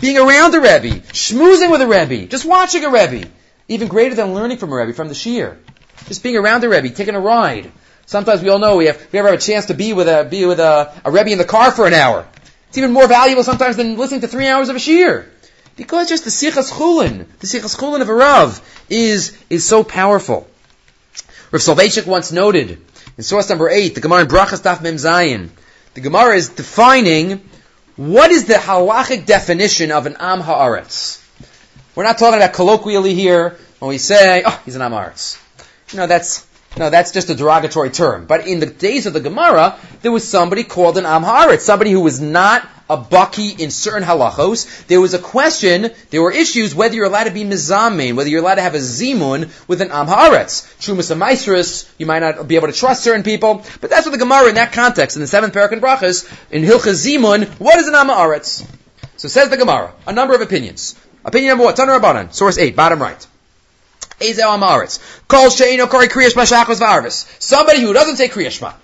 being 0.00 0.16
around 0.16 0.54
a 0.54 0.60
Rebbe, 0.60 1.00
schmoozing 1.12 1.70
with 1.70 1.82
a 1.82 1.86
Rebbe, 1.86 2.26
just 2.26 2.46
watching 2.46 2.84
a 2.84 2.90
Rebbe. 2.90 3.28
Even 3.68 3.88
greater 3.88 4.14
than 4.14 4.34
learning 4.34 4.56
from 4.56 4.72
a 4.72 4.76
Rebbe, 4.76 4.94
from 4.94 5.08
the 5.08 5.14
Shiur. 5.14 5.56
Just 6.06 6.22
being 6.22 6.36
around 6.36 6.62
the 6.62 6.68
Rebbe, 6.68 6.88
taking 6.90 7.14
a 7.14 7.20
ride. 7.20 7.70
Sometimes 8.06 8.42
we 8.42 8.48
all 8.48 8.58
know 8.58 8.76
we 8.76 8.86
have, 8.86 9.08
we 9.12 9.18
ever 9.18 9.28
have 9.28 9.38
a 9.38 9.42
chance 9.42 9.66
to 9.66 9.74
be 9.74 9.92
with 9.92 10.08
a, 10.08 10.26
be 10.28 10.46
with 10.46 10.60
a, 10.60 10.94
a 11.04 11.10
Rebbe 11.10 11.30
in 11.30 11.38
the 11.38 11.44
car 11.44 11.70
for 11.70 11.86
an 11.86 11.92
hour. 11.92 12.26
It's 12.68 12.78
even 12.78 12.92
more 12.92 13.06
valuable 13.06 13.44
sometimes 13.44 13.76
than 13.76 13.98
listening 13.98 14.22
to 14.22 14.28
three 14.28 14.46
hours 14.46 14.70
of 14.70 14.76
a 14.76 14.78
Shiur. 14.78 15.26
Because 15.76 16.08
just 16.08 16.24
the 16.24 16.30
Sichas 16.30 16.72
Chulin, 16.72 17.26
the 17.38 17.46
Sichas 17.46 17.76
Chulin 17.78 18.00
of 18.00 18.08
a 18.08 18.14
Rav, 18.14 18.60
is, 18.88 19.36
is 19.50 19.66
so 19.66 19.84
powerful. 19.84 20.48
Rav 21.52 21.62
Soloveitchik 21.62 22.06
once 22.06 22.32
noted, 22.32 22.82
in 23.16 23.22
source 23.22 23.48
number 23.48 23.68
8, 23.68 23.94
the 23.94 24.00
Gemara 24.00 24.22
in 24.22 24.28
Brachas 24.28 24.62
Daf 24.62 24.82
Mem 24.82 24.96
Zayin, 24.96 25.50
the 25.94 26.00
Gemara 26.00 26.36
is 26.36 26.48
defining 26.48 27.40
what 27.96 28.30
is 28.30 28.46
the 28.46 28.54
halachic 28.54 29.26
definition 29.26 29.92
of 29.92 30.06
an 30.06 30.16
Am 30.18 30.40
Haaretz. 30.40 31.22
We're 31.98 32.04
not 32.04 32.16
talking 32.16 32.36
about 32.38 32.52
colloquially 32.52 33.16
here 33.16 33.58
when 33.80 33.88
we 33.88 33.98
say, 33.98 34.44
oh, 34.46 34.62
he's 34.64 34.76
an 34.76 34.82
Amaretz. 34.82 35.36
You 35.90 35.98
know, 35.98 36.06
that's, 36.06 36.46
no, 36.76 36.90
that's 36.90 37.10
just 37.10 37.28
a 37.28 37.34
derogatory 37.34 37.90
term. 37.90 38.24
But 38.26 38.46
in 38.46 38.60
the 38.60 38.66
days 38.66 39.06
of 39.06 39.14
the 39.14 39.20
Gemara, 39.20 39.76
there 40.02 40.12
was 40.12 40.22
somebody 40.22 40.62
called 40.62 40.96
an 40.96 41.02
Amharit, 41.02 41.58
somebody 41.58 41.90
who 41.90 41.98
was 41.98 42.20
not 42.20 42.64
a 42.88 42.96
baki 42.96 43.58
in 43.58 43.72
certain 43.72 44.04
halachos. 44.04 44.86
There 44.86 45.00
was 45.00 45.12
a 45.12 45.18
question, 45.18 45.90
there 46.10 46.22
were 46.22 46.30
issues 46.30 46.72
whether 46.72 46.94
you're 46.94 47.06
allowed 47.06 47.24
to 47.24 47.32
be 47.32 47.42
mizamin, 47.42 48.14
whether 48.14 48.30
you're 48.30 48.42
allowed 48.42 48.62
to 48.62 48.62
have 48.62 48.76
a 48.76 48.78
zimun 48.78 49.50
with 49.66 49.80
an 49.80 49.88
amharetz. 49.88 50.78
Trumas 50.78 51.10
and 51.10 51.90
you 51.98 52.06
might 52.06 52.20
not 52.20 52.46
be 52.46 52.54
able 52.54 52.68
to 52.68 52.72
trust 52.72 53.02
certain 53.02 53.24
people, 53.24 53.64
but 53.80 53.90
that's 53.90 54.06
what 54.06 54.12
the 54.12 54.18
Gemara 54.18 54.48
in 54.50 54.54
that 54.54 54.72
context, 54.72 55.16
in 55.16 55.20
the 55.20 55.26
seventh 55.26 55.52
parak 55.52 55.72
in 55.72 55.80
Brachas, 55.80 56.32
in 56.52 56.62
Hilchas 56.62 57.04
Zimun, 57.04 57.48
what 57.58 57.80
is 57.80 57.88
an 57.88 57.94
amharetz? 57.94 58.64
So 59.16 59.26
says 59.26 59.50
the 59.50 59.56
Gemara, 59.56 59.92
a 60.06 60.12
number 60.12 60.36
of 60.36 60.42
opinions. 60.42 60.94
Opinion 61.24 61.50
number 61.50 61.64
one, 61.64 61.74
Tanu 61.74 61.98
Rabbanan, 61.98 62.32
source 62.32 62.58
8, 62.58 62.76
bottom 62.76 63.00
right. 63.00 63.26
Somebody 67.38 67.80
who 67.80 67.92
doesn't 67.92 68.16
say 68.16 68.28
Kriyashma. 68.28 68.74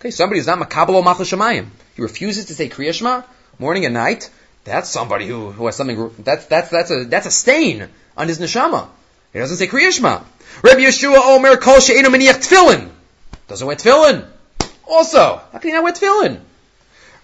Okay, 0.00 0.10
somebody 0.10 0.38
who's 0.38 0.46
not 0.46 0.58
Makabalo 0.58 1.02
Machal 1.02 1.24
Shemayim. 1.24 1.68
He 1.96 2.02
refuses 2.02 2.46
to 2.46 2.54
say 2.54 2.68
Kriyashma 2.68 3.24
morning 3.58 3.84
and 3.84 3.94
night. 3.94 4.30
That's 4.64 4.88
somebody 4.88 5.26
who, 5.26 5.50
who 5.50 5.66
has 5.66 5.76
something, 5.76 6.10
that's, 6.18 6.46
that's, 6.46 6.70
that's 6.70 6.90
a, 6.90 7.04
that's 7.04 7.26
a 7.26 7.30
stain 7.30 7.88
on 8.16 8.28
his 8.28 8.38
neshama. 8.38 8.88
He 9.32 9.38
doesn't 9.38 9.56
say 9.56 9.66
Kriyashma. 9.66 10.24
Rabbi 10.62 10.80
Yehoshua 10.80 11.16
Omer 11.16 11.56
Kol 11.56 11.80
She'enu 11.80 12.08
Meniach 12.08 12.46
Tefillin. 12.46 12.90
Doesn't 13.48 13.66
wear 13.66 13.76
tefillin. 13.76 14.26
Also, 14.86 15.40
how 15.52 15.58
can 15.58 15.70
he 15.70 15.72
not 15.72 15.84
wear 15.84 15.92
tefillin? 15.92 16.40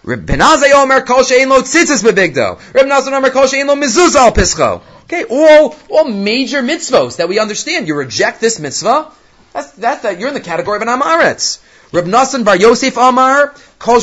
Reb 0.05 0.23
Ben 0.23 0.39
Azzai 0.39 0.71
Omer 0.71 1.01
Kol 1.01 1.17
Lo 1.17 1.61
Tzitzis 1.61 2.03
Bebigdo. 2.03 2.59
Reb 2.73 2.85
Nazar 2.85 3.13
Omer 3.15 3.31
Kol 3.31 3.43
Lo 3.43 3.75
Mezuzah 3.75 4.25
Al 4.27 4.31
Pischo. 4.31 4.81
Okay, 5.05 5.23
all, 5.23 5.75
all 5.89 6.05
major 6.05 6.61
mitzvos 6.61 7.17
that 7.17 7.27
we 7.27 7.39
understand. 7.39 7.87
You 7.87 7.95
reject 7.95 8.39
this 8.39 8.59
mitzvah, 8.59 9.11
that's, 9.53 9.71
that's 9.71 10.01
that, 10.03 10.19
you're 10.19 10.27
in 10.27 10.33
the 10.35 10.41
category 10.41 10.77
of 10.77 10.81
an 10.83 10.87
Amaretz. 10.89 11.61
Reb 11.91 12.45
Bar 12.45 12.55
Yosef 12.55 12.97
Amar, 12.97 13.55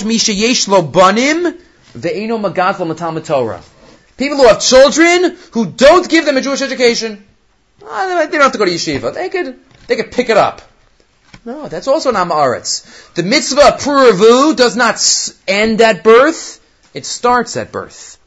Misha 0.05 0.33
Yesh 0.33 0.67
Lo 0.67 0.83
Banim, 0.83 1.45
Ve'eno 1.97 2.41
Magaz 2.41 2.79
Lo 2.81 2.87
Matal 2.87 3.21
Torah. 3.25 3.63
People 4.17 4.39
who 4.39 4.49
have 4.49 4.61
children 4.61 5.37
who 5.53 5.67
don't 5.67 6.09
give 6.09 6.25
them 6.25 6.37
a 6.37 6.41
Jewish 6.41 6.63
education. 6.63 7.25
Ah, 7.85 8.27
they 8.27 8.31
don't 8.31 8.43
have 8.43 8.53
to 8.53 8.59
go 8.59 8.65
to 8.65 8.71
yeshiva. 8.71 9.15
They 9.15 9.29
could, 9.29 9.59
they 9.87 9.97
could 9.97 10.11
pick 10.11 10.31
it 10.31 10.37
up. 10.37 10.63
No, 11.45 11.69
that's 11.69 11.89
also 11.89 12.11
an 12.11 12.15
Amaretz. 12.15 13.15
The 13.15 13.25
mitzvah 13.25 13.79
Puravu 13.81 14.55
does 14.55 14.77
not 14.77 15.01
end 15.49 15.81
at 15.81 16.05
birth. 16.05 16.61
It 16.95 17.05
starts 17.05 17.57
at 17.57 17.73
birth. 17.73 18.19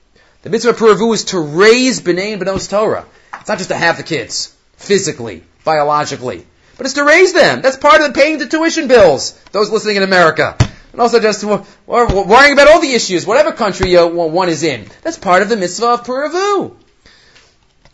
The 0.41 0.49
mitzvah 0.49 0.73
Puravu 0.73 1.13
is 1.13 1.25
to 1.25 1.39
raise 1.39 2.01
B'nai 2.01 2.33
and 2.33 2.41
B'nos 2.41 2.69
Torah. 2.69 3.05
It's 3.39 3.47
not 3.47 3.57
just 3.57 3.69
to 3.69 3.77
have 3.77 3.97
the 3.97 4.03
kids, 4.03 4.53
physically, 4.75 5.43
biologically. 5.63 6.45
But 6.77 6.87
it's 6.87 6.95
to 6.95 7.05
raise 7.05 7.31
them. 7.31 7.61
That's 7.61 7.77
part 7.77 8.01
of 8.01 8.07
the 8.07 8.19
paying 8.19 8.37
the 8.37 8.47
tuition 8.47 8.89
bills. 8.89 9.31
Those 9.51 9.69
listening 9.71 9.95
in 9.95 10.03
America. 10.03 10.57
And 10.91 11.01
also 11.01 11.19
just 11.19 11.43
worrying 11.43 12.53
about 12.53 12.67
all 12.67 12.81
the 12.81 12.91
issues, 12.91 13.25
whatever 13.25 13.53
country 13.53 13.95
one 13.95 14.49
is 14.49 14.63
in. 14.63 14.87
That's 15.03 15.17
part 15.17 15.41
of 15.41 15.47
the 15.47 15.55
mitzvah 15.55 15.93
of 15.93 16.03
Puravu. 16.03 16.75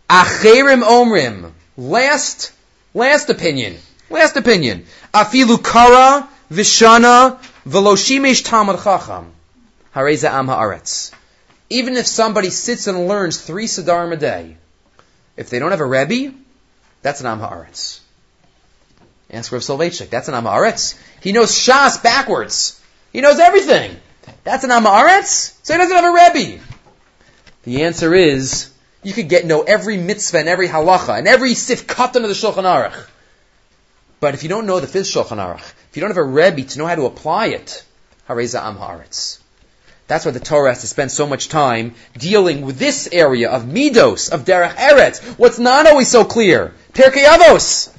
Acherim 0.09 0.83
Omrim. 0.83 1.51
Last, 1.77 2.51
last 2.93 3.29
opinion. 3.29 3.77
Last 4.11 4.35
opinion. 4.35 4.85
Afilu 5.13 5.63
kara 5.63 6.27
vishana 6.51 7.39
veloshimish 7.65 8.43
tamad 8.43 8.83
chacham. 8.83 9.31
Hareza 9.95 10.29
am 10.29 10.47
haaretz. 10.47 11.13
Even 11.69 11.95
if 11.95 12.05
somebody 12.05 12.49
sits 12.49 12.87
and 12.87 13.07
learns 13.07 13.39
three 13.39 13.65
sadarim 13.65 14.11
a 14.11 14.17
day, 14.17 14.57
if 15.37 15.49
they 15.49 15.59
don't 15.59 15.71
have 15.71 15.79
a 15.79 15.85
rebbe, 15.85 16.35
that's 17.01 17.21
an 17.21 17.27
am 17.27 17.39
haaretz. 17.39 17.99
Ask 19.31 19.51
Rav 19.51 19.61
Soloveitchik. 19.61 20.09
That's 20.09 20.27
an 20.27 20.33
am 20.33 20.43
haaretz. 20.43 20.99
He 21.21 21.31
knows 21.31 21.51
shas 21.51 22.03
backwards. 22.03 22.79
He 23.13 23.21
knows 23.21 23.39
everything. 23.39 23.95
That's 24.43 24.65
an 24.65 24.71
am 24.71 24.83
haaretz. 24.83 25.55
So 25.63 25.73
he 25.73 25.77
doesn't 25.77 25.95
have 25.95 26.05
a 26.05 26.39
rebbe. 26.39 26.61
The 27.63 27.83
answer 27.83 28.13
is 28.13 28.69
you 29.03 29.13
could 29.13 29.29
get 29.29 29.45
know 29.45 29.61
every 29.61 29.95
mitzvah 29.97 30.39
and 30.39 30.49
every 30.49 30.67
halacha 30.67 31.17
and 31.17 31.27
every 31.27 31.55
sif 31.55 31.87
katan 31.87 32.23
of 32.23 32.23
the 32.23 32.35
Shulchan 32.35 32.65
Aruch. 32.65 33.07
But 34.21 34.35
if 34.35 34.43
you 34.43 34.49
don't 34.49 34.67
know 34.67 34.79
the 34.79 34.87
fifth 34.87 35.07
Shulchan 35.07 35.37
Aruch, 35.37 35.73
if 35.89 35.97
you 35.97 36.01
don't 36.01 36.11
have 36.11 36.17
a 36.17 36.23
Rebbe 36.23 36.61
to 36.61 36.79
know 36.79 36.85
how 36.85 36.95
to 36.95 37.07
apply 37.07 37.47
it, 37.47 37.83
Hareza 38.29 38.61
Am 38.63 38.77
Haaretz. 38.77 39.39
That's 40.07 40.25
why 40.25 40.31
the 40.31 40.39
Torah 40.39 40.69
has 40.69 40.81
to 40.81 40.87
spend 40.87 41.11
so 41.11 41.25
much 41.25 41.49
time 41.49 41.95
dealing 42.17 42.61
with 42.61 42.77
this 42.77 43.09
area 43.11 43.49
of 43.49 43.63
midos, 43.63 44.31
of 44.31 44.45
derech 44.45 44.75
eretz. 44.75 45.23
What's 45.39 45.57
not 45.57 45.87
always 45.87 46.07
so 46.07 46.23
clear? 46.23 46.73
Pirkei 46.93 47.25
Avos. 47.25 47.91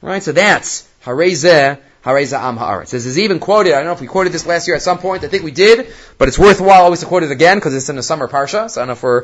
Right, 0.00 0.22
so 0.22 0.30
that's 0.30 0.88
Hareza 1.04 1.78
Hareza 2.04 2.38
Am 2.38 2.56
Haaretz. 2.56 2.90
This 2.90 3.06
is 3.06 3.18
even 3.18 3.40
quoted, 3.40 3.72
I 3.72 3.78
don't 3.78 3.86
know 3.86 3.92
if 3.92 4.00
we 4.00 4.06
quoted 4.06 4.32
this 4.32 4.46
last 4.46 4.68
year 4.68 4.76
at 4.76 4.82
some 4.82 4.98
point, 4.98 5.24
I 5.24 5.28
think 5.28 5.42
we 5.42 5.50
did, 5.50 5.92
but 6.18 6.28
it's 6.28 6.38
worthwhile 6.38 6.84
always 6.84 7.00
to 7.00 7.06
quote 7.06 7.24
it 7.24 7.32
again 7.32 7.56
because 7.56 7.74
it's 7.74 7.88
in 7.88 7.96
the 7.96 8.02
summer 8.04 8.28
parsha, 8.28 8.70
so 8.70 8.80
I 8.80 8.82
don't 8.82 8.88
know 8.88 8.92
if 8.92 9.02
we're 9.02 9.22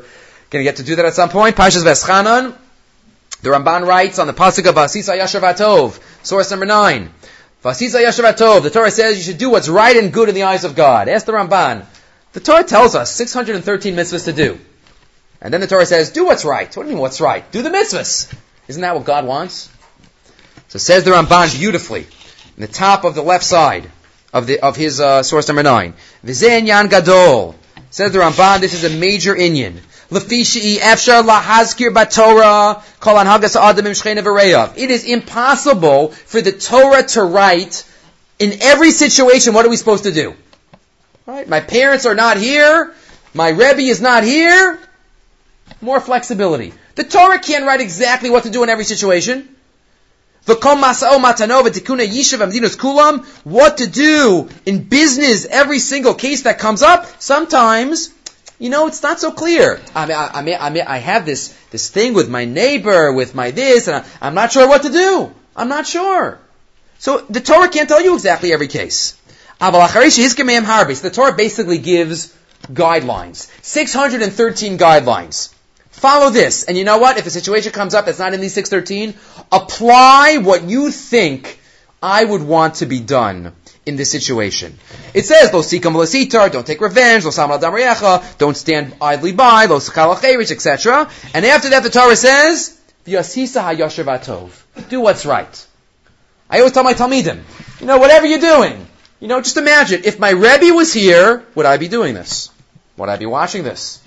going 0.51 0.65
to 0.65 0.65
get 0.65 0.77
to 0.77 0.83
do 0.83 0.97
that 0.97 1.05
at 1.05 1.15
some 1.15 1.29
point. 1.29 1.55
Parshas 1.55 1.85
Veschanan, 1.85 2.57
the 3.45 3.51
Ramban 3.51 3.87
writes 3.87 4.19
on 4.19 4.27
the 4.27 4.33
pasuk 4.33 4.67
of 4.67 4.75
Vasisa 4.75 5.19
Yashavatov, 5.19 6.01
source 6.25 6.51
number 6.51 6.65
nine. 6.65 7.11
Vasisa 7.63 8.03
Yashavatov, 8.03 8.63
the 8.63 8.71
Torah 8.71 8.91
says 8.91 9.19
you 9.19 9.23
should 9.23 9.39
do 9.39 9.51
what's 9.51 9.69
right 9.69 9.97
and 9.97 10.15
good 10.15 10.31
in 10.31 10.35
the 10.35 10.45
eyes 10.45 10.65
of 10.65 10.75
God. 10.75 11.09
Ask 11.09 11.27
the 11.27 11.33
Ramban. 11.33 11.85
The 12.33 12.41
Torah 12.41 12.65
tells 12.65 12.95
us 12.95 13.13
613 13.13 13.95
mitzvahs 13.95 14.25
to 14.25 14.33
do. 14.33 14.59
And 15.43 15.53
then 15.53 15.61
the 15.61 15.67
Torah 15.67 15.85
says, 15.85 16.11
do 16.11 16.25
what's 16.25 16.47
right. 16.47 16.75
What 16.75 16.85
do 16.85 16.89
you 16.89 16.95
mean 16.95 17.03
what's 17.03 17.21
right? 17.21 17.49
Do 17.53 17.61
the 17.61 17.69
mitzvahs. 17.69 18.35
Isn't 18.67 18.81
that 18.81 18.95
what 18.95 19.05
God 19.05 19.27
wants? 19.27 19.71
So 20.69 20.79
says 20.79 21.05
the 21.05 21.11
Ramban 21.11 21.55
beautifully, 21.59 22.07
in 22.57 22.61
the 22.61 22.67
top 22.67 23.05
of 23.05 23.15
the 23.15 23.23
left 23.23 23.45
side 23.45 23.91
of 24.33 24.47
the 24.47 24.61
of 24.61 24.75
his 24.75 25.01
uh, 25.01 25.23
source 25.23 25.49
number 25.49 25.63
nine. 25.63 25.93
Vizen 26.25 26.67
Yan 26.67 26.89
Gadol. 26.89 27.57
Says 27.91 28.11
the 28.13 28.21
Ramban, 28.21 28.61
this 28.61 28.73
is 28.73 28.85
a 28.85 28.99
major 28.99 29.35
inyan. 29.35 29.81
It 34.77 34.91
is 34.91 35.05
impossible 35.05 36.09
for 36.09 36.41
the 36.41 36.53
Torah 36.53 37.03
to 37.03 37.25
write 37.25 37.85
in 38.39 38.63
every 38.63 38.91
situation. 38.91 39.55
What 39.55 39.65
are 39.67 39.71
we 39.71 39.77
supposed 39.77 40.05
to 40.05 40.13
do? 40.13 40.35
Right? 41.27 41.49
My 41.49 41.61
parents 41.61 42.07
are 42.07 42.15
not 42.15 42.37
here. 42.37 42.93
My 43.33 43.49
Rebbe 43.49 43.81
is 43.81 44.01
not 44.01 44.25
here. 44.25 44.79
More 45.81 46.01
flexibility. 46.01 46.73
The 46.95 47.05
Torah 47.05 47.39
can't 47.39 47.65
write 47.65 47.81
exactly 47.81 48.31
what 48.31 48.45
to 48.45 48.51
do 48.51 48.63
in 48.63 48.69
every 48.69 48.85
situation. 48.85 49.49
What 50.47 50.59
to 53.79 53.87
do 53.87 54.49
in 54.67 54.83
business, 54.85 55.47
every 55.47 55.79
single 55.79 56.15
case 56.15 56.43
that 56.43 56.59
comes 56.59 56.83
up. 56.83 57.07
Sometimes 57.19 58.11
you 58.65 58.71
know, 58.71 58.87
it's 58.87 59.03
not 59.03 59.21
so 59.21 59.31
clear. 59.31 59.79
I 59.95 60.07
mean, 60.07 60.17
I, 60.17 60.31
I, 60.33 60.43
mean, 60.43 60.57
I, 60.59 60.71
mean, 60.71 60.85
I 60.87 60.97
have 60.97 61.27
this, 61.27 61.49
this 61.71 61.91
thing 61.91 62.15
with 62.15 62.31
my 62.31 62.47
neighbor, 62.47 63.13
with 63.13 63.35
my 63.35 63.51
this, 63.51 63.89
and 63.89 64.03
I, 64.23 64.27
am 64.27 64.35
not 64.35 64.53
sure 64.53 64.67
what 64.67 64.85
to 64.85 64.89
do. 64.89 65.35
I'm 65.55 65.69
not 65.69 65.87
sure. 65.87 66.39
So 66.99 67.19
the 67.29 67.43
Torah 67.43 67.69
can't 67.69 67.91
tell 67.91 68.03
you 68.03 68.15
exactly 68.15 68.55
every 68.55 68.69
case. 68.69 69.19
The 69.61 71.11
Torah 71.13 71.37
basically 71.37 71.77
gives 71.77 72.35
guidelines. 72.63 73.51
613 73.63 74.79
guidelines. 74.79 75.53
Follow 75.91 76.31
this. 76.31 76.65
And 76.65 76.79
you 76.79 76.85
know 76.85 76.97
what? 76.97 77.19
If 77.19 77.27
a 77.27 77.31
situation 77.31 77.71
comes 77.71 77.93
up 77.93 78.07
that's 78.07 78.19
not 78.19 78.33
in 78.33 78.41
these 78.41 78.55
613, 78.55 79.13
apply 79.53 80.39
what 80.39 80.65
you 80.65 80.91
think 80.91 81.61
I 82.03 82.25
would 82.25 82.43
want 82.43 82.77
to 82.77 82.87
be 82.87 83.01
done 83.01 83.53
in 83.87 83.97
this 83.97 84.11
situation. 84.11 84.79
It 85.13 85.27
says, 85.27 85.53
Lo 85.53 85.61
sikam 85.61 86.07
sitar, 86.07 86.49
don't 86.49 86.67
take 86.67 86.81
revenge, 86.81 87.25
lo 87.25 87.31
samal 87.31 88.39
don't 88.39 88.57
stand 88.57 88.95
idly 89.01 89.33
by, 89.33 89.67
lo 89.67 89.79
sakal 89.79 90.15
etc. 90.51 91.11
And 91.35 91.45
after 91.45 91.71
that 91.71 91.83
the 91.83 91.91
Torah 91.91 92.17
says, 92.17 92.81
V'yasisa 93.07 93.63
hayasher 93.63 94.05
atov. 94.05 94.89
Do 94.89 95.01
what's 95.01 95.27
right. 95.27 95.67
I 96.49 96.59
always 96.59 96.73
tell 96.73 96.85
my 96.85 96.95
Talmidim, 96.95 97.43
you 97.81 97.87
know, 97.87 97.99
whatever 97.99 98.27
you're 98.27 98.39
doing, 98.39 98.87
you 99.21 99.29
know, 99.29 99.41
just 99.41 99.57
imagine, 99.57 100.03
if 100.05 100.19
my 100.19 100.31
Rebbe 100.31 100.75
was 100.75 100.93
here, 100.93 101.45
would 101.55 101.67
I 101.67 101.79
be 101.79 101.89
doing 101.89 102.15
this? 102.15 102.51
Would 102.97 103.09
I 103.09 103.17
be 103.17 103.27
watching 103.27 103.63
this? 103.65 104.03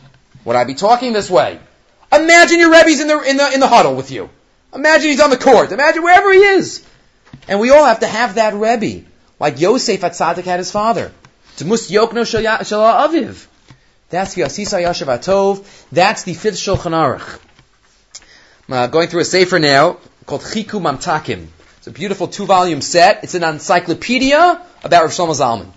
Would 0.45 0.55
I 0.55 0.63
be 0.63 0.75
talking 0.75 1.13
this 1.13 1.30
way? 1.30 1.59
Imagine 2.13 2.59
your 2.59 2.71
Rebbe's 2.71 3.01
in 3.01 3.07
the, 3.07 3.21
in 3.21 3.38
the, 3.38 3.53
in 3.53 3.59
the 3.59 3.67
huddle 3.67 3.95
with 3.95 4.11
you. 4.11 4.30
Imagine 4.73 5.09
he's 5.09 5.19
on 5.19 5.30
the 5.30 5.38
court. 5.38 5.71
Imagine 5.71 6.03
wherever 6.03 6.32
he 6.32 6.39
is. 6.39 6.86
And 7.47 7.59
we 7.59 7.71
all 7.71 7.84
have 7.84 8.01
to 8.01 8.07
have 8.07 8.36
that 8.36 8.53
Rebbe. 8.53 9.05
Like 9.40 9.60
Yosef 9.60 10.04
at 10.04 10.14
Atzadik 10.14 10.46
had 10.46 10.60
his 10.60 10.72
father. 10.72 11.12
That's 14.10 14.34
the 14.34 14.42
Asisa 14.44 14.82
Yashav 14.82 15.08
Atov. 15.18 15.86
That's 15.92 16.24
the 16.24 16.34
fifth 16.34 16.56
Shulchan 16.56 16.94
Aruch. 16.94 17.40
Uh, 18.70 18.88
going 18.88 19.08
through 19.10 19.22
a 19.22 19.26
sefer 19.26 19.60
now 19.60 19.98
called 20.26 20.42
Chiku 20.42 20.80
Mamtakim. 20.80 21.48
It's 21.78 21.88
a 21.88 21.92
beautiful 21.92 22.28
two-volume 22.28 22.82
set. 22.82 23.24
It's 23.24 23.36
an 23.36 23.44
encyclopedia 23.44 24.62
about 24.84 25.04
Rav 25.04 25.12
Shlomo 25.12 25.34
Zalman. 25.34 25.72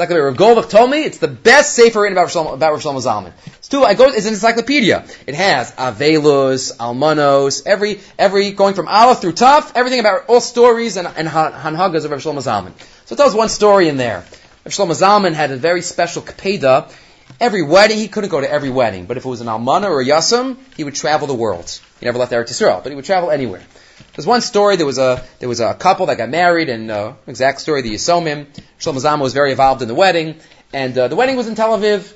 Like 0.00 0.08
Rav 0.08 0.34
Golvach 0.34 0.70
told 0.70 0.90
me 0.90 1.04
it's 1.04 1.18
the 1.18 1.28
best 1.28 1.76
sefer 1.76 2.00
written 2.00 2.16
about 2.16 2.34
Rav 2.34 2.54
about 2.54 2.72
Rav 2.72 2.82
Shlomo 2.82 3.02
Zalman. 3.02 3.32
It's 3.58 3.68
two. 3.68 3.84
I 3.84 3.92
go. 3.92 4.08
It's 4.08 4.24
an 4.24 4.32
encyclopedia. 4.32 5.04
It 5.26 5.34
has 5.34 5.72
Avelus, 5.72 6.74
Almanos, 6.78 7.66
every 7.66 8.00
every 8.18 8.52
going 8.52 8.72
from 8.72 8.88
Aleph 8.88 9.20
through 9.20 9.32
Taf, 9.32 9.72
everything 9.74 10.00
about 10.00 10.24
all 10.28 10.40
stories 10.40 10.96
and 10.96 11.06
and 11.06 11.28
Hanhagas 11.28 12.06
of 12.06 12.12
Rav 12.12 12.20
Shlomo 12.20 12.38
Zalman. 12.38 12.72
So 13.04 13.12
it 13.12 13.18
tells 13.18 13.34
one 13.34 13.50
story 13.50 13.88
in 13.88 13.98
there. 13.98 14.24
Rav 14.64 14.72
Shlomo 14.72 14.98
Zalman 14.98 15.34
had 15.34 15.50
a 15.50 15.56
very 15.58 15.82
special 15.82 16.22
kapeda. 16.22 16.90
Every 17.38 17.62
wedding, 17.62 17.98
he 17.98 18.08
couldn't 18.08 18.30
go 18.30 18.40
to 18.40 18.50
every 18.50 18.70
wedding, 18.70 19.04
but 19.04 19.18
if 19.18 19.26
it 19.26 19.28
was 19.28 19.42
an 19.42 19.48
Almana 19.48 19.90
or 19.90 20.00
a 20.00 20.04
Yasam, 20.04 20.56
he 20.78 20.84
would 20.84 20.94
travel 20.94 21.26
the 21.26 21.34
world. 21.34 21.78
He 22.00 22.06
never 22.06 22.16
left 22.16 22.32
Eretz 22.32 22.48
Yisrael, 22.48 22.82
but 22.82 22.90
he 22.90 22.96
would 22.96 23.04
travel 23.04 23.30
anywhere. 23.30 23.62
There's 24.20 24.26
one 24.26 24.42
story. 24.42 24.76
There 24.76 24.84
was 24.84 24.98
a 24.98 25.24
there 25.38 25.48
was 25.48 25.60
a 25.60 25.72
couple 25.72 26.04
that 26.04 26.18
got 26.18 26.28
married, 26.28 26.68
and 26.68 26.90
uh, 26.90 27.14
exact 27.26 27.58
story 27.62 27.80
the 27.80 27.94
Yisomim. 27.94 28.48
Shlomo 28.78 29.00
Zalman 29.00 29.22
was 29.22 29.32
very 29.32 29.50
involved 29.50 29.80
in 29.80 29.88
the 29.88 29.94
wedding, 29.94 30.36
and 30.74 30.98
uh, 30.98 31.08
the 31.08 31.16
wedding 31.16 31.36
was 31.36 31.48
in 31.48 31.54
Tel 31.54 31.78
Aviv. 31.78 32.14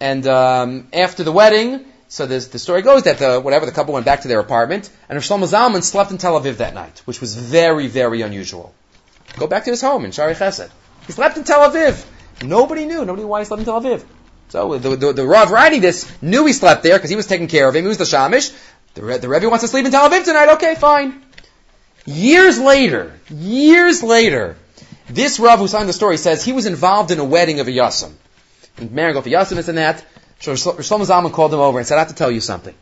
And 0.00 0.26
um, 0.26 0.88
after 0.90 1.22
the 1.22 1.30
wedding, 1.30 1.84
so 2.08 2.24
the 2.24 2.40
story 2.40 2.80
goes 2.80 3.02
that 3.02 3.18
the 3.18 3.42
whatever 3.42 3.66
the 3.66 3.72
couple 3.72 3.92
went 3.92 4.06
back 4.06 4.22
to 4.22 4.28
their 4.28 4.40
apartment, 4.40 4.88
and 5.10 5.18
Shlomo 5.18 5.46
Zalman 5.46 5.82
slept 5.82 6.12
in 6.12 6.16
Tel 6.16 6.40
Aviv 6.40 6.56
that 6.56 6.72
night, 6.72 7.02
which 7.04 7.20
was 7.20 7.34
very 7.36 7.88
very 7.88 8.22
unusual. 8.22 8.74
Go 9.36 9.46
back 9.46 9.64
to 9.64 9.70
his 9.70 9.82
home 9.82 10.06
in 10.06 10.12
Shari 10.12 10.32
Chesed. 10.34 10.70
He 11.06 11.12
slept 11.12 11.36
in 11.36 11.44
Tel 11.44 11.68
Aviv. 11.68 12.06
Nobody 12.42 12.86
knew. 12.86 13.04
Nobody 13.04 13.24
knew 13.24 13.28
why 13.28 13.40
he 13.40 13.44
slept 13.44 13.60
in 13.60 13.66
Tel 13.66 13.82
Aviv. 13.82 14.02
So 14.48 14.78
the, 14.78 14.96
the, 14.96 15.12
the 15.12 15.26
Rav 15.26 15.50
writing 15.50 15.82
this 15.82 16.10
knew 16.22 16.46
he 16.46 16.52
slept 16.52 16.82
there 16.82 16.96
because 16.96 17.10
he 17.10 17.16
was 17.16 17.26
taking 17.26 17.48
care 17.48 17.68
of 17.68 17.76
him. 17.76 17.84
He 17.84 17.88
was 17.88 17.98
the 17.98 18.04
Shamish. 18.04 18.54
The, 18.94 19.02
Re- 19.02 19.18
the 19.18 19.28
Rebbe 19.28 19.48
wants 19.48 19.62
to 19.62 19.68
sleep 19.68 19.86
in 19.86 19.92
Tel 19.92 20.08
Aviv 20.08 20.24
tonight. 20.24 20.54
Okay, 20.54 20.74
fine. 20.74 21.22
Years 22.04 22.58
later, 22.58 23.12
years 23.30 24.02
later, 24.02 24.56
this 25.08 25.38
Rav 25.38 25.58
who's 25.58 25.70
telling 25.70 25.86
the 25.86 25.92
story 25.92 26.16
says 26.16 26.44
he 26.44 26.52
was 26.52 26.66
involved 26.66 27.10
in 27.10 27.18
a 27.18 27.24
wedding 27.24 27.60
of 27.60 27.68
a 27.68 27.70
Yassim. 27.70 28.12
And 28.76 28.90
marrying 28.92 29.16
off 29.16 29.26
a 29.26 29.30
Yassim, 29.30 29.56
this 29.56 29.68
and 29.68 29.78
that. 29.78 30.04
So 30.40 30.54
Shlomo 30.54 31.06
Zalman 31.06 31.32
called 31.32 31.54
him 31.54 31.60
over 31.60 31.78
and 31.78 31.86
said, 31.86 31.96
I 31.96 32.00
have 32.00 32.08
to 32.08 32.14
tell 32.14 32.30
you 32.30 32.40
something. 32.40 32.74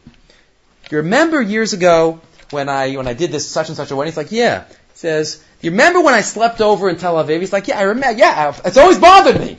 You 0.91 0.99
remember 0.99 1.41
years 1.41 1.73
ago 1.73 2.21
when 2.51 2.69
I, 2.69 2.97
when 2.97 3.07
I 3.07 3.13
did 3.13 3.31
this 3.31 3.49
such 3.49 3.69
and 3.69 3.77
such 3.77 3.91
a 3.91 3.97
wedding? 3.97 4.13
He's 4.13 4.17
like, 4.17 4.33
yeah. 4.33 4.65
He 4.65 4.75
says, 4.95 5.45
you 5.61 5.71
remember 5.71 6.01
when 6.01 6.15
I 6.15 6.23
slept 6.23 6.61
over 6.61 6.89
in 6.89 6.97
Tel 6.97 7.17
Aviv? 7.17 7.41
He's 7.41 7.53
like, 7.53 7.69
yeah, 7.69 7.79
I 7.79 7.83
remember. 7.83 8.19
Yeah, 8.19 8.57
it's 8.65 8.79
always 8.79 8.99
bothered 8.99 9.39
me. 9.39 9.59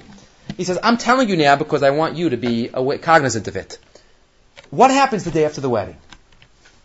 He 0.57 0.63
says, 0.63 0.79
I'm 0.81 0.97
telling 0.97 1.29
you 1.29 1.37
now 1.37 1.55
because 1.55 1.83
I 1.83 1.91
want 1.91 2.15
you 2.17 2.31
to 2.31 2.37
be 2.37 2.67
cognizant 2.67 3.47
of 3.47 3.55
it. 3.55 3.77
What 4.71 4.91
happens 4.91 5.23
the 5.23 5.31
day 5.31 5.45
after 5.45 5.61
the 5.61 5.69
wedding? 5.69 5.97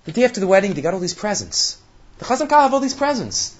The 0.06 0.12
day 0.12 0.24
after 0.24 0.40
the 0.40 0.46
wedding, 0.46 0.72
they 0.72 0.82
got 0.82 0.94
all 0.94 1.00
these 1.00 1.14
presents. 1.14 1.78
The 2.18 2.24
Chassan 2.24 2.48
Kala 2.48 2.62
have 2.62 2.74
all 2.74 2.80
these 2.80 2.94
presents. 2.94 3.56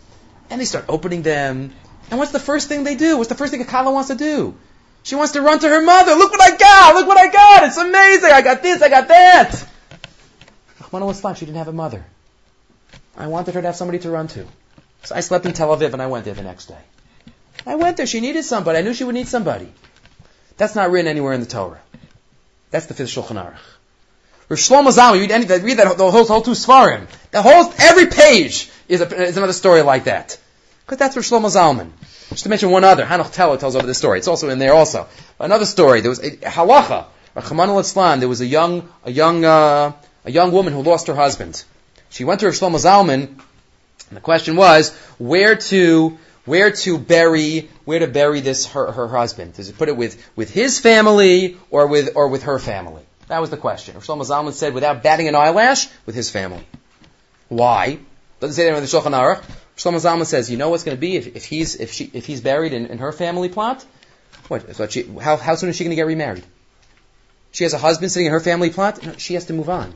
And 0.48 0.60
they 0.60 0.64
start 0.64 0.86
opening 0.88 1.22
them. 1.22 1.72
And 2.10 2.18
what's 2.18 2.32
the 2.32 2.40
first 2.40 2.68
thing 2.68 2.84
they 2.84 2.94
do? 2.94 3.18
What's 3.18 3.28
the 3.28 3.34
first 3.34 3.50
thing 3.52 3.60
a 3.60 3.64
Kala 3.64 3.92
wants 3.92 4.08
to 4.08 4.14
do? 4.14 4.54
She 5.02 5.14
wants 5.16 5.32
to 5.32 5.42
run 5.42 5.58
to 5.58 5.68
her 5.68 5.82
mother. 5.82 6.14
Look 6.14 6.32
what 6.32 6.40
I 6.40 6.56
got! 6.56 6.94
Look 6.94 7.06
what 7.06 7.18
I 7.18 7.30
got! 7.30 7.64
It's 7.64 7.76
amazing! 7.76 8.30
I 8.32 8.42
got 8.42 8.62
this, 8.62 8.82
I 8.82 8.88
got 8.88 9.08
that! 9.08 9.68
Rahman 10.80 11.06
was 11.06 11.20
fine. 11.20 11.34
She 11.34 11.46
didn't 11.46 11.58
have 11.58 11.68
a 11.68 11.72
mother. 11.72 12.04
I 13.16 13.26
wanted 13.28 13.54
her 13.54 13.62
to 13.62 13.66
have 13.68 13.76
somebody 13.76 13.98
to 14.00 14.10
run 14.10 14.28
to. 14.28 14.46
So 15.04 15.14
I 15.14 15.20
slept 15.20 15.46
in 15.46 15.52
Tel 15.52 15.76
Aviv 15.76 15.92
and 15.92 16.02
I 16.02 16.06
went 16.06 16.24
there 16.24 16.34
the 16.34 16.42
next 16.42 16.66
day. 16.66 16.78
I 17.66 17.74
went 17.76 17.96
there. 17.96 18.06
She 18.06 18.20
needed 18.20 18.44
somebody. 18.44 18.78
I 18.78 18.82
knew 18.82 18.94
she 18.94 19.04
would 19.04 19.14
need 19.14 19.28
somebody. 19.28 19.72
That's 20.56 20.74
not 20.74 20.90
written 20.90 21.08
anywhere 21.08 21.32
in 21.32 21.40
the 21.40 21.46
Torah. 21.46 21.80
That's 22.70 22.86
the 22.86 22.94
fifth 22.94 23.10
Shulchan 23.10 23.36
Aruch. 23.36 23.58
Rav 24.48 24.58
Shlomo 24.58 24.92
Zalman, 24.92 25.20
read, 25.20 25.30
any, 25.32 25.46
read 25.46 25.78
that 25.78 25.98
the 25.98 26.10
whole, 26.10 26.24
whole 26.24 26.42
two 26.42 26.52
Svarim. 26.52 27.08
The 27.32 27.42
whole, 27.42 27.72
every 27.78 28.06
page 28.06 28.70
is, 28.88 29.00
a, 29.00 29.22
is 29.24 29.36
another 29.36 29.52
story 29.52 29.82
like 29.82 30.04
that. 30.04 30.38
Because 30.84 30.98
that's 30.98 31.16
Rav 31.16 31.24
Shlomo 31.24 31.50
Zalman. 31.50 31.90
Just 32.30 32.44
to 32.44 32.48
mention 32.48 32.70
one 32.70 32.84
other, 32.84 33.04
Hanoch 33.04 33.32
Teller 33.32 33.56
tells 33.56 33.74
over 33.74 33.86
the 33.86 33.94
story. 33.94 34.18
It's 34.18 34.28
also 34.28 34.48
in 34.48 34.60
there 34.60 34.72
also. 34.72 35.08
Another 35.40 35.64
story, 35.64 36.00
there 36.00 36.10
was 36.10 36.20
a 36.20 36.30
halacha, 36.30 37.06
Rahman 37.34 37.70
al 37.70 38.18
there 38.18 38.28
was 38.28 38.40
a 38.40 38.46
young, 38.46 38.88
a 39.04 39.10
young, 39.10 39.44
uh, 39.44 39.92
a 40.24 40.30
young 40.30 40.52
woman 40.52 40.72
who 40.72 40.82
lost 40.82 41.08
her 41.08 41.14
husband. 41.14 41.64
She 42.08 42.24
went 42.24 42.40
to 42.40 42.46
Rav 42.46 42.54
Shlomo 42.54 42.76
Zalman, 42.76 43.38
and 44.08 44.16
the 44.16 44.20
question 44.20 44.54
was, 44.54 44.94
where 45.18 45.56
to, 45.56 46.18
where 46.44 46.70
to 46.70 46.98
bury, 46.98 47.68
where 47.84 47.98
to 47.98 48.06
bury 48.06 48.40
this, 48.40 48.66
her, 48.66 48.92
her 48.92 49.08
husband? 49.08 49.54
Does 49.54 49.68
it 49.68 49.76
put 49.76 49.88
it 49.88 49.96
with, 49.96 50.24
with 50.36 50.50
his 50.50 50.78
family, 50.78 51.58
or 51.70 51.88
with, 51.88 52.12
or 52.14 52.28
with 52.28 52.44
her 52.44 52.60
family? 52.60 53.02
That 53.28 53.40
was 53.40 53.50
the 53.50 53.56
question. 53.56 53.96
Shlomo 53.96 54.22
Zalman 54.22 54.52
said, 54.52 54.74
without 54.74 55.02
batting 55.02 55.28
an 55.28 55.34
eyelash, 55.34 55.88
with 56.06 56.14
his 56.14 56.30
family. 56.30 56.64
Why? 57.48 57.98
Doesn't 58.40 58.54
say 58.54 58.64
that 58.64 58.76
in 58.76 58.82
the 58.82 58.88
Shulchan 58.88 59.12
Aruch. 59.12 59.42
Shlomo 59.76 59.96
Zalman 59.96 60.26
says, 60.26 60.50
you 60.50 60.56
know 60.56 60.70
what's 60.70 60.84
going 60.84 60.96
to 60.96 61.00
be 61.00 61.16
if, 61.16 61.36
if 61.36 61.44
he's 61.44 61.76
if 61.76 61.92
she 61.92 62.10
if 62.12 62.26
he's 62.26 62.40
buried 62.40 62.72
in, 62.72 62.86
in 62.86 62.98
her 62.98 63.12
family 63.12 63.48
plot? 63.48 63.84
What? 64.48 64.74
So 64.74 64.86
she, 64.86 65.02
how 65.02 65.36
how 65.36 65.54
soon 65.56 65.70
is 65.70 65.76
she 65.76 65.84
going 65.84 65.90
to 65.90 65.96
get 65.96 66.06
remarried? 66.06 66.44
She 67.52 67.64
has 67.64 67.72
a 67.72 67.78
husband 67.78 68.12
sitting 68.12 68.26
in 68.26 68.32
her 68.32 68.40
family 68.40 68.70
plot. 68.70 69.04
No, 69.04 69.12
she 69.16 69.34
has 69.34 69.46
to 69.46 69.52
move 69.52 69.68
on. 69.68 69.94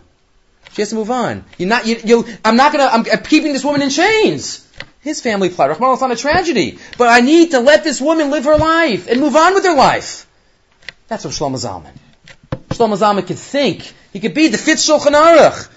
She 0.73 0.83
has 0.83 0.91
to 0.91 0.97
move 0.97 1.11
on. 1.11 1.45
You're 1.59 1.69
not. 1.69 1.87
You, 1.87 1.97
you 2.05 2.27
I'm 2.45 2.57
not 2.57 2.73
going 2.73 2.87
to. 2.87 2.93
I'm, 2.93 3.19
I'm 3.19 3.25
keeping 3.25 3.53
this 3.53 3.65
woman 3.65 3.83
in 3.83 3.91
chains. 3.91 4.67
His 5.01 5.21
family 5.21 5.49
plot. 5.49 5.71
Rahman, 5.71 5.93
it's 5.93 6.03
not 6.03 6.11
a 6.11 6.17
tragedy, 6.17 6.79
but 6.99 7.09
I 7.09 7.21
need 7.21 7.53
to 7.53 7.61
let 7.61 7.85
this 7.85 8.01
woman 8.01 8.31
live 8.31 8.45
her 8.45 8.57
life 8.57 9.09
and 9.09 9.19
move 9.19 9.35
on 9.35 9.55
with 9.55 9.65
her 9.65 9.75
life. 9.75 10.27
That's 11.09 11.25
what 11.25 11.33
Shlomo 11.33 11.57
Zalman. 11.57 11.95
Shlomo 12.81 12.97
Zalman 12.97 13.27
could 13.27 13.39
think. 13.39 13.93
He 14.13 14.21
could 14.21 14.33
be 14.33 14.49
the 14.49 14.57
fifth 14.57 14.79
Shulchan 14.79 15.13
Aruch. 15.13 15.69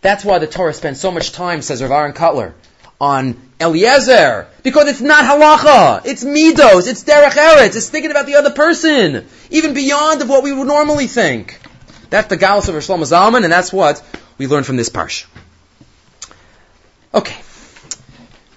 That's 0.00 0.24
why 0.24 0.38
the 0.38 0.46
Torah 0.46 0.72
spends 0.72 0.98
so 0.98 1.10
much 1.10 1.32
time, 1.32 1.60
says 1.60 1.82
Rav 1.82 1.90
Aaron 1.90 2.14
Kotler, 2.14 2.54
on 2.98 3.36
Eliezer. 3.60 4.46
Because 4.62 4.88
it's 4.88 5.02
not 5.02 5.24
halacha. 5.24 6.06
It's 6.06 6.24
midos. 6.24 6.88
It's 6.88 7.04
derech 7.04 7.32
eretz. 7.32 7.76
It's 7.76 7.90
thinking 7.90 8.10
about 8.10 8.24
the 8.24 8.36
other 8.36 8.50
person. 8.50 9.26
Even 9.50 9.74
beyond 9.74 10.22
of 10.22 10.30
what 10.30 10.42
we 10.42 10.50
would 10.50 10.66
normally 10.66 11.06
think. 11.06 11.60
That's 12.08 12.28
the 12.28 12.38
gadlus 12.38 12.68
of 12.68 12.74
Shlomo 12.76 13.04
Zalman, 13.04 13.44
and 13.44 13.52
that's 13.52 13.70
what 13.70 14.02
we 14.38 14.46
learn 14.46 14.64
from 14.64 14.76
this 14.76 14.88
parsha. 14.88 15.26
Okay. 17.12 17.36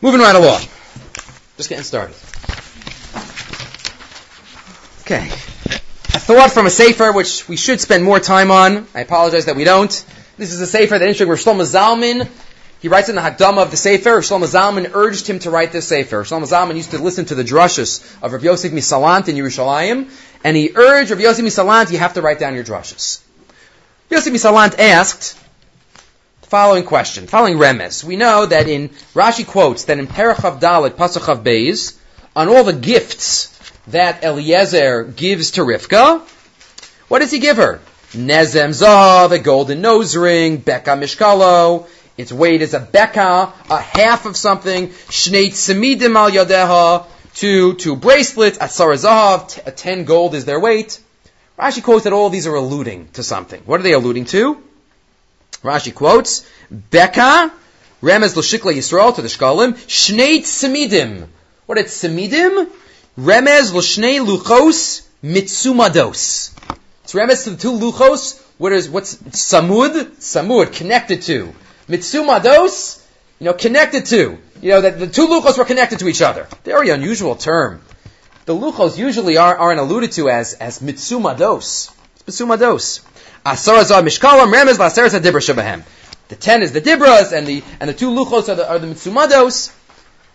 Moving 0.01 0.21
right 0.21 0.36
along. 0.36 0.61
Just 1.57 1.67
getting 1.67 1.84
started. 1.84 2.15
Okay 5.01 5.53
a 6.14 6.20
thought 6.20 6.51
from 6.51 6.68
a 6.68 6.70
sefer 6.70 7.11
which 7.11 7.47
we 7.49 7.57
should 7.57 7.82
spend 7.82 8.03
more 8.03 8.20
time 8.20 8.51
on. 8.51 8.88
I 8.93 8.99
apologize 8.99 9.45
that 9.45 9.55
we 9.55 9.64
don't. 9.64 9.89
This 10.38 10.53
is 10.53 10.61
a 10.61 10.68
sefer 10.68 10.99
that 10.99 11.07
interesting. 11.07 11.28
Shlomo 11.28 11.64
Zalman, 11.64 12.30
he 12.82 12.88
writes 12.88 13.09
in 13.09 13.16
the 13.16 13.22
Hakdama 13.22 13.64
of 13.64 13.72
the 13.72 13.78
sefer. 13.78 14.22
Shlomo 14.22 14.45
Zalman 14.45 14.91
urged 14.93 15.28
him 15.28 15.39
to 15.39 15.49
write 15.49 15.72
this 15.72 15.88
sefer. 15.88 16.24
Shlomo 16.24 16.43
Zalman 16.43 16.76
used 16.76 16.91
to 16.91 16.99
listen 16.99 17.26
to 17.26 17.36
the 17.36 17.43
drushes 17.43 18.03
of 18.22 18.32
Rav 18.32 18.43
Yosef 18.43 18.72
Misalant 18.72 19.28
in 19.28 19.36
Yerushalayim, 19.36 20.11
and 20.43 20.55
he 20.55 20.72
urged 20.76 21.09
Rav 21.09 21.20
Yosef 21.20 21.43
Misalant, 21.43 21.91
you 21.91 21.97
have 21.97 22.14
to 22.14 22.22
write 22.22 22.38
down 22.38 22.53
your 22.53 22.64
drushes. 22.64 23.22
Yosef 24.11 24.32
Misalant 24.32 24.78
asked 24.78 25.36
the 26.41 26.47
following 26.47 26.84
question, 26.84 27.26
following 27.26 27.57
remes. 27.57 28.03
We 28.03 28.18
know 28.18 28.45
that 28.45 28.68
in 28.68 28.89
Rashi 29.16 29.47
quotes 29.47 29.86
that 29.86 29.97
in 29.97 30.05
Parachav 30.05 30.59
Dalit 30.59 30.91
Pasachav 30.91 31.43
Beis, 31.43 31.97
on 32.36 32.49
all 32.49 32.64
the 32.64 32.74
gifts 32.74 33.53
that 33.88 34.23
Eliezer 34.23 35.03
gives 35.03 35.51
to 35.51 35.61
Rivka, 35.61 36.21
what 37.07 37.19
does 37.19 37.31
he 37.31 37.39
give 37.39 37.57
her? 37.57 37.79
Nezem 38.11 38.69
Zav, 38.69 39.31
a 39.31 39.39
golden 39.39 39.81
nose 39.81 40.15
ring, 40.15 40.61
Beka 40.61 40.97
Mishkalo, 40.97 41.88
its 42.17 42.31
weight 42.31 42.61
is 42.61 42.73
a 42.73 42.79
Beka, 42.79 43.51
a 43.69 43.79
half 43.79 44.25
of 44.25 44.38
something, 44.38 44.89
Shneit 44.89 45.53
Semidim 45.53 46.15
al 46.15 46.29
Yadeha, 46.29 47.05
two, 47.34 47.73
two 47.73 47.95
bracelets, 47.95 48.57
Asara 48.59 48.95
Zahav, 48.95 49.65
a 49.65 49.71
ten 49.71 50.05
gold 50.05 50.36
is 50.36 50.45
their 50.45 50.59
weight. 50.59 50.99
Rashi 51.57 51.84
quotes 51.84 52.03
that 52.03 52.13
all 52.13 52.29
these 52.29 52.47
are 52.47 52.55
alluding 52.55 53.09
to 53.13 53.23
something. 53.23 53.61
What 53.65 53.79
are 53.79 53.84
they 53.84 53.93
alluding 53.93 54.25
to? 54.25 54.61
Rashi 55.63 55.93
quotes, 55.93 56.47
Beka, 56.71 57.51
Remez 58.01 58.36
L'Shikla 58.36 58.73
Yisrael 58.73 59.15
to 59.15 59.21
the 59.21 59.27
Shkalim, 59.27 59.73
Shneit 59.73 60.41
Semidim. 60.41 61.27
What 61.65 61.77
is 61.77 61.86
Semidim? 61.91 62.69
Remez 63.18 63.72
l'shnei 63.72 64.26
luchos 64.26 65.03
mitsumados. 65.24 66.51
It's 67.03 67.14
remez 67.14 67.43
to 67.43 67.51
the 67.51 67.57
two 67.57 67.74
luchos. 67.74 68.41
What 68.57 68.74
is 68.74 68.89
what's 68.89 69.16
samud? 69.16 70.16
Samud 70.18 70.74
connected 70.74 71.22
to 71.24 71.53
mitsumados. 71.88 72.99
You 73.39 73.45
know, 73.45 73.53
connected 73.53 74.07
to. 74.07 74.39
You 74.64 74.70
know 74.70 74.82
that 74.82 74.97
the 74.97 75.05
two 75.05 75.28
luchos 75.28 75.59
were 75.59 75.66
connected 75.66 75.99
to 75.99 76.07
each 76.07 76.24
other. 76.24 76.47
Very 76.64 76.89
unusual 76.89 77.36
term. 77.36 77.82
The 78.45 78.55
luchos 78.55 78.97
usually 78.97 79.38
are, 79.38 79.55
aren't 79.55 79.80
alluded 79.80 80.14
to 80.14 80.30
as 80.30 80.53
as 80.55 80.80
mitsumados. 80.80 81.93
It's 82.16 82.39
mitsumados. 82.41 83.01
Asarazah 83.45 84.01
mishkalam 84.01 84.51
remez 84.51 84.78
la'aseres 84.78 85.20
adibra 85.20 85.39
shabahem. 85.39 85.84
The 86.30 86.36
ten 86.36 86.64
is 86.64 86.72
the 86.72 86.82
dibras, 86.82 87.32
and 87.32 87.45
the 87.45 87.64
and 87.80 87.88
the 87.88 87.93
two 87.93 88.09
luchos 88.09 88.49
are 88.49 88.55
the, 88.55 88.68
are 88.68 88.80
the. 88.80 89.72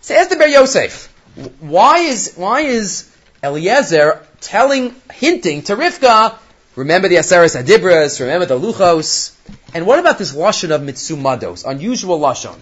Says 0.01 0.27
the 0.29 0.35
Ber 0.37 0.47
Yosef 0.47 1.13
why 1.59 1.99
is 1.99 2.33
why 2.35 2.61
is 2.61 3.09
Eliezer 3.43 4.25
telling, 4.41 4.95
hinting 5.13 5.63
to 5.63 5.75
Rivka, 5.75 6.37
remember 6.75 7.07
the 7.07 7.15
Aseres 7.15 7.61
Adibras, 7.61 8.19
remember 8.19 8.45
the 8.45 8.59
Luchos, 8.59 9.35
and 9.73 9.85
what 9.85 9.99
about 9.99 10.17
this 10.17 10.33
lashon 10.33 10.71
of 10.71 10.81
mitsumados, 10.81 11.65
unusual 11.65 12.19
lashon, 12.19 12.57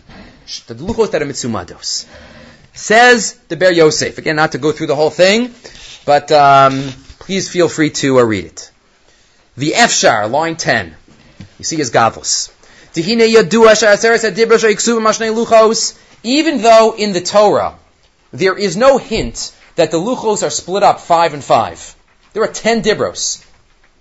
the 0.67 0.75
Luchos 0.75 1.11
that 1.11 1.21
are 1.21 1.25
mitsumados? 1.25 2.05
Says 2.73 3.33
the 3.47 3.55
Ber 3.55 3.71
Yosef. 3.71 4.17
Again, 4.19 4.35
not 4.35 4.51
to 4.51 4.59
go 4.59 4.71
through 4.71 4.87
the 4.87 4.95
whole 4.95 5.09
thing, 5.09 5.53
but 6.05 6.31
um, 6.31 6.91
please 7.19 7.49
feel 7.49 7.69
free 7.69 7.89
to 7.89 8.19
uh, 8.19 8.23
read 8.23 8.45
it. 8.45 8.71
The 9.55 9.71
Efshar, 9.71 10.29
line 10.29 10.57
10. 10.57 10.95
You 11.57 11.65
see 11.65 11.77
his 11.77 11.89
gadlus. 11.89 12.51
Even 16.23 16.61
though 16.61 16.95
in 16.95 17.13
the 17.13 17.21
Torah 17.21 17.75
there 18.37 18.57
is 18.57 18.77
no 18.77 18.97
hint 18.97 19.55
that 19.75 19.91
the 19.91 19.97
luchos 19.97 20.45
are 20.45 20.49
split 20.49 20.83
up 20.83 20.99
five 20.99 21.33
and 21.33 21.43
five. 21.43 21.95
There 22.33 22.43
are 22.43 22.47
ten 22.47 22.81
dibros. 22.81 23.43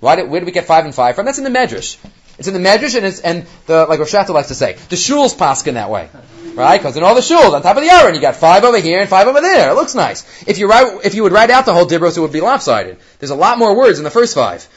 Why 0.00 0.16
did, 0.16 0.28
where 0.28 0.40
did 0.40 0.46
we 0.46 0.52
get 0.52 0.66
five 0.66 0.84
and 0.84 0.94
five 0.94 1.14
from? 1.16 1.24
That's 1.24 1.38
in 1.38 1.44
the 1.44 1.50
Medrash. 1.50 1.96
It's 2.38 2.48
in 2.48 2.54
the 2.54 2.60
Medrash, 2.60 2.94
and 2.94 3.20
and 3.24 3.46
the 3.66 3.86
like 3.86 3.98
Rosh 3.98 4.12
likes 4.12 4.48
to 4.48 4.54
say, 4.54 4.74
the 4.74 4.96
shuls 4.96 5.34
paskin 5.34 5.74
that 5.74 5.88
way, 5.88 6.10
right? 6.54 6.76
Because 6.76 6.94
in 6.98 7.02
all 7.02 7.14
the 7.14 7.22
shuls 7.22 7.54
on 7.54 7.62
top 7.62 7.78
of 7.78 7.82
the 7.82 7.88
Aaron, 7.88 8.14
you 8.14 8.20
got 8.20 8.36
five 8.36 8.62
over 8.64 8.78
here 8.78 9.00
and 9.00 9.08
five 9.08 9.26
over 9.26 9.40
there. 9.40 9.70
It 9.70 9.74
looks 9.74 9.94
nice. 9.94 10.26
If 10.46 10.58
you 10.58 10.68
write, 10.68 11.00
if 11.04 11.14
you 11.14 11.22
would 11.22 11.32
write 11.32 11.48
out 11.48 11.64
the 11.64 11.72
whole 11.72 11.86
dibros, 11.86 12.18
it 12.18 12.20
would 12.20 12.32
be 12.32 12.42
lopsided. 12.42 12.98
There's 13.18 13.30
a 13.30 13.36
lot 13.36 13.58
more 13.58 13.74
words 13.74 13.96
in 13.98 14.04
the 14.04 14.10
first 14.10 14.34
five. 14.34 14.68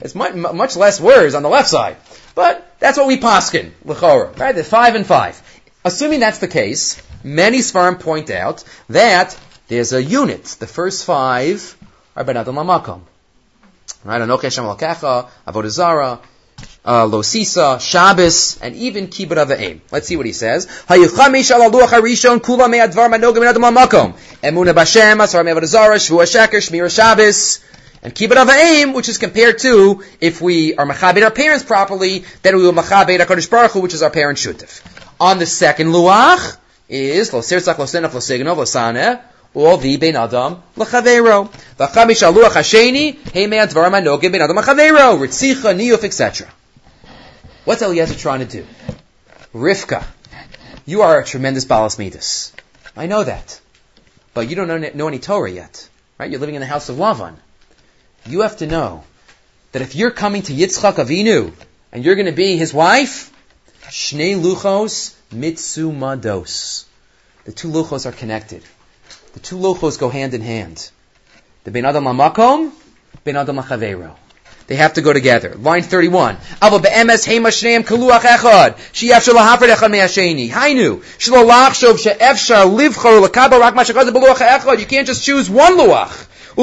It's 0.00 0.14
much 0.16 0.76
less 0.76 1.00
words 1.00 1.34
on 1.34 1.42
the 1.44 1.48
left 1.48 1.68
side. 1.68 1.96
But 2.34 2.66
that's 2.80 2.98
what 2.98 3.06
we 3.06 3.18
paskin, 3.18 3.72
l'chora, 3.84 4.36
right? 4.38 4.54
The 4.54 4.64
five 4.64 4.94
and 4.94 5.06
five. 5.06 5.40
Assuming 5.84 6.20
that's 6.20 6.38
the 6.38 6.48
case, 6.48 7.00
many 7.22 7.58
Svarim 7.58 8.00
point 8.00 8.30
out 8.30 8.64
that 8.88 9.38
there's 9.68 9.92
a 9.92 10.02
unit. 10.02 10.44
The 10.44 10.66
first 10.66 11.04
five 11.04 11.76
are 12.16 12.24
benadam 12.24 12.54
lamakom. 12.54 13.02
Right? 14.04 14.20
Anoke 14.20 14.42
Hashem 14.42 14.64
Alakecha, 14.64 15.28
Avodah 15.46 15.68
Zarah, 15.68 16.20
uh, 16.84 17.06
Losisa, 17.06 17.80
Shabbos, 17.80 18.58
and 18.60 18.74
even 18.76 19.08
Kibbut 19.08 19.46
Ava'im. 19.46 19.80
Let's 19.90 20.08
see 20.08 20.16
what 20.16 20.26
he 20.26 20.32
says. 20.32 20.66
Hayuchamish 20.66 21.54
ala 21.54 21.70
luach 21.70 21.88
harishon 21.88 22.38
kula 22.38 22.70
me'advar 22.70 23.10
manogim 23.10 23.40
min 23.40 23.48
adam 23.48 23.62
makom. 23.62 24.12
Emuna 24.42 24.74
b'Hashem, 24.74 25.22
asar 25.22 25.44
me'avodah 25.44 25.66
zarah, 25.66 25.96
shvua 25.96 26.24
sheker, 26.24 26.60
shmira 26.60 26.94
Shabbos. 26.94 27.60
And 28.04 28.14
Kibbut 28.14 28.36
Ava'im, 28.36 28.94
which 28.94 29.08
is 29.08 29.16
compared 29.16 29.58
to, 29.60 30.04
if 30.20 30.42
we 30.42 30.76
are 30.76 30.84
machabed 30.84 31.24
our 31.24 31.30
parents 31.30 31.64
properly, 31.64 32.24
then 32.42 32.56
we 32.56 32.62
will 32.62 32.74
machabed 32.74 33.18
HaKadosh 33.18 33.50
Baruch 33.50 33.72
Hu, 33.72 33.80
which 33.80 33.94
is 33.94 34.02
our 34.02 34.10
parent 34.10 34.38
shutif. 34.38 34.82
On 35.18 35.38
the 35.38 35.46
second 35.46 35.88
luach 35.88 36.58
is, 36.86 37.32
lo 37.32 37.40
sirzach, 37.40 37.78
lo 37.78 37.86
sinach, 37.86 38.12
lo 38.12 38.20
signov, 38.20 38.56
lo 38.58 39.20
or 39.54 39.78
the 39.78 39.96
ben 39.96 40.16
adam 40.16 40.62
lechavero. 40.76 41.48
V'chamish 41.78 42.22
aluach 42.22 42.50
hasheni 42.50 43.16
hey 43.32 43.46
me'at 43.46 43.70
dvarim 43.70 43.98
anogim 43.98 44.32
ben 44.32 44.42
adam 44.42 44.56
lechavero. 44.56 45.18
Ritzicha, 45.18 45.74
niyuf, 45.74 46.04
etc. 46.04 46.48
What's 47.64 47.80
Eliezer 47.80 48.14
trying 48.14 48.40
to 48.40 48.46
do? 48.46 48.66
Rivka, 49.54 50.04
you 50.84 51.02
are 51.02 51.20
a 51.20 51.24
tremendous 51.24 51.64
balas 51.64 51.98
midas. 51.98 52.52
I 52.96 53.06
know 53.06 53.24
that, 53.24 53.60
but 54.34 54.50
you 54.50 54.56
don't 54.56 54.68
know, 54.68 54.90
know 54.92 55.08
any 55.08 55.20
Torah 55.20 55.50
yet, 55.50 55.88
right? 56.18 56.30
You're 56.30 56.40
living 56.40 56.56
in 56.56 56.60
the 56.60 56.66
house 56.66 56.90
of 56.90 56.96
Lavan. 56.96 57.36
You 58.26 58.40
have 58.40 58.56
to 58.58 58.66
know 58.66 59.04
that 59.72 59.82
if 59.82 59.94
you're 59.94 60.10
coming 60.10 60.42
to 60.42 60.52
Yitzchak 60.52 60.94
Avinu 60.94 61.52
and 61.92 62.04
you're 62.04 62.14
going 62.14 62.26
to 62.26 62.32
be 62.32 62.56
his 62.56 62.72
wife, 62.72 63.30
Shnei 63.88 64.40
Luchos 64.40 65.14
Mitsumados. 65.30 66.84
The 67.44 67.52
two 67.52 67.68
luchos 67.68 68.06
are 68.06 68.12
connected. 68.12 68.62
The 69.34 69.40
two 69.40 69.56
luchos 69.56 69.98
go 69.98 70.08
hand 70.08 70.32
in 70.32 70.40
hand. 70.40 70.90
The 71.64 71.70
Ben 71.70 71.84
Adam 71.84 72.04
Lamakom, 72.04 72.72
Ben 73.24 73.36
Adam 73.36 73.56
Lachaveiro. 73.56 74.16
They 74.66 74.76
have 74.76 74.94
to 74.94 75.02
go 75.02 75.12
together. 75.12 75.54
Line 75.56 75.82
31. 75.82 76.38
Ava 76.62 76.78
be'emes 76.78 77.26
heima 77.26 77.48
shneim 77.48 77.82
kaluach. 77.84 78.22
Hainu. 80.48 81.02
You 84.78 84.86
can't 84.86 85.06
just 85.06 85.24
choose 85.24 85.50
one 85.50 85.76
luach. 85.76 86.26
Ki 86.56 86.62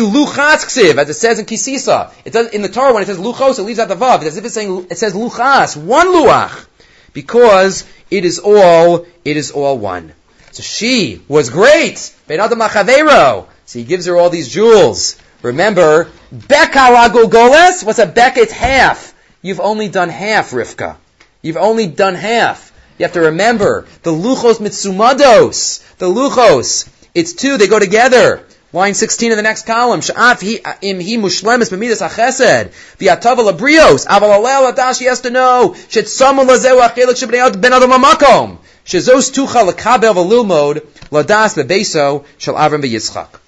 luchatz 0.00 0.64
ksiv, 0.64 0.98
as 0.98 1.08
it 1.08 1.14
says 1.14 1.38
in 1.38 1.46
Kisisa. 1.46 2.12
It 2.24 2.32
does, 2.32 2.48
in 2.48 2.62
the 2.62 2.68
Torah, 2.68 2.92
when 2.92 3.02
it 3.02 3.06
says 3.06 3.18
luchos, 3.18 3.58
it 3.58 3.62
leaves 3.62 3.78
out 3.78 3.88
the 3.88 3.96
vav. 3.96 4.16
It's 4.16 4.26
as 4.26 4.36
if 4.36 4.44
it's 4.44 4.54
saying, 4.54 4.86
it 4.90 4.98
says 4.98 5.14
luchas, 5.14 5.76
one 5.76 6.08
luach. 6.08 6.66
Because 7.12 7.84
it 8.10 8.24
is 8.24 8.38
all, 8.38 9.06
it 9.24 9.36
is 9.36 9.50
all 9.50 9.78
one. 9.78 10.12
So 10.52 10.62
she 10.62 11.22
was 11.28 11.50
great. 11.50 11.98
So 11.98 13.78
he 13.78 13.84
gives 13.84 14.06
her 14.06 14.16
all 14.16 14.30
these 14.30 14.48
jewels. 14.48 15.16
Remember, 15.42 16.10
Beka 16.34 17.30
Goles, 17.30 17.84
what's 17.84 17.98
a 17.98 18.06
Beka? 18.06 18.38
It's 18.38 18.52
half. 18.52 19.14
You've 19.42 19.60
only 19.60 19.88
done 19.88 20.08
half, 20.08 20.50
Rivka. 20.50 20.96
You've 21.42 21.56
only 21.56 21.86
done 21.86 22.14
half. 22.14 22.72
You 22.98 23.04
have 23.04 23.12
to 23.12 23.20
remember, 23.20 23.86
the 24.02 24.10
Luchos 24.10 24.58
Mitsumados, 24.58 25.82
the 25.98 26.06
Luchos, 26.06 26.88
it's 27.16 27.32
two, 27.32 27.56
they 27.56 27.66
go 27.66 27.78
together. 27.78 28.44
Line 28.74 28.92
16 28.92 29.30
in 29.30 29.36
the 29.38 29.42
next 29.42 29.64
column. 29.64 30.00
Sha'af 30.00 30.42
im 30.82 31.00
hi 31.00 31.16
mushlemis 31.16 31.70
b'midas 31.72 32.06
ha'chesed. 32.06 32.72
V'yatav 32.98 33.36
labrios. 33.38 34.06
Aval 34.06 34.38
alel 34.38 34.70
adash, 34.70 34.98
he 34.98 35.06
has 35.06 35.22
to 35.22 35.30
know. 35.30 35.74
Shet 35.88 36.04
samu 36.04 36.44
lazeu 36.44 36.86
achelik 36.86 37.16
shebnei 37.16 37.58
ben 37.58 37.72
adam 37.72 37.90
amakom. 37.90 38.58
Shezos 38.84 39.32
tucha 39.32 39.66
lakabel 39.66 40.14
v'lilmod 40.14 40.80
ladas 41.10 41.56
bebeso 41.56 42.26
shel 42.36 42.54
Avram 42.54 42.82
v'yitzchak. 42.82 43.40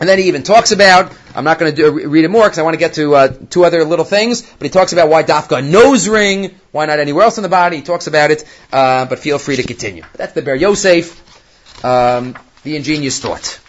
And 0.00 0.08
then 0.08 0.18
he 0.18 0.28
even 0.28 0.42
talks 0.42 0.72
about, 0.72 1.12
I'm 1.34 1.44
not 1.44 1.58
going 1.58 1.74
to 1.74 1.90
read 1.90 2.24
it 2.24 2.28
more 2.28 2.44
because 2.44 2.58
I 2.58 2.62
want 2.62 2.74
to 2.74 2.78
get 2.78 2.94
to 2.94 3.14
uh, 3.14 3.28
two 3.50 3.64
other 3.64 3.84
little 3.84 4.04
things, 4.04 4.42
but 4.42 4.62
he 4.62 4.68
talks 4.70 4.92
about 4.94 5.08
why 5.08 5.22
Dafka 5.22 5.66
nose 5.66 6.06
ring, 6.06 6.54
why 6.70 6.84
not 6.86 6.98
anywhere 6.98 7.24
else 7.24 7.38
in 7.38 7.42
the 7.42 7.48
body. 7.48 7.76
He 7.76 7.82
talks 7.82 8.06
about 8.06 8.30
it, 8.30 8.44
uh, 8.72 9.06
but 9.06 9.18
feel 9.18 9.38
free 9.38 9.56
to 9.56 9.62
continue. 9.62 10.04
That's 10.14 10.34
the 10.34 10.42
Ber 10.42 10.54
Yosef, 10.54 11.84
um, 11.84 12.36
the 12.66 12.74
ingenious 12.74 13.20
thought. 13.20 13.60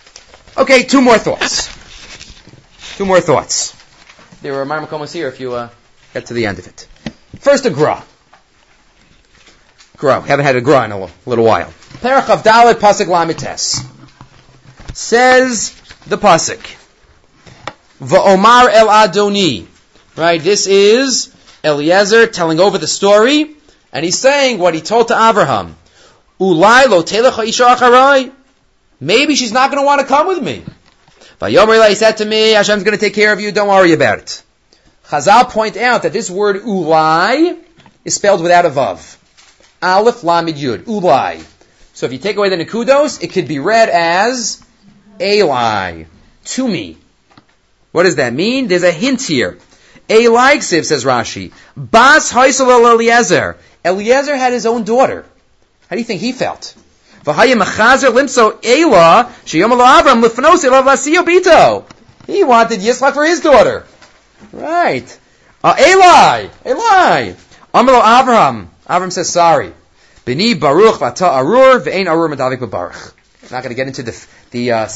Okay, 0.58 0.82
two 0.84 1.02
more 1.02 1.20
thoughts. 1.20 1.70
Two 2.98 3.06
more 3.06 3.22
thoughts. 3.22 3.76
There 4.42 4.60
are 4.60 4.66
Marmakomos 4.66 5.14
here 5.14 5.28
if 5.28 5.40
you 5.40 5.54
uh, 5.54 5.70
get 6.16 6.26
to 6.26 6.34
the 6.34 6.48
end 6.48 6.58
of 6.58 6.66
it. 6.66 6.88
First, 7.40 7.68
a 7.68 7.70
gra. 7.70 8.04
Gra. 9.98 10.22
Haven't 10.22 10.46
had 10.46 10.56
a 10.56 10.62
gra 10.62 10.86
in 10.86 10.92
a 10.92 11.10
little 11.28 11.46
while. 11.46 11.70
Perach 12.02 12.28
of 12.32 12.42
Dalit 12.42 12.80
Pasuk 12.86 13.06
Lamites. 13.06 13.86
Says 14.96 15.80
the 16.08 16.18
pasuk. 16.18 16.64
Va'omar 18.02 18.74
el 18.74 18.88
Adoni. 18.88 19.68
Right, 20.16 20.42
this 20.42 20.66
is 20.66 21.32
Eliezer 21.64 22.26
telling 22.26 22.60
over 22.60 22.80
the 22.80 22.88
story, 22.88 23.56
and 23.94 24.04
he's 24.04 24.18
saying 24.18 24.58
what 24.58 24.74
he 24.74 24.82
told 24.82 25.10
to 25.10 25.14
Abraham. 25.14 25.76
Ulai 26.40 26.90
lo 26.90 27.04
acharai. 27.04 28.32
Maybe 29.00 29.36
she's 29.36 29.52
not 29.52 29.72
going 29.72 29.82
to 29.82 29.86
want 29.86 30.02
to 30.02 30.08
come 30.08 30.28
with 30.28 30.42
me. 30.42 30.64
Vayomer 31.40 31.88
he 31.90 31.96
said 31.96 32.18
to 32.18 32.26
me, 32.26 32.52
Hashem's 32.52 32.84
going 32.84 32.98
to 32.98 33.04
take 33.04 33.14
care 33.14 33.32
of 33.32 33.40
you, 33.40 33.52
don't 33.52 33.68
worry 33.68 33.94
about 33.94 34.20
it. 34.20 34.44
Chazal 35.06 35.50
point 35.50 35.78
out 35.78 36.04
that 36.04 36.14
this 36.14 36.30
word 36.30 36.64
ulai 36.64 37.60
is 38.04 38.16
spelled 38.16 38.42
without 38.42 38.66
a 38.66 38.70
vav. 38.70 39.18
Aleph 39.82 40.22
lamid 40.22 40.58
yud, 40.58 40.80
ulai. 40.80 41.46
So 41.94 42.06
if 42.08 42.14
you 42.14 42.18
take 42.18 42.38
away 42.38 42.50
the 42.50 42.58
nekudos, 42.58 43.24
it 43.24 43.32
could 43.32 43.48
be 43.48 43.60
read 43.60 43.90
as 43.90 44.64
Eli, 45.22 46.04
to 46.46 46.68
me. 46.68 46.98
What 47.92 48.04
does 48.04 48.16
that 48.16 48.34
mean? 48.34 48.68
There's 48.68 48.84
a 48.84 48.92
hint 48.92 49.22
here. 49.22 49.58
Eli 50.10 50.58
Ksiv, 50.58 50.86
says 50.86 51.06
Rashi. 51.06 51.52
Bas 51.76 52.32
Haisel 52.32 52.94
Eliezer. 52.94 53.58
Eliezer 53.84 54.36
had 54.36 54.54
his 54.54 54.66
own 54.66 54.84
daughter. 54.84 55.26
How 55.90 55.96
do 55.96 56.00
you 56.00 56.06
think 56.06 56.22
he 56.22 56.32
felt? 56.32 56.76
He 62.26 62.44
wanted 62.44 62.80
Yitzchak 62.80 63.14
for 63.14 63.26
his 63.26 63.42
daughter. 63.42 63.86
Right. 64.54 65.20
Uh, 65.64 65.76
Eli, 65.80 66.48
Eli. 66.66 67.34
Amalo 67.74 68.22
Abraham. 68.22 68.70
Abraham 68.86 69.12
says 69.12 69.30
sorry. 69.30 69.74
Bini 70.24 70.54
Baruch 70.54 71.00
vata 71.00 71.28
arur 71.28 71.80
ve'ein 71.82 72.08
arur 72.08 72.30
medavik 72.30 72.70
baruch. 72.70 73.14
I'm 73.44 73.50
not 73.52 73.64
going 73.64 73.70
to 73.70 73.76
get 73.76 73.88
into 73.88 74.04
the 74.04 74.28
the, 74.52 74.72
uh, 74.72 74.88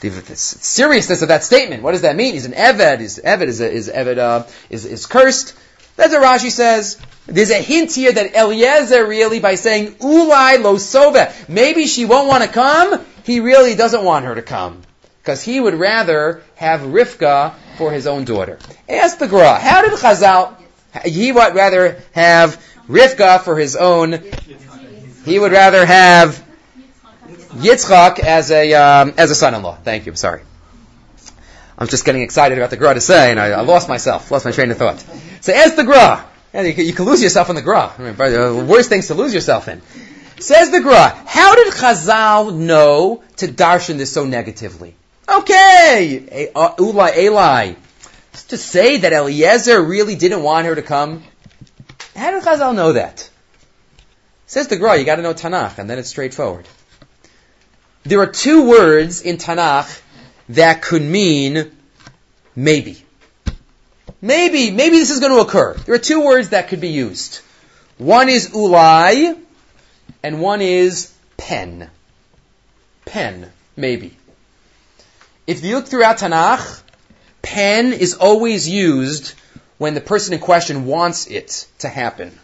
the, 0.00 0.08
the, 0.08 0.36
seriousness 0.36 1.22
of 1.22 1.28
that 1.28 1.44
statement. 1.44 1.82
What 1.82 1.92
does 1.92 2.02
that 2.02 2.16
mean? 2.16 2.34
He's 2.34 2.46
an 2.46 2.52
Eved. 2.52 3.00
His 3.00 3.20
Eved 3.24 3.46
is, 3.46 3.60
a, 3.60 3.70
is 3.70 3.88
Eved 3.88 4.18
uh, 4.18 4.46
is, 4.68 4.84
is 4.84 5.06
cursed. 5.06 5.54
That's 5.96 6.12
what 6.12 6.22
Rashi 6.22 6.50
says. 6.50 7.00
There's 7.26 7.50
a 7.50 7.62
hint 7.62 7.94
here 7.94 8.12
that 8.12 8.34
Eliezer 8.34 9.06
really, 9.06 9.38
by 9.38 9.54
saying 9.54 9.92
Ulai 9.94 10.62
lo 10.62 10.76
sove, 10.76 11.48
maybe 11.48 11.86
she 11.86 12.04
won't 12.04 12.28
want 12.28 12.42
to 12.42 12.48
come. 12.48 13.04
He 13.24 13.40
really 13.40 13.74
doesn't 13.74 14.02
want 14.02 14.24
her 14.24 14.34
to 14.34 14.42
come 14.42 14.82
because 15.22 15.42
he 15.42 15.60
would 15.60 15.74
rather 15.74 16.42
have 16.56 16.80
Rivka 16.80 17.54
for 17.78 17.92
his 17.92 18.08
own 18.08 18.24
daughter. 18.24 18.58
Ask 18.88 19.18
the 19.18 19.28
Gra, 19.28 19.58
how 19.58 19.82
did 19.82 19.92
Chazal? 19.92 20.54
He 21.04 21.30
would 21.30 21.54
rather 21.54 22.02
have 22.12 22.60
Rivka 22.88 23.40
for 23.40 23.56
his 23.56 23.76
own. 23.76 24.20
He 25.24 25.38
would 25.38 25.52
rather 25.52 25.86
have 25.86 26.44
Yitzchak 27.54 28.18
as 28.18 28.50
a 28.50 28.74
um, 28.74 29.14
as 29.16 29.30
a 29.30 29.34
son-in-law. 29.34 29.76
Thank 29.84 30.06
you. 30.06 30.12
I'm 30.12 30.16
sorry. 30.16 30.42
I'm 31.82 31.88
just 31.88 32.04
getting 32.04 32.22
excited 32.22 32.58
about 32.58 32.70
the 32.70 32.76
Gra 32.76 32.94
to 32.94 33.00
say, 33.00 33.32
and 33.32 33.40
I, 33.40 33.48
I 33.48 33.62
lost 33.62 33.88
myself, 33.88 34.30
lost 34.30 34.44
my 34.44 34.52
train 34.52 34.70
of 34.70 34.76
thought. 34.76 35.04
So 35.40 35.52
as 35.52 35.74
the 35.74 35.82
Gra, 35.82 36.24
yeah, 36.54 36.62
you, 36.62 36.74
can, 36.74 36.86
you, 36.86 36.92
can 36.92 37.06
lose 37.06 37.20
yourself 37.20 37.50
in 37.50 37.56
the 37.56 37.62
Gra. 37.62 37.92
I 37.98 38.02
mean, 38.02 38.14
the 38.14 38.64
worst 38.68 38.88
things 38.88 39.08
to 39.08 39.14
lose 39.14 39.34
yourself 39.34 39.66
in. 39.66 39.82
Says 40.38 40.70
the 40.70 40.80
Gra, 40.80 41.08
how 41.26 41.56
did 41.56 41.72
Chazal 41.72 42.56
know 42.56 43.24
to 43.38 43.48
darshan 43.48 43.96
this 43.96 44.12
so 44.12 44.24
negatively? 44.24 44.94
Okay, 45.28 46.50
uh, 46.54 46.76
Ulai 46.76 47.16
Eli, 47.16 47.74
to 48.46 48.56
say 48.56 48.98
that 48.98 49.12
Eliezer 49.12 49.82
really 49.82 50.14
didn't 50.14 50.44
want 50.44 50.68
her 50.68 50.76
to 50.76 50.82
come. 50.82 51.24
How 52.14 52.30
did 52.30 52.44
Chazal 52.44 52.76
know 52.76 52.92
that? 52.92 53.28
Says 54.46 54.68
the 54.68 54.76
Gra, 54.76 54.98
you 54.98 55.04
got 55.04 55.16
to 55.16 55.22
know 55.22 55.34
Tanakh, 55.34 55.78
and 55.78 55.90
then 55.90 55.98
it's 55.98 56.10
straightforward. 56.10 56.68
There 58.04 58.20
are 58.20 58.28
two 58.28 58.68
words 58.68 59.22
in 59.22 59.38
Tanakh 59.38 60.00
that 60.48 60.82
could 60.82 61.02
mean 61.02 61.70
maybe. 62.54 63.02
Maybe, 64.20 64.70
maybe 64.70 64.98
this 64.98 65.10
is 65.10 65.20
going 65.20 65.32
to 65.32 65.40
occur. 65.40 65.74
There 65.74 65.94
are 65.94 65.98
two 65.98 66.24
words 66.24 66.50
that 66.50 66.68
could 66.68 66.80
be 66.80 66.90
used. 66.90 67.40
One 67.98 68.28
is 68.28 68.50
ulai, 68.50 69.36
and 70.22 70.40
one 70.40 70.60
is 70.60 71.12
pen. 71.36 71.90
Pen, 73.04 73.50
maybe. 73.76 74.16
If 75.46 75.64
you 75.64 75.76
look 75.76 75.86
throughout 75.86 76.18
Tanakh, 76.18 76.82
pen 77.42 77.92
is 77.92 78.14
always 78.14 78.68
used 78.68 79.34
when 79.78 79.94
the 79.94 80.00
person 80.00 80.34
in 80.34 80.40
question 80.40 80.86
wants 80.86 81.26
it 81.26 81.66
to 81.80 81.88
happen. 81.88 82.38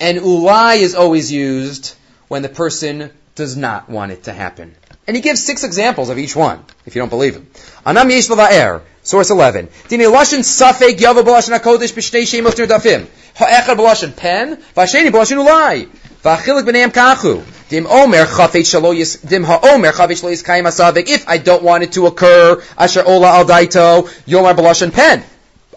And 0.00 0.18
ulai 0.18 0.78
is 0.78 0.94
always 0.94 1.30
used 1.30 1.94
when 2.28 2.42
the 2.42 2.48
person 2.48 3.10
does 3.34 3.56
not 3.56 3.90
want 3.90 4.12
it 4.12 4.24
to 4.24 4.32
happen. 4.32 4.74
And 5.08 5.16
he 5.16 5.22
gives 5.22 5.42
six 5.42 5.64
examples 5.64 6.10
of 6.10 6.18
each 6.18 6.36
one, 6.36 6.62
if 6.84 6.94
you 6.94 7.00
don't 7.00 7.08
believe 7.08 7.34
him. 7.34 7.46
Anam 7.86 8.10
yesh 8.10 8.28
er, 8.28 8.82
source 9.02 9.30
11. 9.30 9.70
Dine 9.88 10.00
lashon 10.00 10.40
safek 10.40 10.98
yava 10.98 11.22
b'lashon 11.22 11.58
HaKodesh 11.58 11.94
b'shnei 11.94 12.24
shemos 12.28 12.52
dafim. 12.66 13.06
Ha'echad 13.34 13.78
b'lashon 13.78 14.14
pen, 14.14 14.58
v'asheni 14.76 15.10
b'lashon 15.10 15.38
ulai. 15.42 15.88
V'achilik 16.22 16.64
b'neim 16.68 16.92
kachu. 16.92 17.42
Dim 17.70 17.86
omer 17.86 18.26
chafet 18.26 18.68
shalo 18.68 18.94
yis, 18.94 19.16
dim 19.16 19.44
ha'omer 19.44 19.92
chafet 19.92 20.20
shalo 20.20 20.30
yiskayim 20.30 20.68
asavik. 20.68 21.08
If 21.08 21.26
I 21.26 21.38
don't 21.38 21.62
want 21.62 21.84
it 21.84 21.92
to 21.92 22.06
occur, 22.06 22.62
asher 22.76 23.02
ola 23.02 23.28
al 23.28 23.46
daito, 23.46 24.10
yomar 24.26 24.54
b'lashon 24.54 24.92
pen. 24.92 25.24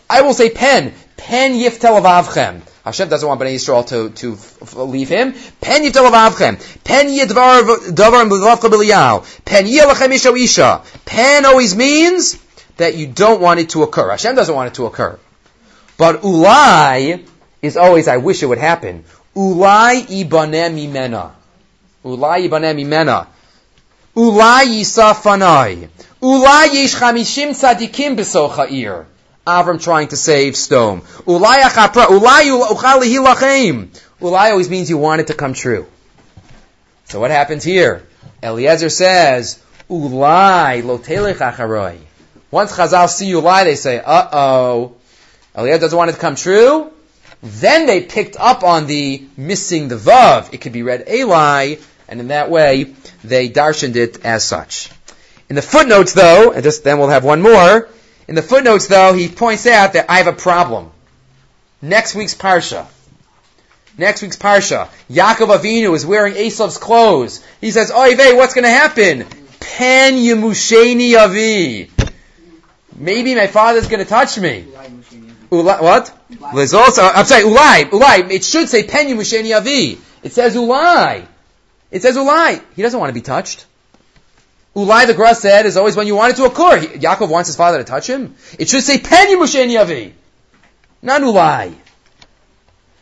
I 0.10 0.24
will 0.24 0.34
say 0.34 0.50
pen. 0.50 0.94
Pen 1.16 1.54
yiftel 1.54 2.02
avavchem. 2.02 2.64
Hashem 2.84 3.10
doesn't 3.10 3.28
want 3.28 3.40
Bnei 3.40 3.56
Yisrael 3.56 3.86
to, 3.88 4.10
to 4.10 4.84
leave 4.84 5.10
him. 5.10 5.34
Pen 5.62 5.84
yitel 5.84 6.10
avavchem. 6.10 6.84
Pen 6.84 7.08
yidvar 7.08 7.62
davar 7.92 8.28
m'vavcha 8.28 8.70
b'liyal. 8.70 9.46
Pen 9.46 9.66
yilachem 9.66 10.12
isha 10.12 10.34
isha. 10.34 10.82
Pen 11.06 11.46
always 11.46 11.76
means 11.76 12.40
that 12.78 12.96
you 12.96 13.06
don't 13.06 13.40
want 13.40 13.60
it 13.60 13.70
to 13.70 13.84
occur. 13.84 14.10
Hashem 14.10 14.36
doesn't 14.36 14.56
want 14.56 14.70
it 14.70 14.74
to 14.76 14.88
occur. 14.88 15.20
But 15.98 16.24
ulai 16.24 17.24
is 17.62 17.78
always, 17.78 18.08
I 18.08 18.18
wish 18.18 18.42
it 18.42 18.48
would 18.48 18.58
happen. 18.58 19.04
Ulai 19.36 20.02
ibaneh 20.08 20.74
mimena. 20.74 21.32
Ulai 22.04 22.50
ibaneh 22.50 22.74
mimena. 22.74 23.28
Ulai 24.16 24.66
yisafanai. 24.66 25.88
Ulai 26.22 26.68
yish 26.70 26.96
chamishim 26.96 27.52
tzadikim 27.52 28.18
b'socha 28.18 28.68
Avram 29.46 29.82
trying 29.82 30.08
to 30.10 30.18
save 30.18 30.56
Stone. 30.56 31.02
Ulai 31.02 31.72
always 34.52 34.70
means 34.70 34.90
you 34.90 34.98
want 34.98 35.22
it 35.22 35.28
to 35.28 35.34
come 35.34 35.54
true. 35.54 35.88
So 37.06 37.20
what 37.20 37.32
happens 37.32 37.64
here? 37.64 38.04
Eliezer 38.44 38.90
says, 38.90 39.62
ulai 39.90 40.84
lotelech. 40.84 42.00
Once 42.52 42.72
Chazal 42.76 43.10
see 43.10 43.32
ulai, 43.32 43.64
they 43.64 43.76
say, 43.76 44.00
uh-oh. 44.00 44.94
Eliezer 45.58 45.80
doesn't 45.80 45.98
want 45.98 46.10
it 46.12 46.14
to 46.14 46.20
come 46.20 46.36
true. 46.36 46.92
Then 47.42 47.88
they 47.88 48.02
picked 48.02 48.36
up 48.40 48.64
on 48.64 48.86
the 48.86 49.24
missing 49.36 49.88
the 49.88 49.96
vav. 49.98 50.54
It 50.54 50.62
could 50.62 50.74
be 50.74 50.84
read 50.84 51.10
Eli, 51.10 51.78
and 52.08 52.20
in 52.20 52.28
that 52.28 52.52
way, 52.52 52.94
they 53.24 53.50
darshaned 53.50 53.96
it 53.96 54.24
as 54.24 54.44
such. 54.44 54.92
In 55.50 55.56
the 55.56 55.62
footnotes, 55.64 56.14
though, 56.14 56.52
and 56.52 56.64
just 56.64 56.84
then 56.84 57.00
we'll 57.00 57.10
have 57.10 57.24
one 57.24 57.42
more, 57.42 57.90
in 58.32 58.36
the 58.36 58.42
footnotes, 58.42 58.88
though, 58.88 59.12
he 59.12 59.28
points 59.28 59.68
out 59.68 59.92
that 59.92 60.06
I 60.08 60.20
have 60.20 60.28
a 60.28 60.32
problem. 60.32 60.90
Next 61.82 62.16
week's 62.16 62.34
Parsha. 62.34 62.88
Next 63.98 64.22
week's 64.22 64.38
Parsha. 64.38 64.88
Yaakov 65.10 65.54
Avinu 65.58 65.94
is 65.94 66.06
wearing 66.06 66.36
Esav's 66.36 66.78
clothes. 66.78 67.44
He 67.60 67.72
says, 67.72 67.92
Oy 67.92 68.16
vey, 68.16 68.34
what's 68.34 68.54
going 68.54 68.64
to 68.64 68.70
happen? 68.70 69.26
Pen 69.60 70.14
Yemusheni 70.14 71.18
Avi. 71.22 71.92
Maybe 72.96 73.36
my 73.36 73.48
father's 73.48 73.90
going 73.90 74.02
to 74.02 74.10
touch 74.10 74.40
me. 74.40 74.66
Ulai, 75.52 75.82
what? 75.82 76.18
There's 76.56 76.74
also, 76.74 77.02
uh, 77.02 77.12
I'm 77.14 77.26
sorry, 77.26 77.44
Ulai, 77.44 77.90
Ulai. 77.90 78.32
It 78.32 78.46
should 78.46 78.70
say 78.70 78.84
Pen 78.84 79.08
Yemusheni 79.08 79.54
Avi. 79.58 79.98
It 80.24 80.32
says 80.32 80.56
Ulai. 80.56 81.28
It 81.92 82.02
says 82.02 82.16
Ulai. 82.16 82.64
He 82.78 82.82
doesn't 82.82 82.98
want 82.98 83.10
to 83.10 83.14
be 83.14 83.20
touched. 83.20 83.66
Ulai, 84.76 85.06
the 85.06 85.14
Gra 85.14 85.36
said, 85.36 85.66
is 85.66 85.76
always 85.76 85.96
when 85.96 86.08
you 86.08 86.16
want 86.16 86.34
it 86.34 86.36
to 86.38 86.46
occur. 86.46 86.80
He, 86.80 86.88
Yaakov 86.88 87.30
wants 87.30 87.48
his 87.48 87.58
father 87.58 87.78
to 87.78 87.84
touch 87.84 88.08
him. 88.08 88.36
It 88.58 88.70
should 88.70 88.84
say 88.84 89.00
Pen 89.00 89.28
Yemusheni 89.28 89.80
Avi. 89.80 90.14
Not 91.02 91.22
Ulai. 91.22 91.76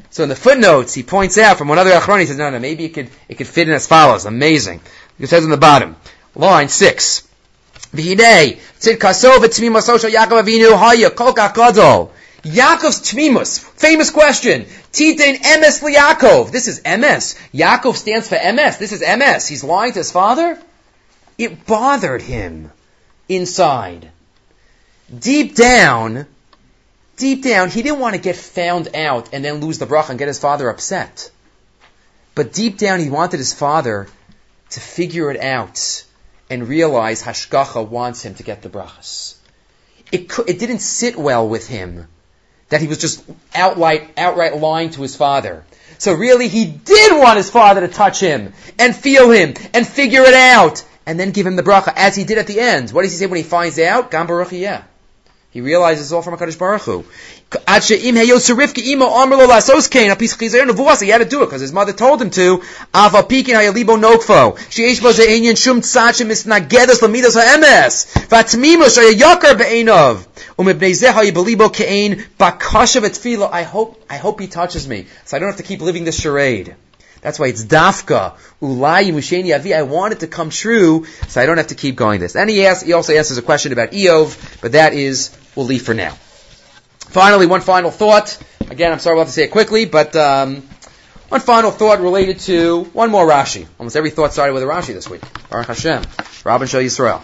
So 0.10 0.24
in 0.24 0.30
the 0.30 0.36
footnotes, 0.36 0.96
he 0.96 1.04
points 1.04 1.38
out 1.38 1.58
from 1.58 1.70
another 1.70 1.92
other 1.92 2.00
Achron, 2.00 2.20
he 2.22 2.26
says, 2.26 2.38
no, 2.38 2.50
no, 2.50 2.60
maybe 2.60 2.86
it 2.86 2.90
could, 2.90 3.10
it 3.28 3.36
could 3.36 3.48
fit 3.48 3.70
in 3.70 3.76
as 3.76 3.86
follows. 3.86 4.26
Amazing. 4.26 4.82
It 5.20 5.28
says 5.28 5.44
on 5.44 5.52
the 5.52 5.58
bottom, 5.58 5.96
line 6.34 6.70
six. 6.70 7.28
V'hinei, 7.94 8.60
tzid 8.80 8.98
kasov 8.98 9.38
v'tzmimus 9.38 9.90
osha 9.90 10.10
Yaakov 10.10 10.44
Avinu 10.44 10.76
haya 10.76 11.12
kol 11.12 11.34
gadol. 11.34 12.12
Yaakov's 12.42 13.02
tmimus. 13.02 13.60
Famous 13.60 14.10
question. 14.10 14.66
Titain 14.92 15.36
emes 15.42 15.84
Yaakov. 15.84 16.52
This 16.52 16.68
is 16.68 16.82
emes. 16.82 17.38
Yaakov 17.54 17.96
stands 17.96 18.30
for 18.30 18.36
emes. 18.36 18.80
This 18.80 18.92
is 18.92 19.02
emes. 19.02 19.48
He's 19.48 19.64
lying 19.64 19.92
to 19.94 20.00
his 20.00 20.12
father? 20.12 20.60
It 21.40 21.66
bothered 21.66 22.22
him 22.22 22.70
inside. 23.30 24.12
Deep 25.18 25.56
down, 25.56 26.28
deep 27.16 27.44
down, 27.44 27.70
he 27.70 27.82
didn't 27.82 28.00
want 28.00 28.16
to 28.16 28.22
get 28.22 28.36
found 28.36 28.94
out 28.94 29.30
and 29.34 29.44
then 29.44 29.62
lose 29.62 29.80
the 29.80 29.86
bracha 29.88 30.10
and 30.10 30.20
get 30.20 30.28
his 30.28 30.38
father 30.38 30.70
upset. 30.70 31.32
But 32.36 32.52
deep 32.52 32.78
down, 32.78 33.00
he 33.00 33.10
wanted 33.10 33.38
his 33.38 33.54
father 33.54 34.08
to 34.72 34.80
figure 34.82 35.32
it 35.32 35.40
out 35.40 36.04
and 36.50 36.68
realize 36.68 37.24
Hashgacha 37.24 37.88
wants 37.88 38.22
him 38.22 38.36
to 38.36 38.44
get 38.44 38.62
the 38.62 38.70
brachas. 38.70 39.36
It, 40.12 40.30
it 40.46 40.60
didn't 40.60 40.80
sit 40.80 41.16
well 41.16 41.48
with 41.48 41.68
him 41.70 42.08
that 42.68 42.82
he 42.82 42.88
was 42.88 42.98
just 42.98 43.24
outright, 43.56 44.10
outright 44.18 44.58
lying 44.58 44.90
to 44.92 45.02
his 45.02 45.16
father. 45.16 45.64
So 46.00 46.14
really, 46.14 46.50
he 46.50 46.66
did 46.66 47.18
want 47.18 47.38
his 47.38 47.50
father 47.50 47.82
to 47.82 47.88
touch 47.88 48.20
him 48.20 48.54
and 48.78 48.94
feel 48.94 49.32
him 49.32 49.54
and 49.74 49.88
figure 49.88 50.24
it 50.24 50.34
out 50.34 50.84
and 51.10 51.20
then 51.20 51.32
give 51.32 51.48
him 51.48 51.56
the 51.56 51.64
bracha 51.64 51.92
as 51.96 52.16
he 52.16 52.24
did 52.24 52.38
at 52.38 52.46
the 52.46 52.60
end. 52.60 52.92
What 52.92 53.02
does 53.02 53.12
he 53.12 53.18
say 53.18 53.26
when 53.26 53.38
he 53.38 53.44
finds 53.44 53.80
out? 53.80 54.12
Gam 54.12 54.28
baruch. 54.28 54.52
He 55.50 55.62
realizes 55.62 56.04
it's 56.04 56.12
all 56.12 56.22
from 56.22 56.38
HaKadosh 56.38 56.60
Baruch 56.60 56.84
Hu. 56.84 57.04
He 61.02 61.10
had 61.10 61.18
to 61.18 61.26
do 61.26 61.42
it 61.42 61.46
because 61.48 61.62
his 61.62 61.74
mother 61.74 61.94
told 61.94 62.22
him 62.22 62.30
to. 62.30 62.62
I 62.94 63.10
hope, 73.64 74.04
I 74.08 74.18
hope 74.18 74.40
he 74.40 74.48
touches 74.48 74.88
me. 74.88 75.08
So 75.26 75.36
I 75.36 75.40
don't 75.40 75.50
have 75.50 75.58
to 75.58 75.64
keep 75.64 75.82
living 75.82 76.04
this 76.04 76.22
charade. 76.22 76.76
That's 77.22 77.38
why 77.38 77.48
it's 77.48 77.64
dafka 77.66 78.38
ulai 78.62 79.12
musheni 79.12 79.56
avi. 79.56 79.74
I 79.74 79.82
want 79.84 80.14
it 80.14 80.20
to 80.22 80.28
come 80.28 80.50
true, 80.50 81.06
so 81.28 81.42
I 81.42 81.46
don't 81.46 81.58
have 81.58 81.68
to 81.68 81.76
keep 81.76 81.96
going 81.96 82.20
this. 82.20 82.36
And 82.36 82.50
he 82.50 82.66
asks, 82.66 82.84
he 82.84 82.94
also 82.94 83.14
answers 83.14 83.38
a 83.38 83.42
question 83.42 83.74
about 83.74 83.92
Eov, 83.92 84.62
but 84.62 84.74
that 84.74 84.94
is 84.94 85.36
we'll 85.56 85.66
leave 85.66 85.84
for 85.84 85.94
now. 85.94 86.12
Finally, 87.10 87.48
one 87.48 87.62
final 87.62 87.92
thought. 87.92 88.38
Again, 88.70 88.92
I'm 88.92 89.00
sorry 89.00 89.16
we'll 89.16 89.26
have 89.26 89.30
to 89.30 89.34
say 89.34 89.44
it 89.44 89.52
quickly, 89.52 89.86
but 89.86 90.16
um, 90.16 90.62
one 91.30 91.42
final 91.42 91.72
thought 91.72 92.00
related 92.00 92.40
to 92.42 92.84
one 92.94 93.10
more 93.10 93.28
Rashi. 93.28 93.68
Almost 93.80 93.96
every 93.96 94.12
thought 94.12 94.32
started 94.32 94.54
with 94.54 94.64
a 94.64 94.68
Rashi 94.68 94.94
this 94.94 95.10
week. 95.10 95.22
Baruch 95.50 95.68
Hashem, 95.68 96.04
Rabban 96.04 96.70
Shal 96.70 96.82
Yisrael. 96.82 97.22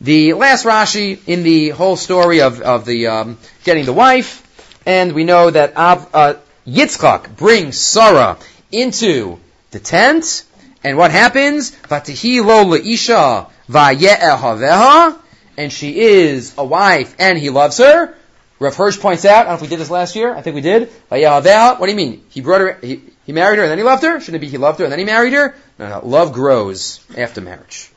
The 0.00 0.32
last 0.32 0.64
Rashi 0.64 1.20
in 1.26 1.42
the 1.42 1.70
whole 1.70 1.96
story 1.96 2.40
of 2.40 2.60
of 2.60 2.84
the 2.84 3.06
um, 3.06 3.38
getting 3.62 3.84
the 3.84 3.92
wife, 3.92 4.42
and 4.86 5.12
we 5.12 5.24
know 5.24 5.50
that 5.50 5.76
Av, 5.76 6.10
uh, 6.12 6.34
Yitzchak 6.66 7.36
brings 7.36 7.78
Sarah 7.78 8.38
into 8.74 9.38
the 9.70 9.80
tent, 9.80 10.44
and 10.82 10.98
what 10.98 11.10
happens? 11.10 11.70
Vatihi 11.70 12.44
lo 12.44 12.64
leisha 12.64 13.48
vaye'ehaveha, 13.68 15.16
and 15.56 15.72
she 15.72 15.98
is 15.98 16.54
a 16.58 16.64
wife, 16.64 17.14
and 17.18 17.38
he 17.38 17.50
loves 17.50 17.78
her. 17.78 18.14
Rav 18.60 18.76
Hirsch 18.76 19.00
points 19.00 19.24
out, 19.24 19.34
I 19.34 19.38
don't 19.40 19.48
know 19.48 19.54
if 19.54 19.62
we 19.62 19.68
did 19.68 19.80
this 19.80 19.90
last 19.90 20.14
year, 20.16 20.34
I 20.34 20.42
think 20.42 20.54
we 20.54 20.60
did, 20.60 20.90
vaye'ehaveha, 21.10 21.80
what 21.80 21.86
do 21.86 21.90
you 21.90 21.96
mean? 21.96 22.24
He 22.28 22.40
brought 22.40 22.60
her, 22.60 22.78
he, 22.80 23.02
he 23.26 23.32
married 23.32 23.56
her 23.56 23.64
and 23.64 23.70
then 23.70 23.78
he 23.78 23.84
loved 23.84 24.02
her? 24.02 24.20
Shouldn't 24.20 24.36
it 24.36 24.46
be 24.46 24.48
he 24.48 24.58
loved 24.58 24.78
her 24.78 24.84
and 24.84 24.92
then 24.92 24.98
he 24.98 25.04
married 25.04 25.32
her? 25.32 25.54
No, 25.78 25.88
no, 25.88 26.06
love 26.06 26.32
grows 26.32 27.04
after 27.16 27.40
marriage. 27.40 27.90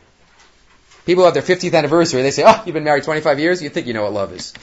People 1.06 1.26
have 1.26 1.34
their 1.34 1.44
50th 1.44 1.74
anniversary, 1.74 2.22
they 2.22 2.32
say, 2.32 2.44
oh, 2.46 2.64
you've 2.66 2.74
been 2.74 2.84
married 2.84 3.04
25 3.04 3.40
years? 3.40 3.62
You 3.62 3.70
think 3.70 3.88
you 3.88 3.94
know 3.94 4.04
what 4.04 4.14
love 4.14 4.34
is. 4.34 4.54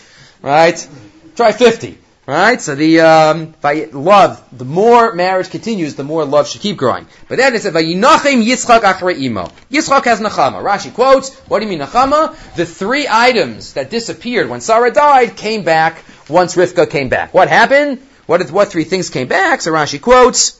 Right? 0.43 0.89
Try 1.37 1.53
50. 1.53 1.99
Right? 2.27 2.61
So 2.61 2.75
the 2.75 3.01
um, 3.01 3.55
love, 3.93 4.43
the 4.51 4.64
more 4.64 5.12
marriage 5.14 5.51
continues, 5.51 5.95
the 5.95 6.05
more 6.05 6.25
love 6.25 6.49
should 6.49 6.62
keep 6.62 6.79
growing. 6.79 7.07
But 7.29 7.37
then 7.37 7.55
it 7.55 7.61
says, 7.61 7.75
"Vayinachem 7.75 8.43
Yitzchak 8.43 8.81
achrei 8.81 9.20
imo." 9.20 9.51
Yitzchak 9.70 10.05
has 10.05 10.20
nachama. 10.20 10.62
Rashi 10.62 10.95
quotes, 10.95 11.35
"What 11.49 11.59
do 11.59 11.66
you 11.66 11.70
mean 11.70 11.87
nachama? 11.87 12.35
The 12.57 12.64
three 12.64 13.07
items 13.11 13.75
that 13.75 13.91
disappeared 13.91 14.49
when 14.49 14.62
Sarah 14.62 14.91
died 14.91 15.37
came 15.37 15.64
back 15.64 16.03
once 16.29 16.57
Rivka 16.57 16.89
came 16.89 17.11
back. 17.11 17.35
What 17.35 17.49
happened? 17.49 17.99
What 18.25 18.51
what 18.51 18.68
three 18.68 18.85
things 18.85 19.11
came 19.11 19.29
back?" 19.29 19.61
So 19.61 19.72
Rashi 19.72 20.01
quotes. 20.01 20.59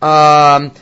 Um, 0.00 0.72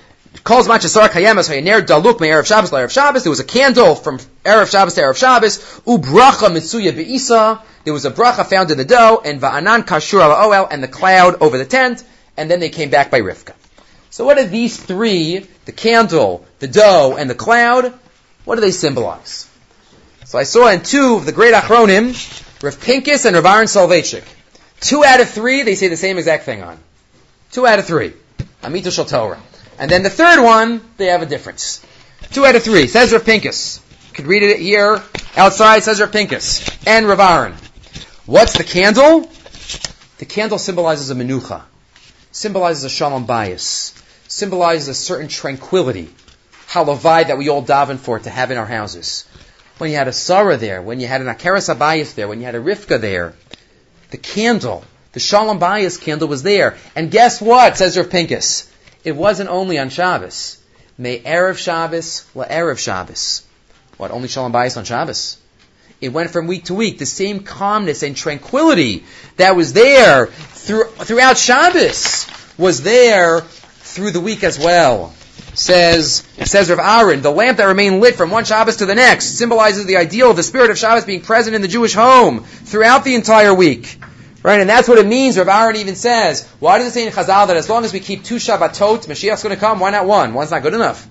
calls 0.45 0.69
machasar 0.69 1.09
kayemas 1.09 1.49
hayaner 1.49 1.83
daluk 1.83 2.21
me 2.21 2.29
erev 2.29 2.47
Shabbos 2.47 2.71
erev 2.71 2.91
Shabbos. 2.91 3.23
There 3.23 3.31
was 3.31 3.41
a 3.41 3.45
candle 3.45 3.95
from 3.95 4.19
erev 4.45 4.71
Shabbos 4.71 4.95
to 4.95 5.01
erev 5.01 5.17
Shabbos. 5.17 5.59
Ubracha 5.87 6.49
mitzuya 6.49 6.93
beisa. 6.93 7.61
There 7.85 7.93
was 7.93 8.05
a 8.05 8.11
bracha 8.11 8.47
found 8.47 8.71
in 8.71 8.79
the 8.79 8.85
dough, 8.85 9.21
and 9.25 9.41
va'anan 9.41 9.83
kashur 9.83 10.21
oel, 10.21 10.69
and 10.71 10.83
the 10.83 10.89
cloud 10.89 11.43
over 11.43 11.59
the 11.59 11.65
tent, 11.65 12.05
and 12.37 12.51
then 12.51 12.61
they 12.61 12.69
came 12.69 12.91
back 12.91 13.11
by 13.11 13.21
Rivka. 13.21 13.55
So 14.11 14.25
what 14.25 14.39
are 14.39 14.45
these 14.45 14.77
three, 14.77 15.47
the 15.65 15.73
candle, 15.73 16.45
the 16.59 16.69
dough, 16.69 17.17
and 17.19 17.29
the 17.29 17.35
cloud, 17.35 17.93
what 18.45 18.57
do 18.57 18.61
they 18.61 18.71
symbolize? 18.71 19.49
So 20.27 20.39
I 20.39 20.45
saw 20.45 20.69
in 20.69 20.83
two 20.83 21.17
of 21.17 21.27
the 21.27 21.33
great 21.33 21.55
Achronim, 21.55 22.13
Rav 22.63 22.81
Pincus 22.81 23.25
and 23.25 23.35
Rav 23.35 23.47
Aaron 23.47 23.67
Soloveitchik. 23.67 24.25
Two 24.81 25.05
out 25.05 25.21
of 25.21 25.29
three, 25.29 25.63
they 25.63 25.75
say 25.75 25.89
the 25.89 25.97
same 25.97 26.19
exact 26.19 26.45
thing 26.45 26.63
on. 26.63 26.79
Two 27.51 27.67
out 27.67 27.79
of 27.79 27.87
three. 27.87 28.13
Amita 28.63 28.91
Shal 28.91 29.05
Torah. 29.05 29.41
And 29.83 29.91
then 29.91 30.05
the 30.05 30.11
third 30.11 30.41
one, 30.41 30.81
they 30.97 31.07
have 31.07 31.23
a 31.23 31.27
difference. 31.27 31.85
Two 32.31 32.47
out 32.47 32.55
of 32.55 32.63
three. 32.63 32.87
Says 32.87 33.13
Rav 33.13 33.25
Pinkus. 33.25 33.81
You 34.11 34.15
could 34.15 34.27
read 34.27 34.45
it 34.45 34.61
here 34.61 35.03
outside. 35.37 35.83
Says 35.83 36.01
Rav 36.01 36.13
Pinkus 36.13 36.87
and 36.87 37.09
Rav 37.09 37.19
Aaron. 37.19 37.55
What's 38.25 38.57
the 38.57 38.63
candle? 38.63 39.29
The 40.19 40.25
candle 40.25 40.59
symbolizes 40.59 41.11
a 41.11 41.17
menucha, 41.17 41.63
symbolizes 42.31 42.85
a 42.85 42.89
shalom 42.89 43.27
bayis, 43.27 44.01
symbolizes 44.29 44.87
a 44.87 44.95
certain 44.95 45.27
tranquility, 45.27 46.15
halavai 46.69 47.27
that 47.27 47.37
we 47.37 47.49
all 47.49 47.65
daven 47.65 47.99
for 47.99 48.21
to 48.21 48.31
have 48.31 48.53
in 48.53 48.59
our 48.59 48.67
houses. 48.67 49.27
When 49.79 49.91
you 49.91 49.97
had 49.97 50.07
a 50.07 50.13
Sarah 50.13 50.59
there, 50.59 50.81
when 50.81 51.01
you 51.01 51.09
had 51.09 51.23
an 51.23 51.27
Akeres 51.27 51.75
Abayis 51.75 52.15
there, 52.15 52.29
when 52.29 52.39
you 52.39 52.45
had 52.45 52.55
a 52.55 52.61
Rivka 52.61 53.01
there, 53.01 53.35
the 54.11 54.17
candle, 54.17 54.85
the 55.11 55.19
Shalom 55.19 55.59
Bayis 55.59 56.01
candle 56.01 56.29
was 56.29 56.45
there. 56.45 56.77
And 56.95 57.11
guess 57.11 57.41
what, 57.41 57.77
says 57.77 57.99
Rav 57.99 58.09
Pinkus? 58.09 58.69
It 59.05 59.17
wasn't 59.17 59.51
only 59.51 59.79
on 59.79 59.89
Shabbos. 59.89 60.59
May 60.97 61.21
Erev 61.21 61.57
Shabbos 61.57 62.25
la 62.35 62.45
Erev 62.45 62.79
Shabbos. 62.79 63.43
What, 63.97 64.11
only 64.11 64.29
Shalom 64.29 64.53
Bayis 64.53 64.77
on 64.77 64.85
Shabbos? 64.85 65.39
It 66.01 66.13
went 66.13 66.31
from 66.31 66.47
week 66.47 66.65
to 66.67 66.75
week. 66.75 66.99
The 66.99 67.07
same 67.07 67.41
calmness 67.41 68.03
and 68.03 68.17
tranquility 68.17 69.05
that 69.37 69.57
was 69.57 69.73
there 69.73 70.27
through, 70.27 70.87
throughout 70.87 71.39
Shabbos 71.39 72.27
was 72.59 72.83
there 72.83 73.41
through 73.41 74.11
the 74.11 74.21
week 74.21 74.45
as 74.45 74.59
well. 74.59 75.13
Says, 75.55 76.27
says 76.45 76.71
Rav 76.71 76.79
Aaron, 76.79 77.21
the 77.21 77.31
lamp 77.31 77.59
that 77.59 77.65
remained 77.65 78.01
lit 78.01 78.17
from 78.17 78.31
one 78.31 78.45
Shabbos 78.45 78.77
to 78.77 78.87
the 78.87 78.95
next 78.95 79.37
symbolizes 79.37 79.87
the 79.87 79.97
ideal 79.97 80.31
of 80.31 80.37
the 80.37 80.43
spirit 80.43 80.71
of 80.71 80.79
Shabbos 80.79 81.05
being 81.05 81.21
present 81.21 81.55
in 81.55 81.63
the 81.63 81.69
Jewish 81.69 81.95
home 81.95 82.45
throughout 82.45 83.05
the 83.05 83.15
entire 83.15 83.53
week. 83.53 83.99
Right, 84.43 84.61
and 84.61 84.69
that's 84.69 84.89
what 84.89 84.99
it 84.99 85.07
means. 85.07 85.39
Rav 85.39 85.49
Aaron 85.49 85.77
even 85.77 85.95
says, 85.95 86.49
why 86.59 86.79
does 86.79 86.89
it 86.89 86.91
say 86.93 87.07
in 87.07 87.13
Chazal 87.13 87.47
that 87.47 87.57
as 87.57 87.69
long 87.71 87.85
as 87.85 87.93
we 87.93 88.01
keep 88.01 88.25
two 88.25 88.37
Shabbatot, 88.37 89.07
Mashiach's 89.07 89.43
going 89.43 89.55
to 89.55 89.61
come? 89.61 89.79
Why 89.79 89.91
not 89.91 90.07
one? 90.07 90.35
One's 90.35 90.51
not 90.51 90.63
good 90.63 90.75
enough. 90.75 91.09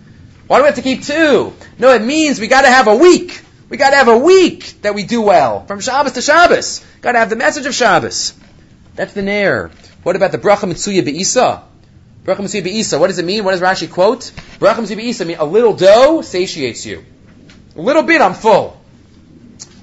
Why 0.48 0.58
do 0.58 0.64
we 0.64 0.68
have 0.68 0.76
to 0.76 0.82
keep 0.82 1.04
two? 1.04 1.54
No, 1.80 1.94
it 1.94 2.02
means 2.02 2.42
we 2.42 2.48
got 2.50 2.64
to 2.64 2.68
have 2.68 2.88
a 2.88 2.96
week. 2.96 3.42
We 3.70 3.78
got 3.78 3.92
to 3.92 3.96
have 3.96 4.10
a 4.10 4.18
week 4.18 4.82
that 4.82 4.96
we 4.96 5.04
do 5.04 5.22
well 5.22 5.66
from 5.66 5.80
Shabbos 5.80 6.12
to 6.14 6.22
Shabbos. 6.22 6.86
Got 7.00 7.14
to 7.14 7.20
have 7.20 7.30
the 7.30 7.38
message 7.38 7.66
of 7.66 7.74
Shabbos. 7.74 8.34
That's 8.96 9.14
the 9.14 9.22
nair. 9.22 9.72
What 10.04 10.18
about 10.18 10.34
the 10.34 10.38
bracha 10.38 10.70
mitzuya 10.70 11.02
beisa? 11.02 11.64
Bracha 12.26 12.40
mitzuya 12.40 12.66
beisa. 12.66 13.00
What 13.00 13.08
does 13.08 13.18
it 13.18 13.24
mean? 13.24 13.46
What 13.46 13.52
does 13.52 13.62
Rashi 13.62 13.90
quote? 13.90 14.32
Bracha 14.60 14.76
mitzuya 14.76 14.98
beisa 14.98 15.26
mean 15.26 15.38
a 15.38 15.46
little 15.46 15.74
dough 15.74 16.22
satiates 16.22 16.86
you. 16.86 17.06
A 17.78 17.82
little 17.82 18.04
bit, 18.04 18.20
I'm 18.20 18.34
full. 18.34 18.78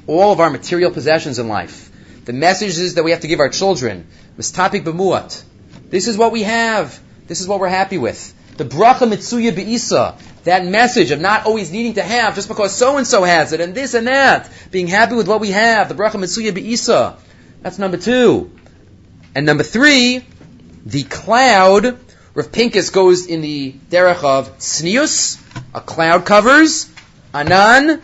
All 0.06 0.32
of 0.32 0.40
our 0.40 0.50
material 0.50 0.90
possessions 0.90 1.38
in 1.38 1.48
life, 1.48 1.87
the 2.28 2.34
messages 2.34 2.96
that 2.96 3.04
we 3.04 3.12
have 3.12 3.20
to 3.20 3.26
give 3.26 3.40
our 3.40 3.48
children, 3.48 4.06
b'muat. 4.38 5.42
This 5.88 6.08
is 6.08 6.18
what 6.18 6.30
we 6.30 6.42
have. 6.42 7.00
This 7.26 7.40
is 7.40 7.48
what 7.48 7.58
we're 7.58 7.70
happy 7.70 7.96
with. 7.96 8.34
The 8.58 8.66
bracha 8.66 9.08
mitzuya 9.10 9.50
beisa, 9.50 10.20
that 10.44 10.66
message 10.66 11.10
of 11.10 11.22
not 11.22 11.46
always 11.46 11.72
needing 11.72 11.94
to 11.94 12.02
have 12.02 12.34
just 12.34 12.48
because 12.48 12.76
so 12.76 12.98
and 12.98 13.06
so 13.06 13.24
has 13.24 13.54
it 13.54 13.62
and 13.62 13.74
this 13.74 13.94
and 13.94 14.08
that, 14.08 14.50
being 14.70 14.88
happy 14.88 15.14
with 15.14 15.26
what 15.26 15.40
we 15.40 15.52
have. 15.52 15.88
The 15.88 15.94
bracha 15.94 16.16
mitzuya 16.16 16.52
beisa. 16.52 17.16
That's 17.62 17.78
number 17.78 17.96
two. 17.96 18.50
And 19.34 19.46
number 19.46 19.62
three, 19.62 20.22
the 20.84 21.04
cloud. 21.04 21.98
Rav 22.34 22.52
Pinkus 22.52 22.92
goes 22.92 23.24
in 23.24 23.40
the 23.40 23.72
derech 23.88 24.22
of 24.22 24.58
tznius, 24.58 25.40
a 25.74 25.80
cloud 25.80 26.26
covers, 26.26 26.90
anan, 27.32 28.02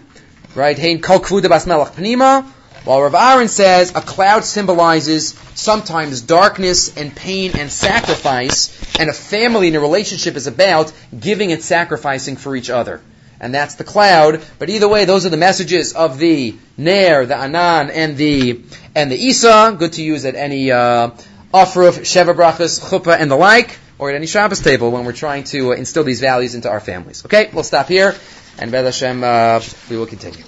right? 0.55 0.79
Hein 0.79 1.03
kol 1.03 1.21
kvuda 1.21 1.51
bas 1.51 1.67
melech 1.67 1.93
pnima. 1.93 2.54
While 2.85 3.01
Rav 3.01 3.15
Aaron 3.15 3.49
says 3.49 3.93
a 3.95 4.03
cloud 4.03 4.45
symbolizes 4.45 5.31
sometimes 5.55 6.21
darkness 6.21 6.95
and 6.95 7.17
pain 7.17 7.53
and 7.59 7.73
sacrifice, 7.73 8.99
and 8.99 9.09
a 9.09 9.15
family 9.15 9.69
and 9.69 9.77
a 9.77 9.81
relationship 9.81 10.37
is 10.37 10.47
about 10.47 10.93
giving 11.19 11.51
and 11.51 11.63
sacrificing 11.63 12.37
for 12.37 12.55
each 12.55 12.69
other. 12.69 13.01
And 13.41 13.55
that's 13.55 13.77
the 13.77 13.85
cloud. 13.85 14.45
But 14.59 14.69
either 14.69 14.87
way, 14.87 15.07
those 15.07 15.25
are 15.25 15.31
the 15.31 15.39
messages 15.39 15.95
of 15.95 16.19
the 16.19 16.57
Ner, 16.77 17.25
the 17.25 17.37
Anan, 17.37 17.91
and 17.91 18.19
the 18.19 18.63
and 18.95 19.11
the 19.11 19.17
Isa. 19.17 19.75
Good 19.79 19.95
to 19.95 20.03
use 20.03 20.27
at 20.27 20.35
any 20.35 20.71
uh, 20.71 21.11
Afruf, 21.55 22.01
Sheva 22.01 22.35
Brachas, 22.35 22.81
Chuppah, 22.81 23.19
and 23.19 23.31
the 23.31 23.37
like, 23.37 23.79
or 23.99 24.11
at 24.11 24.15
any 24.15 24.27
Shabbos 24.27 24.61
table 24.61 24.91
when 24.91 25.07
we're 25.07 25.13
trying 25.13 25.45
to 25.45 25.73
uh, 25.73 25.77
instill 25.77 26.05
these 26.05 26.21
values 26.21 26.55
into 26.55 26.69
our 26.69 26.81
families. 26.81 27.25
Okay, 27.25 27.49
we'll 27.53 27.65
stop 27.65 27.89
here, 27.89 28.15
and 28.59 28.71
Beth 28.71 28.85
Hashem, 28.85 29.25
uh, 29.25 29.63
we 29.89 29.97
will 29.97 30.07
continue. 30.07 30.45